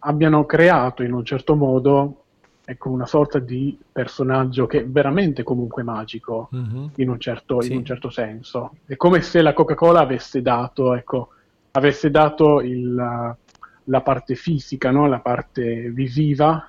[0.00, 2.24] abbiano creato in un certo modo
[2.66, 6.86] ecco, una sorta di personaggio che è veramente comunque magico mm-hmm.
[6.96, 7.72] in, un certo, sì.
[7.72, 8.74] in, un certo, senso.
[8.84, 11.30] È come se la Coca-Cola avesse dato, ecco,
[11.72, 15.06] avesse dato il, la parte fisica, no?
[15.06, 16.66] la parte visiva,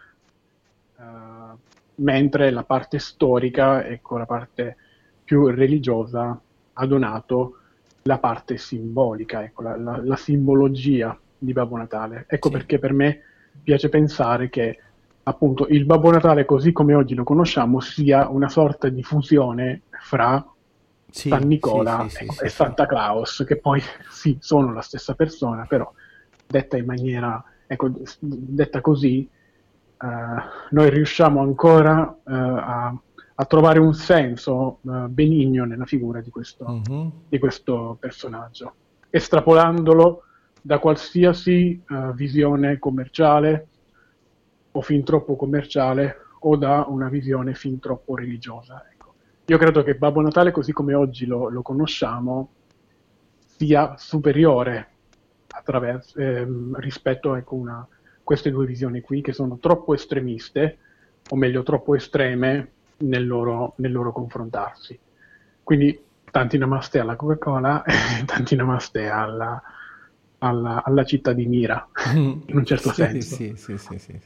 [0.97, 1.57] uh,
[1.95, 4.77] mentre la parte storica, ecco, la parte
[5.23, 6.39] più religiosa,
[6.73, 7.57] ha donato
[8.03, 12.25] la parte simbolica, ecco, la, la, la simbologia di Babbo Natale.
[12.27, 12.53] Ecco sì.
[12.53, 13.21] perché per me
[13.61, 14.79] piace pensare che
[15.23, 20.45] appunto il Babbo Natale così come oggi lo conosciamo sia una sorta di fusione fra
[21.13, 23.79] sì, San Nicola sì, sì, e Santa Claus, che poi
[24.09, 25.91] sì, sono la stessa persona, però
[26.47, 30.07] detta in maniera, ecco, detta così, eh,
[30.71, 32.97] noi riusciamo ancora eh, a,
[33.35, 37.11] a, trovare un senso eh, benigno nella figura di questo, uh-huh.
[37.29, 38.73] di questo, personaggio,
[39.11, 40.23] estrapolandolo
[40.59, 43.67] da qualsiasi eh, visione commerciale,
[44.71, 48.83] o fin troppo commerciale o da una visione fin troppo religiosa.
[49.43, 49.51] Ecco.
[49.51, 52.51] Io credo che Babbo Natale, così come oggi lo, lo conosciamo,
[53.57, 54.89] sia superiore
[56.15, 57.85] ehm, rispetto ecco, a
[58.23, 60.77] queste due visioni qui, che sono troppo estremiste,
[61.29, 64.97] o meglio troppo estreme nel loro, nel loro confrontarsi.
[65.61, 66.01] Quindi
[66.31, 67.93] tanti namaste alla Coca-Cola e
[68.25, 69.61] tanti namaste alla,
[70.39, 73.35] alla, alla città di Mira, in un certo sì, senso.
[73.35, 74.19] Sì, sì, sì, sì.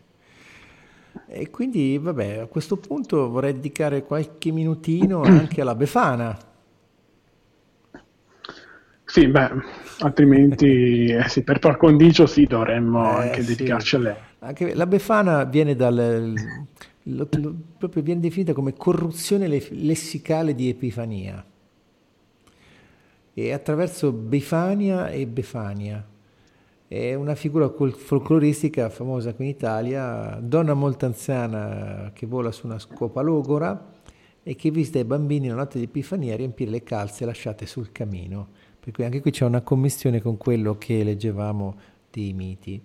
[1.26, 6.38] E quindi, vabbè, a questo punto vorrei dedicare qualche minutino anche alla Befana.
[9.06, 9.49] Sì, beh,
[9.99, 13.56] altrimenti eh sì, per par condicio sì, dovremmo eh, anche sì.
[13.56, 14.15] dedicarci a lei.
[14.39, 16.34] Anche la Befana viene dal...
[17.10, 21.44] Lo, lo, proprio viene definita come corruzione lessicale di Epifania.
[23.34, 26.06] E attraverso Befania e Befania
[26.88, 32.80] è una figura folcloristica famosa qui in Italia, donna molto anziana che vola su una
[32.80, 33.91] scopa logora
[34.41, 37.91] e che visita i bambini la notte di Epifania a riempire le calze lasciate sul
[37.91, 38.47] camino.
[38.80, 41.76] Per cui anche qui c'è una commissione con quello che leggevamo
[42.09, 42.81] dei miti.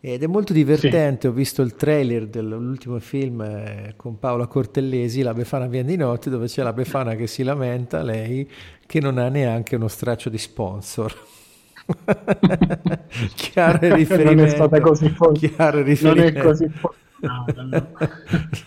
[0.00, 1.26] Ed è molto divertente, sì.
[1.28, 6.28] ho visto il trailer dell'ultimo film eh, con Paola Cortellesi, La Befana viene di notte,
[6.28, 8.48] dove c'è la Befana che si lamenta, lei,
[8.84, 11.37] che non ha neanche uno straccio di sponsor.
[13.34, 14.34] chiaro riferimento.
[14.34, 15.38] Non è stata così, for-
[16.02, 17.62] non è così fortunata.
[17.62, 17.68] No.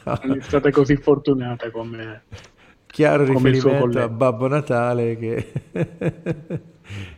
[0.06, 0.20] no.
[0.24, 2.24] Non è stata così fortunata come
[2.92, 5.52] chiaro come riferimento a Babbo Natale che...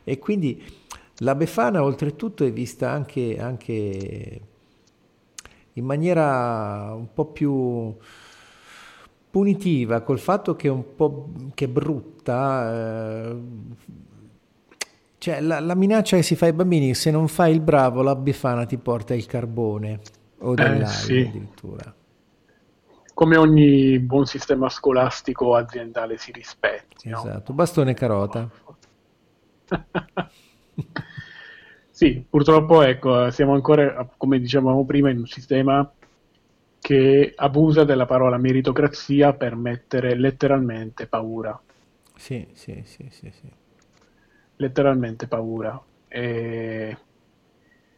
[0.03, 0.63] e quindi
[1.17, 4.41] la Befana oltretutto è vista anche, anche
[5.73, 7.95] in maniera un po' più
[9.29, 13.35] punitiva col fatto che è un po' che è brutta eh,
[15.23, 18.13] cioè, la, la, minaccia che si fa ai bambini, se non fai il bravo, la
[18.13, 20.01] befana ti porta il carbone
[20.39, 21.19] o dell'aria eh, sì.
[21.21, 21.95] addirittura.
[23.13, 27.09] Come ogni buon sistema scolastico aziendale si rispetti.
[27.09, 27.55] Esatto, no?
[27.55, 28.49] bastone carota.
[31.89, 35.89] sì, purtroppo ecco, siamo ancora, come dicevamo prima, in un sistema
[36.81, 41.57] che abusa della parola meritocrazia per mettere letteralmente paura.
[42.17, 43.31] Sì, sì, sì, sì.
[43.31, 43.61] sì
[44.63, 45.81] letteralmente paura.
[46.07, 46.97] E,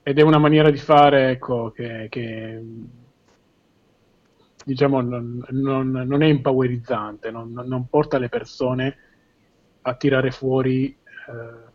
[0.04, 2.64] ed è una maniera di fare ecco, che, che
[4.64, 8.98] diciamo, non, non, non, è impowerizzante, non, non, porta le persone
[9.82, 11.74] a tirare fuori eh,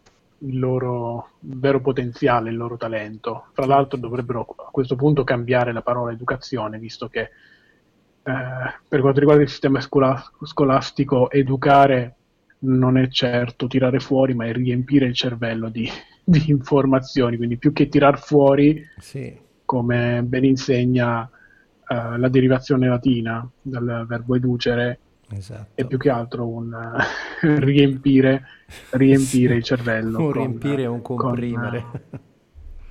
[0.49, 3.47] il loro vero potenziale, il loro talento.
[3.55, 9.19] Tra l'altro dovrebbero a questo punto cambiare la parola educazione, visto che eh, per quanto
[9.21, 12.15] riguarda il sistema scolastico, educare
[12.61, 15.89] non è certo tirare fuori, ma è riempire il cervello di,
[16.25, 17.37] di informazioni.
[17.37, 19.37] Quindi più che tirar fuori, sì.
[19.65, 24.99] come ben insegna uh, la derivazione latina dal verbo educere,
[25.31, 25.71] esatto.
[25.75, 28.45] è più che altro un uh, riempire,
[28.91, 29.59] riempire sì.
[29.59, 30.19] il cervello.
[30.19, 31.85] Un con, riempire e un comprimere.
[31.91, 32.19] Con, uh,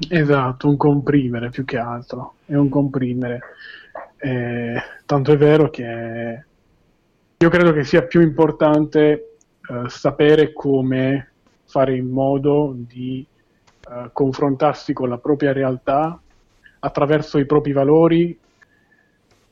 [0.10, 2.36] esatto, un comprimere più che altro.
[2.46, 3.42] È un comprimere.
[4.22, 4.76] Eh,
[5.06, 6.44] tanto è vero che
[7.38, 9.29] io credo che sia più importante
[9.70, 11.32] eh, sapere come
[11.66, 13.26] fare in modo di
[13.88, 16.20] uh, confrontarsi con la propria realtà
[16.80, 18.40] attraverso i propri valori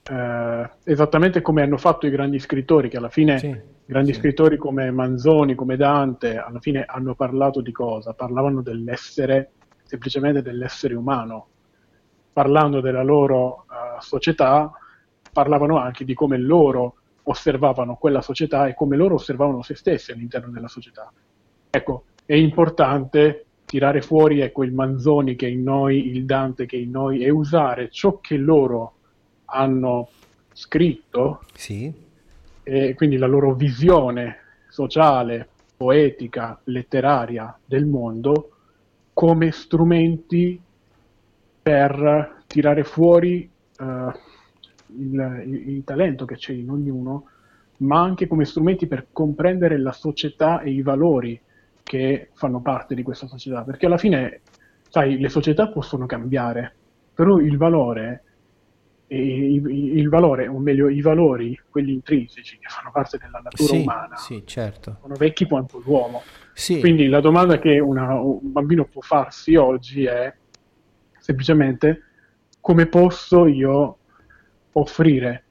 [0.09, 4.19] eh, esattamente come hanno fatto i grandi scrittori, che alla fine sì, grandi sì.
[4.19, 8.13] scrittori come Manzoni, come Dante, alla fine hanno parlato di cosa?
[8.13, 9.51] Parlavano dell'essere,
[9.83, 11.47] semplicemente dell'essere umano.
[12.31, 14.71] Parlando della loro uh, società,
[15.31, 16.95] parlavano anche di come loro
[17.29, 21.11] osservavano quella società e come loro osservavano se stessi all'interno della società.
[21.69, 26.77] Ecco, è importante tirare fuori ecco, il Manzoni che è in noi, il Dante che
[26.77, 28.93] è in noi e usare ciò che loro
[29.45, 30.09] hanno
[30.53, 31.93] scritto, sì.
[32.63, 34.37] e quindi la loro visione
[34.69, 38.51] sociale, poetica, letteraria del mondo,
[39.13, 40.59] come strumenti
[41.61, 43.49] per tirare fuori
[43.79, 43.85] uh,
[44.97, 47.25] il, il, il talento che c'è in ognuno,
[47.77, 51.39] ma anche come strumenti per comprendere la società e i valori
[51.83, 53.63] che fanno parte di questa società.
[53.63, 54.41] Perché alla fine,
[54.89, 56.73] sai, le società possono cambiare,
[57.13, 58.23] però il valore
[59.09, 64.15] il valore, o meglio i valori, quelli intrinseci che fanno parte della natura sì, umana,
[64.17, 64.97] sì, certo.
[65.01, 66.23] sono vecchi quanto l'uomo.
[66.53, 66.79] Sì.
[66.79, 70.33] Quindi la domanda che una, un bambino può farsi oggi è
[71.19, 72.03] semplicemente
[72.59, 73.99] come posso io
[74.79, 75.43] offrire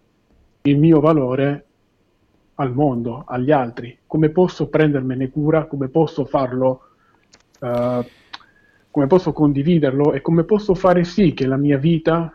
[0.63, 1.65] il mio valore
[2.55, 6.81] al mondo, agli altri, come posso prendermene cura, come posso farlo
[7.61, 8.05] uh,
[8.97, 12.33] come posso condividerlo e come posso fare sì che la mia vita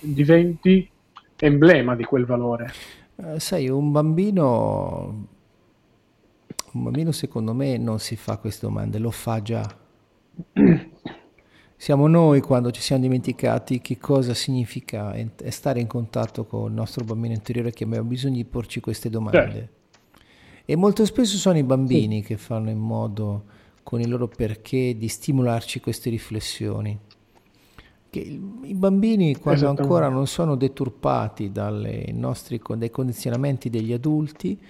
[0.00, 0.88] diventi
[1.36, 2.70] emblema di quel valore.
[3.16, 5.26] Eh, sai, un bambino,
[6.74, 9.66] un bambino secondo me non si fa queste domande, lo fa già.
[11.80, 15.14] Siamo noi quando ci siamo dimenticati che cosa significa
[15.46, 19.52] stare in contatto con il nostro bambino interiore che abbiamo bisogno di porci queste domande.
[19.52, 19.76] Certo.
[20.64, 22.26] E molto spesso sono i bambini sì.
[22.26, 23.44] che fanno in modo
[23.84, 26.98] con il loro perché di stimolarci queste riflessioni.
[28.10, 31.52] Che I bambini quando ancora non sono deturpati
[32.12, 34.60] nostri, dai condizionamenti degli adulti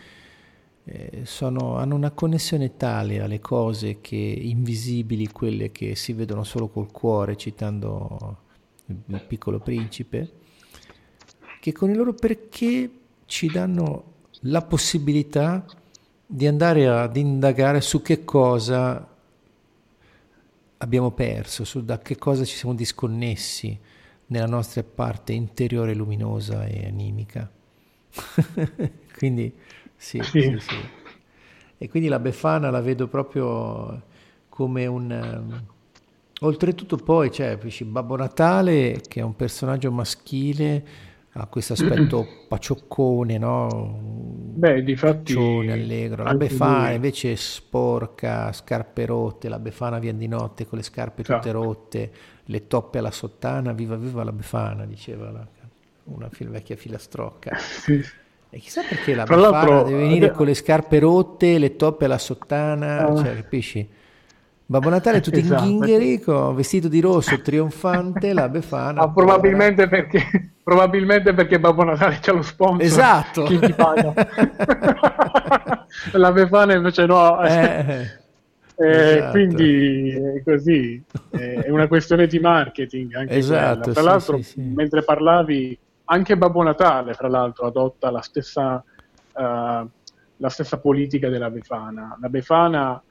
[0.90, 6.68] eh, sono, hanno una connessione tale alle cose che invisibili, quelle che si vedono solo
[6.68, 8.36] col cuore, citando
[8.86, 10.32] il piccolo principe,
[11.60, 12.90] che con il loro perché
[13.26, 15.66] ci danno la possibilità
[16.24, 19.06] di andare ad indagare su che cosa
[20.78, 23.78] abbiamo perso, su da che cosa ci siamo disconnessi
[24.26, 27.50] nella nostra parte interiore luminosa e animica.
[29.18, 29.52] quindi
[29.98, 30.40] sì, sì.
[30.40, 30.76] sì, sì.
[31.76, 34.02] E quindi la Befana la vedo proprio
[34.48, 35.10] come un...
[35.10, 35.64] Um,
[36.40, 40.84] oltretutto poi c'è Babbo Natale che è un personaggio maschile
[41.32, 44.00] ha questo aspetto pacioccone, no?
[44.02, 46.24] Beh, di fatti allegro.
[46.24, 51.38] La Befana invece sporca, scarpe rotte, la Befana viene di notte con le scarpe tutte
[51.38, 51.52] esatto.
[51.52, 52.12] rotte,
[52.44, 55.46] le toppe alla sottana, viva viva la Befana, diceva la,
[56.04, 57.56] una vecchia filastrocca.
[58.50, 62.18] E chissà perché la Tra Befana deve venire con le scarpe rotte, le toppe alla
[62.18, 63.88] sottana, uh, cioè, capisci?
[64.70, 65.64] Babbo Natale tutto esatto.
[65.64, 69.00] in ghingherico, vestito di rosso, trionfante, la Befana.
[69.00, 72.82] Ah, probabilmente, perché, probabilmente perché Babbo Natale c'ha lo sponsor.
[72.82, 73.44] Esatto.
[73.44, 74.12] Chi gli paga.
[76.12, 77.42] la Befana invece no.
[77.42, 78.10] Eh,
[78.76, 79.30] eh, esatto.
[79.30, 83.14] Quindi è così, è una questione di marketing.
[83.14, 84.60] Anche esatto, Tra sì, l'altro, sì, sì.
[84.60, 85.78] mentre parlavi,
[86.10, 88.82] anche Babbo Natale, fra l'altro, adotta la stessa,
[89.34, 92.16] uh, la stessa politica della Befana.
[92.20, 93.02] La Befana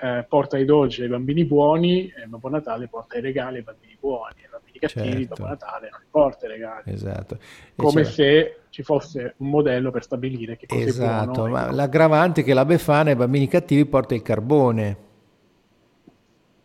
[0.00, 3.96] eh, porta i dolci ai bambini buoni e Babbo Natale porta i regali ai bambini
[3.98, 5.34] buoni, ai bambini cattivi certo.
[5.34, 6.92] Babbo Natale non porta i regali.
[6.92, 7.38] Esatto.
[7.74, 8.10] Come c'è...
[8.10, 11.50] se ci fosse un modello per stabilire che cosa esatto, è buono.
[11.50, 15.06] Ma l'aggravante è che la Befana ai bambini cattivi porta il carbone.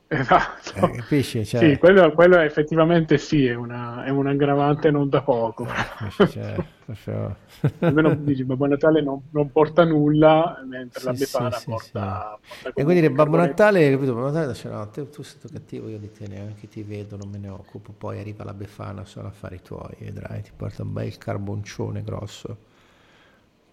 [0.08, 0.76] Esatto.
[0.76, 1.46] Eh, capisci?
[1.46, 1.60] Cioè...
[1.60, 5.66] Sì, quello, quello, effettivamente sì, è, una, è un aggravante non da poco.
[6.30, 6.56] Cioè,
[6.86, 7.36] proprio...
[7.80, 12.50] Almeno dici Babbo Natale non, non, porta nulla, mentre sì, la Befana sì, porta, sì,
[12.62, 14.14] porta E quindi dire Babbo Natale, capito?
[14.14, 17.18] Babbo Natale dice no, te, tu sei stato cattivo, io di te neanche ti vedo,
[17.18, 17.94] non me ne occupo.
[17.98, 22.58] Poi arriva la Befana, sono affari tuoi, vedrai, ti porta un bel carboncione grosso,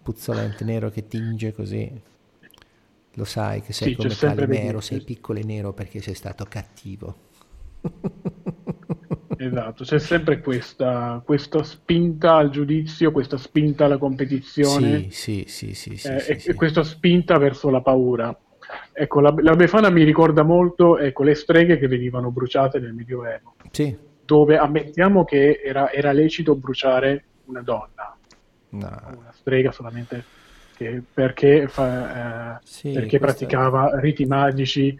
[0.01, 2.09] puzzolente nero che tinge così.
[3.15, 7.15] Lo sai che sei sì, come Calimero, sei piccolo e nero perché sei stato cattivo.
[9.37, 15.73] esatto, c'è sempre questa, questa, spinta al giudizio, questa spinta alla competizione sì, sì, sì,
[15.73, 16.53] sì, eh, sì e, sì.
[16.53, 18.37] questa spinta verso la paura.
[18.93, 23.55] Ecco, la, la, Befana mi ricorda molto ecco, le streghe che venivano bruciate nel Medioevo,
[23.71, 23.93] sì.
[24.23, 28.15] dove ammettiamo che era, era lecito bruciare una donna,
[28.69, 29.01] no.
[29.17, 30.23] una strega solamente
[30.81, 34.97] perché, perché, fa, eh, sì, perché praticava riti magici,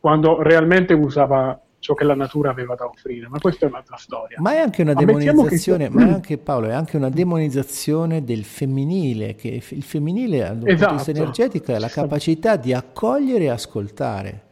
[0.00, 4.40] quando realmente usava ciò che la natura aveva da offrire, ma questa è un'altra storia.
[4.40, 5.94] Ma è anche una demonizzazione, che...
[5.94, 10.66] ma è anche Paolo, è anche una demonizzazione del femminile, che il femminile dal punto
[10.70, 10.90] esatto.
[10.90, 11.18] di vista esatto.
[11.18, 14.42] energetico è la capacità di accogliere e ascoltare.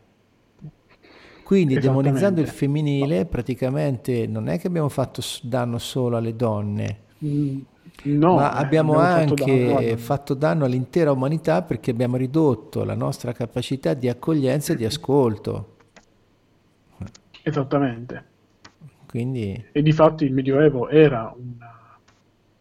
[1.45, 7.59] Quindi demonizzando il femminile praticamente non è che abbiamo fatto danno solo alle donne, mm,
[8.05, 12.95] no, ma abbiamo, abbiamo anche fatto danno, fatto danno all'intera umanità perché abbiamo ridotto la
[12.95, 15.77] nostra capacità di accoglienza e di ascolto.
[17.43, 18.25] Esattamente.
[19.07, 19.65] Quindi...
[19.73, 21.99] E di fatto il Medioevo era una,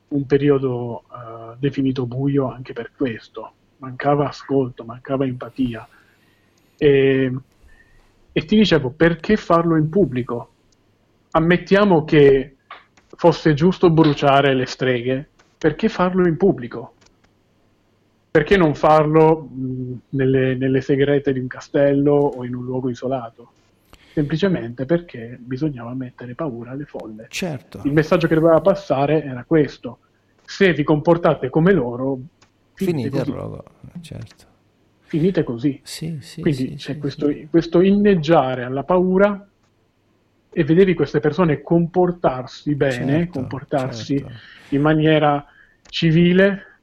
[0.10, 3.52] un periodo uh, definito buio anche per questo.
[3.78, 5.88] Mancava ascolto, mancava empatia.
[6.78, 7.34] E,
[8.32, 10.54] e ti dicevo, perché farlo in pubblico?
[11.32, 12.56] Ammettiamo che
[13.20, 15.28] fosse giusto bruciare le streghe,
[15.58, 16.94] perché farlo in pubblico?
[18.32, 23.52] Perché non farlo mh, nelle, nelle segrete di un castello o in un luogo isolato?
[24.12, 27.28] semplicemente perché bisognava mettere paura alle folle.
[27.30, 27.82] Certo.
[27.84, 30.00] Il messaggio che doveva passare era questo:
[30.46, 32.20] se vi comportate come loro,
[32.74, 33.64] finite, finite il rogo,
[34.00, 34.46] certo.
[35.02, 35.80] Finite così.
[35.84, 39.46] Sì, sì, Quindi sì, c'è questo, questo inneggiare alla paura
[40.52, 44.34] e vedevi queste persone comportarsi bene, certo, comportarsi certo.
[44.70, 45.46] in maniera
[45.88, 46.80] civile,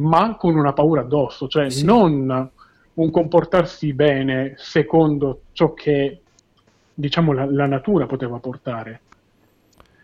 [0.00, 1.84] ma con una paura addosso, cioè sì.
[1.84, 2.50] non
[2.94, 6.20] un comportarsi bene secondo ciò che
[6.92, 9.00] diciamo, la, la natura poteva portare.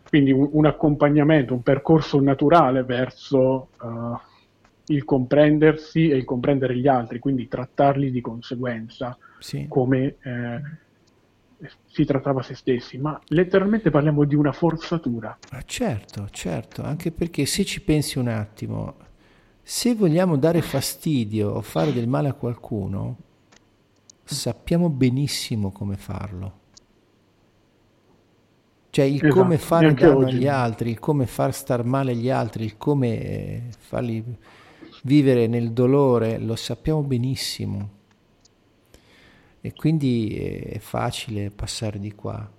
[0.08, 4.18] Quindi un, un, accompagnamento, un percorso naturale verso uh,
[4.86, 9.66] il comprendersi e il comprendere gli altri, quindi trattarli di conseguenza sì.
[9.68, 10.60] come eh,
[11.86, 15.38] si trattava se stessi, ma letteralmente parliamo di una forzatura.
[15.64, 18.96] certo, certo, anche perché se ci pensi un attimo,
[19.62, 23.16] se vogliamo dare fastidio o fare del male a qualcuno,
[24.24, 26.60] sappiamo benissimo come farlo.
[28.90, 30.36] Cioè il esatto, come fare danno oggi.
[30.36, 34.22] agli altri, il come far star male gli altri, il come eh, farli
[35.04, 38.00] vivere nel dolore, lo sappiamo benissimo.
[39.64, 42.50] E quindi è facile passare di qua.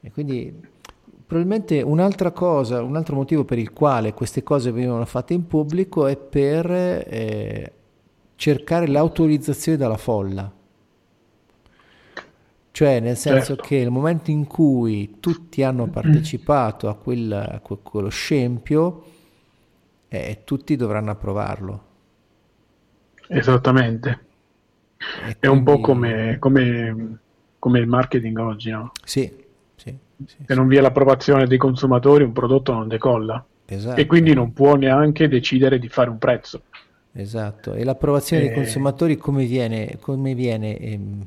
[0.00, 0.52] E quindi
[1.24, 6.06] probabilmente un'altra cosa, un altro motivo per il quale queste cose venivano fatte in pubblico
[6.06, 7.72] è per eh,
[8.34, 10.52] cercare l'autorizzazione dalla folla.
[12.70, 13.62] Cioè, nel senso certo.
[13.62, 19.04] che nel momento in cui tutti hanno partecipato a, quel, a quello scempio,
[20.08, 21.84] eh, tutti dovranno approvarlo.
[23.28, 24.24] Esattamente.
[25.26, 25.58] E È quindi...
[25.58, 27.18] un po' come, come,
[27.58, 28.92] come, il marketing oggi, no?
[29.04, 29.30] Sì,
[29.76, 30.54] sì, sì Se sì.
[30.54, 33.44] non vi è l'approvazione dei consumatori, un prodotto non decolla.
[33.66, 34.00] Esatto.
[34.00, 36.62] E quindi non può neanche decidere di fare un prezzo.
[37.12, 37.74] Esatto.
[37.74, 38.46] E l'approvazione e...
[38.46, 38.60] dei eh.
[38.60, 41.26] consumatori come viene, come viene ehm,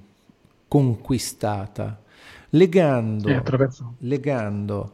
[0.67, 2.01] conquistata,
[2.49, 3.43] legando,
[3.99, 4.91] legando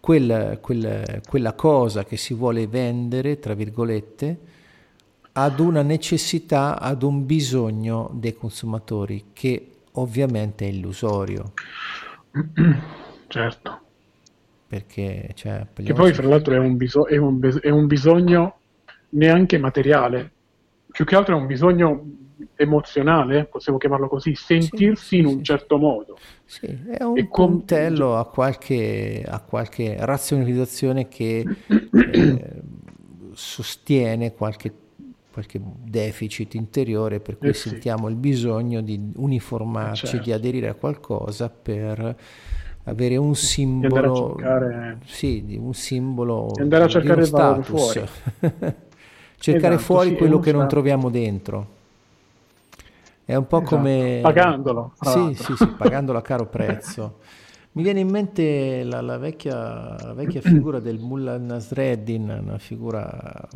[0.00, 4.38] quel, quel, quella cosa che si vuole vendere, tra virgolette,
[5.36, 11.52] ad una necessità, ad un bisogno dei consumatori che ovviamente è illusorio.
[13.26, 13.80] Certo.
[14.68, 18.58] Perché, cioè, che poi fra l'altro è un, biso- è, un bes- è un bisogno
[19.10, 20.30] neanche materiale,
[20.90, 22.04] più che altro è un bisogno
[22.54, 26.16] emozionale, possiamo chiamarlo così, sentirsi sì, in un certo modo.
[26.44, 32.62] Sì, è un e puntello com- a, qualche, a qualche razionalizzazione che eh,
[33.32, 34.72] sostiene qualche,
[35.34, 37.70] qualche, deficit interiore per cui eh sì.
[37.70, 40.24] sentiamo il bisogno di uniformarci, certo.
[40.24, 42.16] di aderire a qualcosa per
[42.84, 44.98] avere un simbolo, cercare...
[45.04, 48.02] sì, di un simbolo, di andare a cercare il fuori.
[49.38, 51.66] cercare esatto, fuori sì, quello che non troviamo dentro.
[53.24, 53.76] È un po' esatto.
[53.76, 54.20] come...
[54.22, 54.92] Pagandolo.
[55.00, 57.18] Sì, sì, sì, pagandolo a caro prezzo.
[57.74, 63.48] Mi viene in mente la, la, vecchia, la vecchia, figura del Mullah Nasreddin, una figura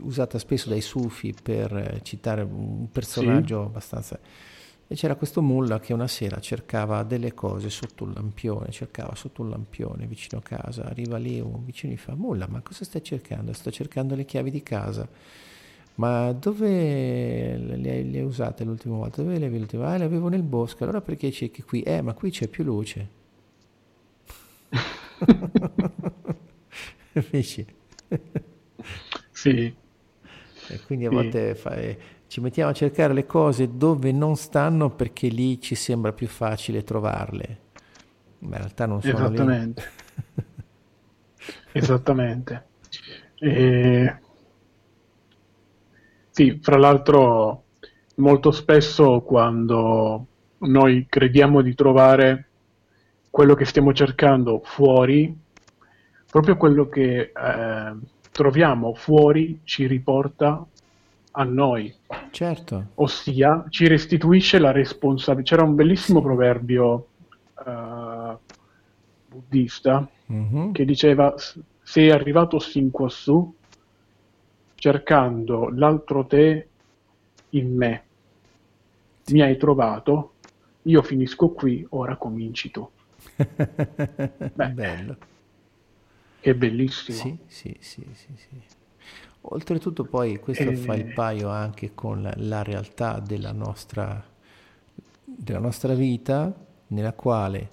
[0.00, 3.66] usata spesso dai sufi per citare un personaggio sì.
[3.66, 4.20] abbastanza...
[4.86, 9.40] E c'era questo mullah che una sera cercava delle cose sotto un lampione, cercava sotto
[9.40, 12.84] un lampione vicino a casa, arriva lì un vicino e gli fa, mullah ma cosa
[12.84, 13.52] stai cercando?
[13.54, 15.08] Sto cercando le chiavi di casa.
[15.96, 19.22] Ma dove le hai, le hai usate l'ultima volta?
[19.22, 19.96] Dove le avevi l'ultima volta?
[19.96, 20.82] Ah, le avevo nel bosco.
[20.82, 21.80] Allora perché cerchi qui?
[21.82, 23.22] Eh, ma qui c'è più luce.
[27.12, 27.66] Capisci?
[29.30, 29.74] sì.
[30.68, 31.14] E quindi a sì.
[31.14, 35.74] volte fa, eh, ci mettiamo a cercare le cose dove non stanno perché lì ci
[35.74, 37.60] sembra più facile trovarle.
[38.40, 39.90] Ma in realtà non sono Esattamente.
[41.72, 42.66] Esattamente.
[43.38, 44.16] E
[46.30, 47.64] sì, fra l'altro
[48.16, 50.26] molto spesso quando
[50.58, 52.48] noi crediamo di trovare
[53.34, 55.36] quello che stiamo cercando fuori,
[56.30, 57.94] proprio quello che eh,
[58.30, 60.64] troviamo fuori ci riporta
[61.32, 61.92] a noi.
[62.30, 62.90] Certo.
[62.94, 65.56] Ossia, ci restituisce la responsabilità.
[65.56, 67.08] C'era un bellissimo proverbio
[67.66, 68.38] uh,
[69.26, 70.70] buddista mm-hmm.
[70.70, 71.34] che diceva
[71.82, 73.52] sei arrivato sin quassù
[74.76, 76.68] cercando l'altro te
[77.48, 78.04] in me.
[79.32, 80.34] Mi hai trovato,
[80.82, 82.88] io finisco qui, ora cominci tu.
[84.54, 85.16] Beh, Bello.
[86.40, 87.18] Che bellissimo.
[87.18, 88.60] Sì, sì, sì, sì, sì.
[89.42, 90.74] Oltretutto poi questo e...
[90.74, 94.22] fa il paio anche con la, la realtà della nostra,
[95.24, 96.54] della nostra vita,
[96.88, 97.68] nella quale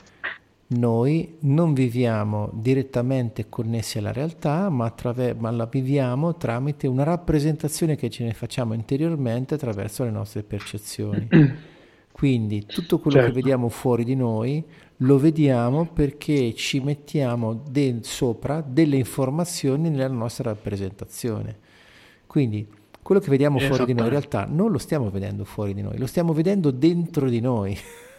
[0.67, 7.95] noi non viviamo direttamente connessi alla realtà, ma, attraver- ma, la viviamo tramite una rappresentazione
[7.97, 11.27] che ce ne facciamo interiormente attraverso le nostre percezioni.
[12.11, 13.33] Quindi tutto quello certo.
[13.33, 14.63] che vediamo fuori di noi
[14.97, 21.57] lo vediamo perché ci mettiamo de- sopra delle informazioni nella nostra rappresentazione.
[22.27, 22.67] Quindi
[23.01, 25.97] quello che vediamo fuori di noi in realtà non lo stiamo vedendo fuori di noi,
[25.97, 27.77] lo stiamo vedendo dentro di noi.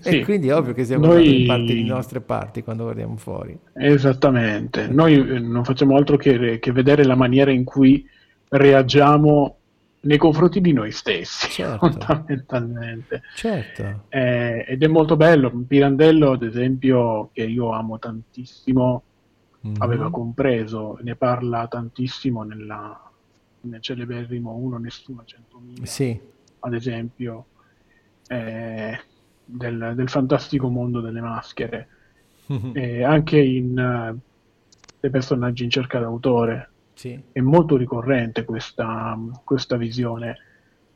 [0.00, 0.20] Sì.
[0.20, 1.46] e quindi è ovvio che siamo noi...
[1.46, 3.58] parte di nostre parti quando guardiamo fuori.
[3.72, 8.06] Esattamente, noi eh, non facciamo altro che, che vedere la maniera in cui
[8.50, 9.57] reagiamo
[10.00, 11.88] nei confronti di noi stessi, certo.
[11.88, 13.22] fondamentalmente.
[13.34, 14.04] Certo.
[14.08, 15.50] Eh, ed è molto bello.
[15.50, 19.02] Pirandello, ad esempio, che io amo tantissimo,
[19.66, 19.76] mm-hmm.
[19.78, 23.10] aveva compreso, ne parla tantissimo nella,
[23.62, 26.20] nel celeberrimo Uno Nessuno 100.000, sì.
[26.60, 27.46] ad esempio,
[28.28, 28.98] eh,
[29.44, 31.88] del, del, fantastico mondo delle maschere.
[32.52, 32.70] Mm-hmm.
[32.76, 34.18] Eh, anche in uh,
[35.00, 37.16] dei personaggi in cerca d'autore sì.
[37.30, 40.36] È molto ricorrente questa, questa visione,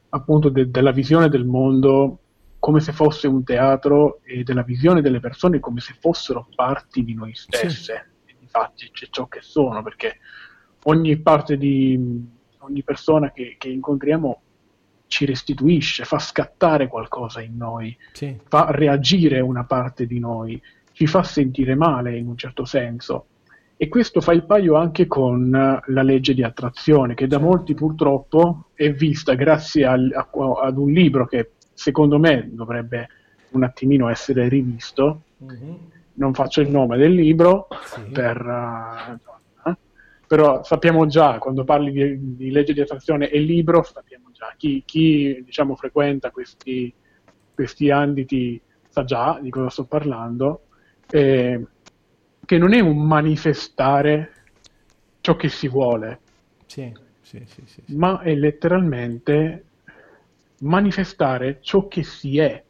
[0.09, 2.19] appunto de- della visione del mondo
[2.59, 7.15] come se fosse un teatro e della visione delle persone come se fossero parti di
[7.15, 8.11] noi stesse.
[8.27, 8.33] Sì.
[8.41, 10.19] Infatti c'è ciò che sono, perché
[10.85, 14.43] ogni parte di ogni persona che, che incontriamo
[15.07, 18.37] ci restituisce, fa scattare qualcosa in noi, sì.
[18.49, 20.61] fa reagire una parte di noi,
[20.91, 23.27] ci fa sentire male in un certo senso.
[23.83, 28.67] E questo fa il paio anche con la legge di attrazione, che da molti purtroppo
[28.75, 30.29] è vista grazie al, a,
[30.63, 33.09] ad un libro che secondo me dovrebbe
[33.51, 35.23] un attimino essere rivisto.
[35.43, 35.75] Mm-hmm.
[36.13, 38.03] Non faccio il nome del libro, sì.
[38.13, 39.19] per,
[39.65, 39.73] uh,
[40.29, 44.55] però sappiamo già, quando parli di, di, legge di attrazione e libro, sappiamo già.
[44.57, 46.95] Chi, chi diciamo, frequenta questi,
[47.53, 50.67] questi ambiti sa già di cosa sto parlando.
[51.11, 51.61] Eh,
[52.45, 54.33] che non è un manifestare
[55.21, 56.21] ciò che si vuole,
[56.67, 59.65] sì, sì, sì, ma è letteralmente
[60.61, 62.63] manifestare ciò che si è.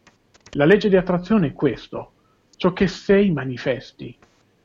[0.52, 2.12] La legge di attrazione è questo,
[2.56, 4.16] ciò che sei manifesti,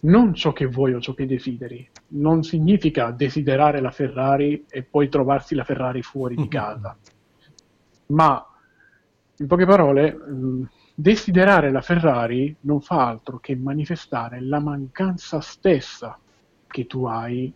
[0.01, 1.88] non ciò che vuoi o ciò che desideri.
[2.09, 6.97] Non significa desiderare la Ferrari e poi trovarsi la Ferrari fuori di casa,
[8.07, 8.45] ma
[9.38, 10.17] in poche parole
[10.99, 16.18] Desiderare la Ferrari non fa altro che manifestare la mancanza stessa
[16.65, 17.53] che tu hai,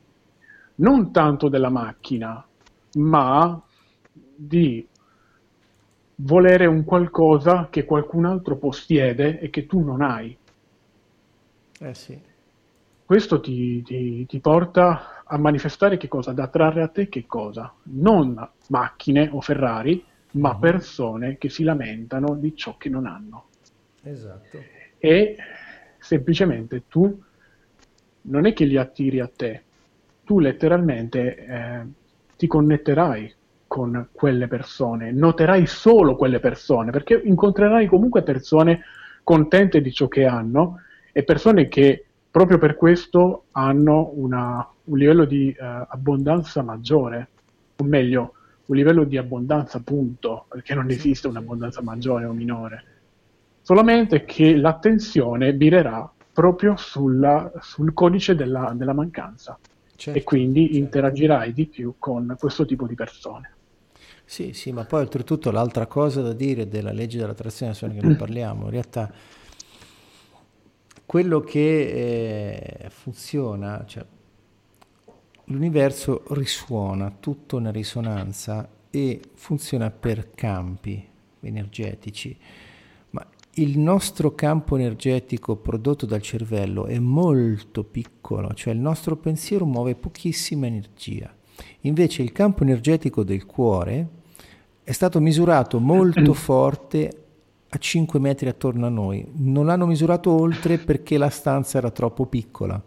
[0.76, 2.45] non tanto della macchina,
[2.97, 3.59] ma
[4.13, 4.88] di
[6.18, 10.38] volere un qualcosa che qualcun altro possiede e che tu non hai.
[11.80, 12.22] Eh sì.
[13.03, 16.31] Questo ti, ti, ti porta a manifestare che cosa?
[16.31, 17.73] Da trarre a te che cosa?
[17.85, 23.45] Non macchine o Ferrari, ma persone che si lamentano di ciò che non hanno.
[24.03, 24.59] Esatto.
[24.97, 25.35] E
[25.99, 27.21] semplicemente tu
[28.23, 29.63] non è che li attiri a te,
[30.23, 31.81] tu letteralmente eh,
[32.37, 33.33] ti connetterai
[33.67, 38.81] con quelle persone, noterai solo quelle persone, perché incontrerai comunque persone
[39.23, 40.81] contente di ciò che hanno
[41.11, 47.29] e persone che proprio per questo hanno una, un livello di eh, abbondanza maggiore,
[47.77, 48.33] o meglio,
[48.72, 52.84] un livello di abbondanza punto, perché non esiste un'abbondanza maggiore o minore,
[53.61, 59.60] solamente che l'attenzione virerà proprio sulla, sul codice della, della mancanza
[59.95, 60.77] certo, e quindi certo.
[60.77, 63.56] interagirai di più con questo tipo di persone.
[64.23, 68.15] Sì, sì, ma poi oltretutto l'altra cosa da dire della legge dell'attrazione, se che ne
[68.18, 69.11] parliamo, in realtà
[71.06, 74.06] quello che eh, funziona, cioè
[75.51, 81.05] l'universo risuona tutto una risonanza e funziona per campi
[81.41, 82.35] energetici,
[83.11, 83.25] ma
[83.55, 89.95] il nostro campo energetico prodotto dal cervello è molto piccolo, cioè il nostro pensiero muove
[89.95, 91.33] pochissima energia.
[91.81, 94.07] Invece il campo energetico del cuore
[94.83, 97.25] è stato misurato molto forte
[97.69, 99.25] a 5 metri attorno a noi.
[99.35, 102.81] Non l'hanno misurato oltre perché la stanza era troppo piccola.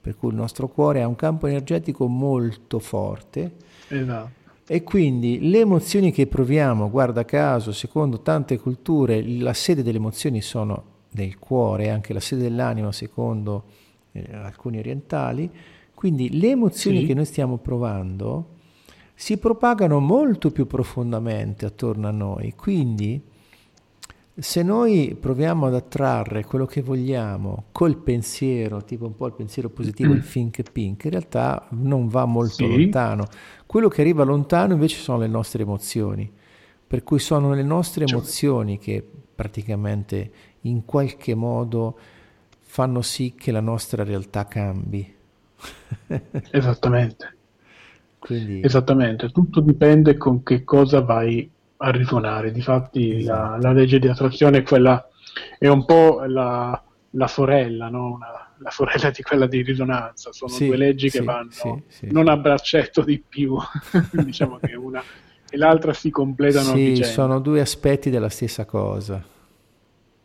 [0.00, 3.52] Per cui il nostro cuore ha un campo energetico molto forte.
[3.88, 4.38] Esatto.
[4.66, 10.40] E quindi le emozioni che proviamo, guarda caso, secondo tante culture, la sede delle emozioni
[10.40, 13.64] sono nel cuore, anche la sede dell'anima, secondo
[14.12, 15.50] eh, alcuni orientali.
[15.92, 17.06] Quindi le emozioni sì.
[17.06, 18.58] che noi stiamo provando
[19.14, 22.54] si propagano molto più profondamente attorno a noi.
[22.56, 23.20] Quindi
[24.40, 29.68] se noi proviamo ad attrarre quello che vogliamo col pensiero, tipo un po' il pensiero
[29.68, 32.66] positivo, il think pink, in realtà non va molto sì.
[32.66, 33.26] lontano.
[33.66, 36.30] Quello che arriva lontano invece sono le nostre emozioni,
[36.86, 40.30] per cui sono le nostre cioè emozioni che praticamente
[40.62, 41.98] in qualche modo
[42.60, 45.14] fanno sì che la nostra realtà cambi.
[46.50, 47.36] Esattamente.
[48.18, 48.62] Quindi...
[48.62, 51.50] Esattamente, tutto dipende con che cosa vai
[51.82, 52.52] a risuonare.
[52.52, 53.50] Difatti esatto.
[53.50, 55.08] la, la, legge di attrazione è quella,
[55.58, 58.14] è un po' la, la sorella, no?
[58.14, 60.32] Una, la sorella di quella di risonanza.
[60.32, 63.56] Sono sì, due leggi sì, che vanno sì, non a braccetto di più,
[64.12, 65.02] diciamo che una
[65.50, 66.74] e l'altra si completano.
[66.74, 69.22] Sì, sono due aspetti della stessa cosa.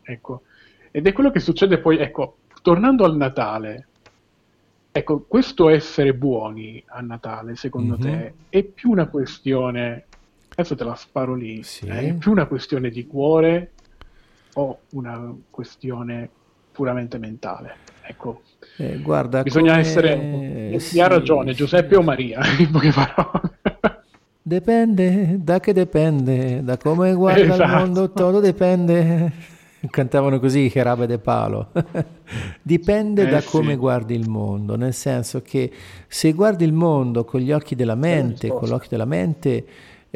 [0.02, 0.42] Ecco,
[0.92, 3.88] ed è quello che succede poi, ecco, tornando al Natale,
[4.92, 8.18] ecco, questo essere buoni a Natale, secondo mm-hmm.
[8.20, 10.06] te, è più una questione
[10.56, 11.86] adesso te la sparo lì, sì.
[11.86, 13.72] è più una questione di cuore
[14.54, 16.28] o una questione
[16.72, 17.84] puramente mentale?
[18.02, 18.42] Ecco,
[18.78, 19.82] eh, guarda, bisogna come...
[19.82, 20.78] essere...
[20.78, 23.54] Sì, ha ragione, Giuseppe o Maria, in poche parole.
[24.40, 27.62] Dipende, da che dipende, da come guarda esatto.
[27.62, 29.32] il mondo, tutto dipende.
[29.90, 31.70] Cantavano così Cherabe de Palo.
[32.62, 33.76] dipende eh, da come sì.
[33.76, 35.70] guardi il mondo, nel senso che
[36.06, 39.64] se guardi il mondo con gli occhi della mente, con l'occhio della mente,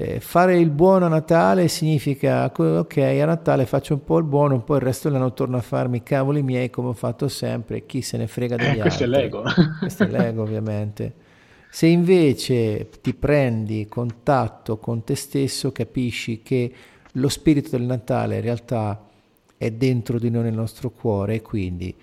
[0.01, 4.55] eh, fare il buono a Natale significa, ok, a Natale faccio un po' il buono,
[4.55, 7.85] un po' il resto dell'anno torno a farmi i cavoli miei come ho fatto sempre,
[7.85, 9.29] chi se ne frega degli eh, questo altri.
[9.29, 9.71] Questo è l'ego.
[9.79, 11.15] questo è l'ego ovviamente.
[11.69, 16.73] Se invece ti prendi contatto con te stesso, capisci che
[17.13, 19.07] lo spirito del Natale in realtà
[19.59, 21.95] è dentro di noi nel nostro cuore e quindi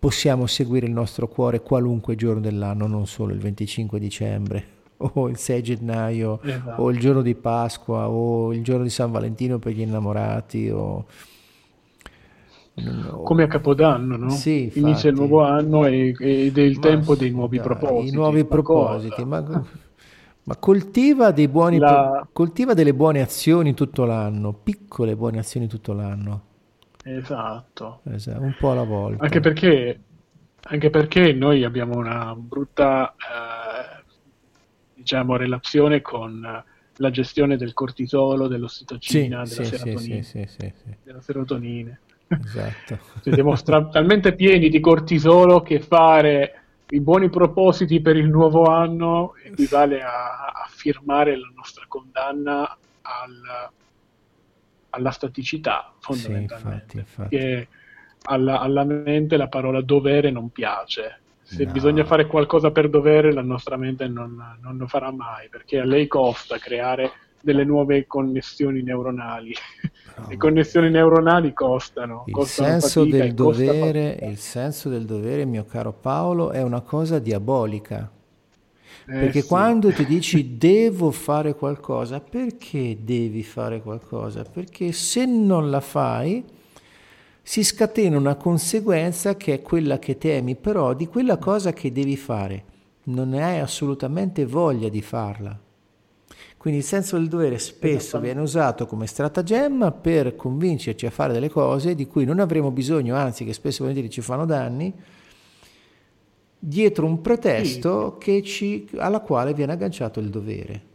[0.00, 4.73] possiamo seguire il nostro cuore qualunque giorno dell'anno, non solo il 25 dicembre
[5.14, 6.82] o il 6 gennaio esatto.
[6.82, 11.06] o il giorno di Pasqua o il giorno di San Valentino per gli innamorati o...
[13.24, 14.30] come a Capodanno, no?
[14.30, 18.12] Sì, Inizia il nuovo anno ed è il ma tempo dei nuovi propositi.
[18.12, 19.64] I nuovi propositi, ma,
[20.44, 22.26] ma, coltiva, dei buoni, La...
[22.32, 26.42] coltiva delle buone azioni tutto l'anno, piccole buone azioni tutto l'anno.
[27.06, 28.00] Esatto.
[28.04, 29.22] esatto un po' alla volta.
[29.22, 30.00] Anche perché,
[30.62, 33.14] anche perché noi abbiamo una brutta...
[33.14, 33.63] Eh,
[35.04, 36.64] diciamo, relazione con
[36.96, 40.72] la gestione del cortisolo, dell'ossitocina, sì, della, sì, serotonina, sì,
[41.02, 41.98] della serotonina.
[42.26, 42.98] Esatto.
[43.30, 49.34] Siamo stra- talmente pieni di cortisolo che fare i buoni propositi per il nuovo anno
[49.42, 52.62] equivale a, a firmare la nostra condanna
[53.02, 53.70] al,
[54.88, 56.96] alla staticità, fondamentalmente.
[56.96, 57.36] Infatti, infatti.
[57.36, 57.68] Che
[58.22, 61.72] alla, alla mente la parola dovere non piace se no.
[61.72, 65.84] bisogna fare qualcosa per dovere, la nostra mente non, non, lo farà mai, perché a
[65.84, 67.10] lei costa creare
[67.42, 69.54] delle nuove connessioni neuronali.
[70.16, 72.24] No, Le connessioni neuronali costano.
[72.26, 78.10] Il senso, del dovere, il senso del dovere, mio caro Paolo, è una cosa diabolica.
[79.06, 79.46] Eh, perché sì.
[79.48, 84.44] quando ti dici devo fare qualcosa, perché devi fare qualcosa?
[84.44, 86.42] Perché se non la fai,
[87.46, 92.16] si scatena una conseguenza che è quella che temi, però di quella cosa che devi
[92.16, 92.64] fare
[93.04, 95.60] non hai assolutamente voglia di farla.
[96.56, 101.50] Quindi il senso del dovere spesso viene usato come stratagemma per convincerci a fare delle
[101.50, 104.90] cose di cui non avremo bisogno, anzi che spesso volentieri ci fanno danni,
[106.58, 108.42] dietro un pretesto sì.
[108.42, 110.92] ci, alla quale viene agganciato il dovere.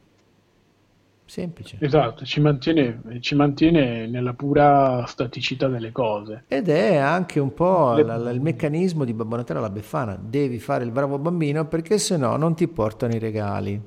[1.30, 1.78] Semplice.
[1.80, 6.46] Esatto, ci mantiene, ci mantiene, nella pura staticità delle cose.
[6.48, 8.02] Ed è anche un po' Le...
[8.02, 10.20] la, la, il meccanismo di Babbo Natale alla Befana.
[10.20, 13.80] Devi fare il bravo bambino perché se no non ti portano i regali.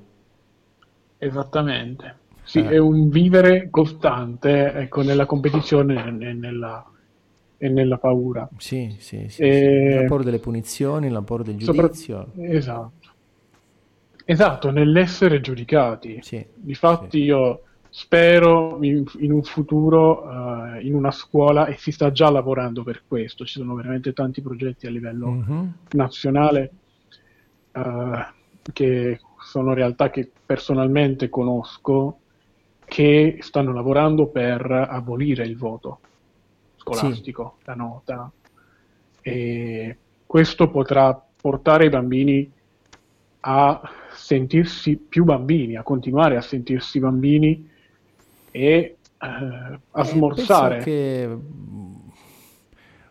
[1.19, 2.17] Esattamente.
[2.45, 2.69] Sì, eh.
[2.69, 6.89] è un vivere costante ecco, nella competizione e nella,
[7.59, 8.49] e nella paura.
[8.57, 9.89] Sì, sì, sì, e...
[9.91, 10.01] sì.
[10.01, 12.29] La paura delle punizioni, la paura del giudizio.
[12.33, 12.47] Sopra...
[12.47, 13.02] Esatto.
[14.25, 16.19] Esatto, nell'essere giudicati.
[16.23, 17.25] Sì, Difatti sì.
[17.25, 22.83] io spero in, in un futuro uh, in una scuola e si sta già lavorando
[22.83, 25.67] per questo, ci sono veramente tanti progetti a livello mm-hmm.
[25.91, 26.71] nazionale
[27.73, 28.19] uh,
[28.73, 32.19] che sono realtà che personalmente conosco
[32.85, 36.01] che stanno lavorando per abolire il voto
[36.77, 37.65] scolastico, sì.
[37.67, 38.31] la nota.
[39.21, 39.97] E
[40.27, 42.51] questo potrà portare i bambini
[43.41, 43.81] a
[44.23, 47.69] sentirsi più bambini, a continuare a sentirsi bambini
[48.53, 50.79] e eh, a eh, smorzare.
[50.79, 51.29] che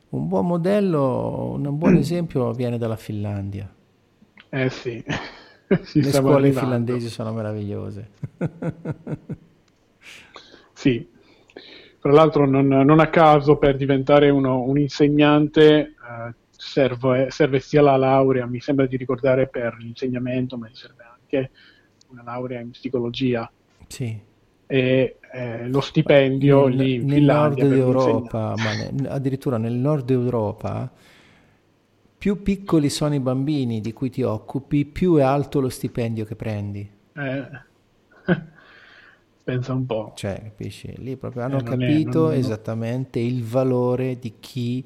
[0.07, 3.69] un buon modello, un buon esempio viene dalla Finlandia.
[4.49, 5.03] Eh sì.
[5.67, 6.59] Le scuole arrivando.
[6.59, 8.09] finlandesi sono meravigliose.
[10.71, 11.09] sì,
[11.99, 17.81] tra l'altro non, non, a caso per diventare uno, un insegnante eh, serve, serve, sia
[17.81, 21.49] la laurea, mi sembra di ricordare per l'insegnamento, ma serve anche
[22.09, 23.51] una laurea in psicologia.
[23.88, 24.17] Sì.
[24.67, 30.11] E eh, lo stipendio nel, lì in nel nord Europa, ma ne, addirittura nel nord
[30.11, 30.89] Europa,
[32.15, 36.35] più piccoli sono i bambini di cui ti occupi, più è alto lo stipendio che
[36.35, 36.89] prendi.
[37.13, 37.47] Eh.
[39.43, 40.13] Pensa un po'.
[40.15, 40.93] Cioè, capisci?
[40.99, 44.85] Lì proprio hanno eh, capito è, non, esattamente il valore di chi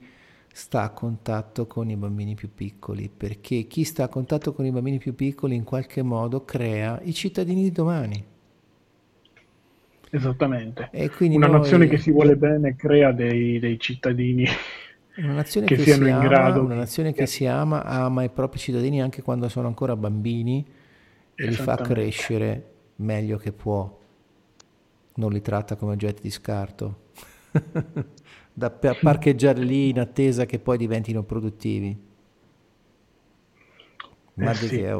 [0.55, 4.71] sta a contatto con i bambini più piccoli, perché chi sta a contatto con i
[4.71, 8.25] bambini più piccoli in qualche modo crea i cittadini di domani.
[10.11, 10.89] Esattamente.
[11.19, 11.59] Una noi...
[11.59, 14.47] nazione che si vuole bene crea dei, dei cittadini
[15.17, 16.63] una nazione che, che siano in ama, grado.
[16.63, 20.65] Una nazione che si ama, ama i propri cittadini anche quando sono ancora bambini
[21.35, 23.99] e li fa crescere meglio che può
[25.15, 26.99] non li tratta come oggetti di scarto,
[28.57, 31.93] da parcheggiare lì in attesa che poi diventino produttivi.
[34.35, 34.85] Ma eh, sì.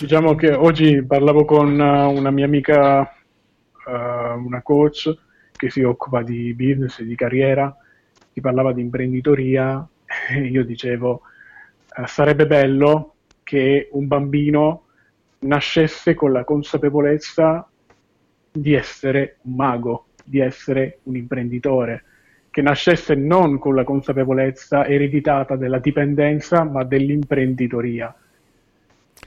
[0.00, 5.16] Diciamo che oggi parlavo con uh, una mia amica, uh, una coach
[5.52, 7.74] che si occupa di business e di carriera,
[8.30, 9.88] che parlava di imprenditoria
[10.30, 11.22] e io dicevo
[12.06, 14.84] sarebbe bello che un bambino
[15.40, 17.68] nascesse con la consapevolezza
[18.50, 22.04] di essere un mago, di essere un imprenditore,
[22.48, 28.14] che nascesse non con la consapevolezza ereditata della dipendenza, ma dell'imprenditoria.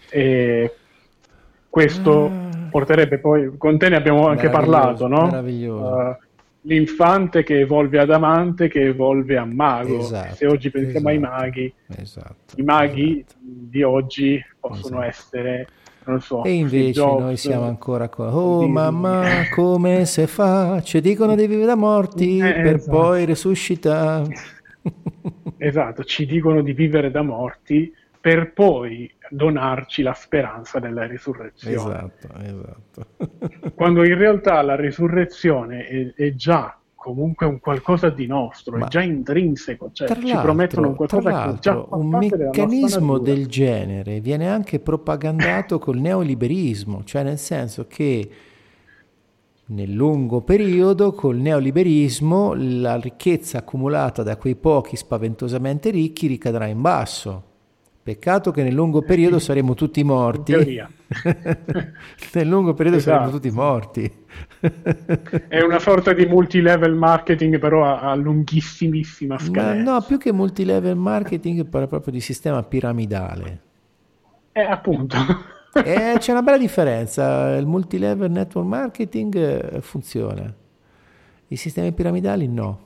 [0.10, 0.74] E
[1.70, 2.68] questo ah.
[2.72, 5.26] porterebbe poi, con te ne abbiamo anche parlato, no?
[5.26, 5.96] Meraviglioso.
[5.96, 6.16] Uh,
[6.62, 10.00] l'infante che evolve ad amante, che evolve a mago.
[10.00, 13.36] Esatto, Se oggi pensiamo esatto, ai maghi, esatto, i maghi esatto.
[13.44, 15.38] di oggi possono esatto.
[15.38, 15.68] essere
[16.06, 16.44] non so.
[16.44, 18.36] E invece Jobs, noi siamo ancora qua.
[18.36, 18.74] Oh Disney.
[18.74, 19.24] mamma,
[19.54, 20.82] come se fa?
[20.82, 22.98] Ci dicono di vivere da morti eh, per esatto.
[22.98, 24.34] poi risuscitare.
[25.58, 31.76] esatto, ci dicono di vivere da morti per poi donarci la speranza della risurrezione.
[31.76, 33.74] Esatto, esatto.
[33.76, 36.76] Quando in realtà la risurrezione è, è già
[37.06, 41.60] comunque un qualcosa di nostro, Ma è già intrinseco, cioè ci promettono un qualcosa che
[41.60, 48.30] già un meccanismo del genere viene anche propagandato col neoliberismo, cioè nel senso che
[49.68, 56.82] nel lungo periodo col neoliberismo la ricchezza accumulata da quei pochi spaventosamente ricchi ricadrà in
[56.82, 57.54] basso
[58.06, 60.54] Peccato che nel lungo periodo saremo tutti morti.
[60.54, 63.18] nel lungo periodo esatto.
[63.18, 64.26] saremo tutti morti.
[65.48, 69.82] È una sorta di multilevel marketing, però a, a lunghissimissima scala.
[69.82, 73.62] No, più che multilevel marketing, parla proprio di sistema piramidale.
[74.52, 75.18] Eh, appunto.
[75.74, 77.56] eh, c'è una bella differenza.
[77.56, 80.54] Il multilevel network marketing eh, funziona.
[81.48, 82.84] I sistemi piramidali no.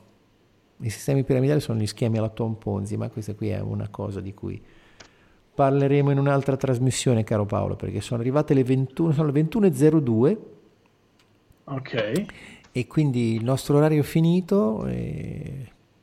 [0.78, 4.22] I sistemi piramidali sono gli schemi alla Tom Ponzi, ma questa qui è una cosa
[4.22, 4.64] di cui
[5.60, 10.38] parleremo in un'altra trasmissione, caro Paolo, perché sono arrivate le 21, sono le 21.02.
[11.66, 12.26] Ok.
[12.72, 14.88] E quindi il nostro orario è finito.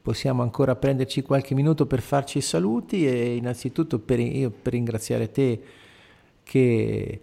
[0.03, 5.31] possiamo ancora prenderci qualche minuto per farci i saluti e innanzitutto per, io, per ringraziare
[5.31, 5.61] te
[6.43, 7.21] che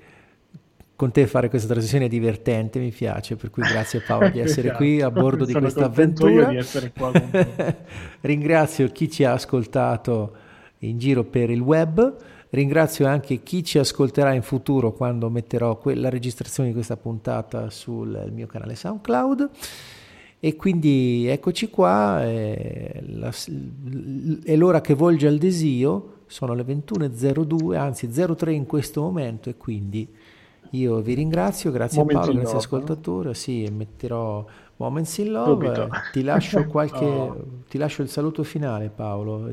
[0.95, 4.71] con te fare questa trasmissione è divertente, mi piace, per cui grazie Paolo di essere
[4.71, 6.45] qui a bordo di questa avventura.
[6.47, 6.57] Di
[8.21, 10.42] Ringrazio chi ci ha ascoltato
[10.87, 12.15] in giro per il web.
[12.49, 18.29] Ringrazio anche chi ci ascolterà in futuro quando metterò la registrazione di questa puntata sul
[18.31, 19.49] mio canale SoundCloud.
[20.39, 23.33] E quindi eccoci qua, è, la,
[24.43, 29.55] è l'ora che volge al desio, sono le 21.02, anzi 03 in questo momento e
[29.55, 30.05] quindi
[30.71, 34.43] io vi ringrazio, grazie Moments Paolo, grazie ascoltatore, sì, metterò
[34.77, 37.45] Moments in Love, ti lascio, qualche, oh.
[37.69, 39.49] ti lascio il saluto finale Paolo.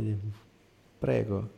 [1.01, 1.49] Prego.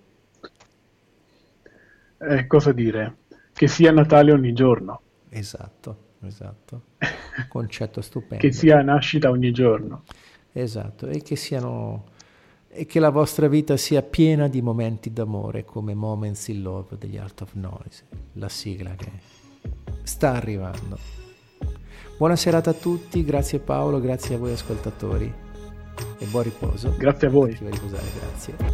[2.16, 3.16] Eh, cosa dire?
[3.52, 5.01] Che sia Natale ogni giorno.
[5.31, 6.82] Esatto, esatto.
[7.48, 8.36] Concetto stupendo.
[8.36, 10.05] che sia nascita ogni giorno.
[10.52, 12.10] Esatto, e che siano
[12.69, 17.16] e che la vostra vita sia piena di momenti d'amore come Moments in Love degli
[17.16, 18.05] Art of Noise,
[18.35, 19.10] la sigla che
[20.05, 20.97] sta arrivando.
[22.16, 25.35] Buona serata a tutti, grazie Paolo, grazie a voi ascoltatori
[26.19, 26.94] e buon riposo.
[26.97, 27.56] Grazie a voi.
[27.59, 28.70] Riposare, grazie.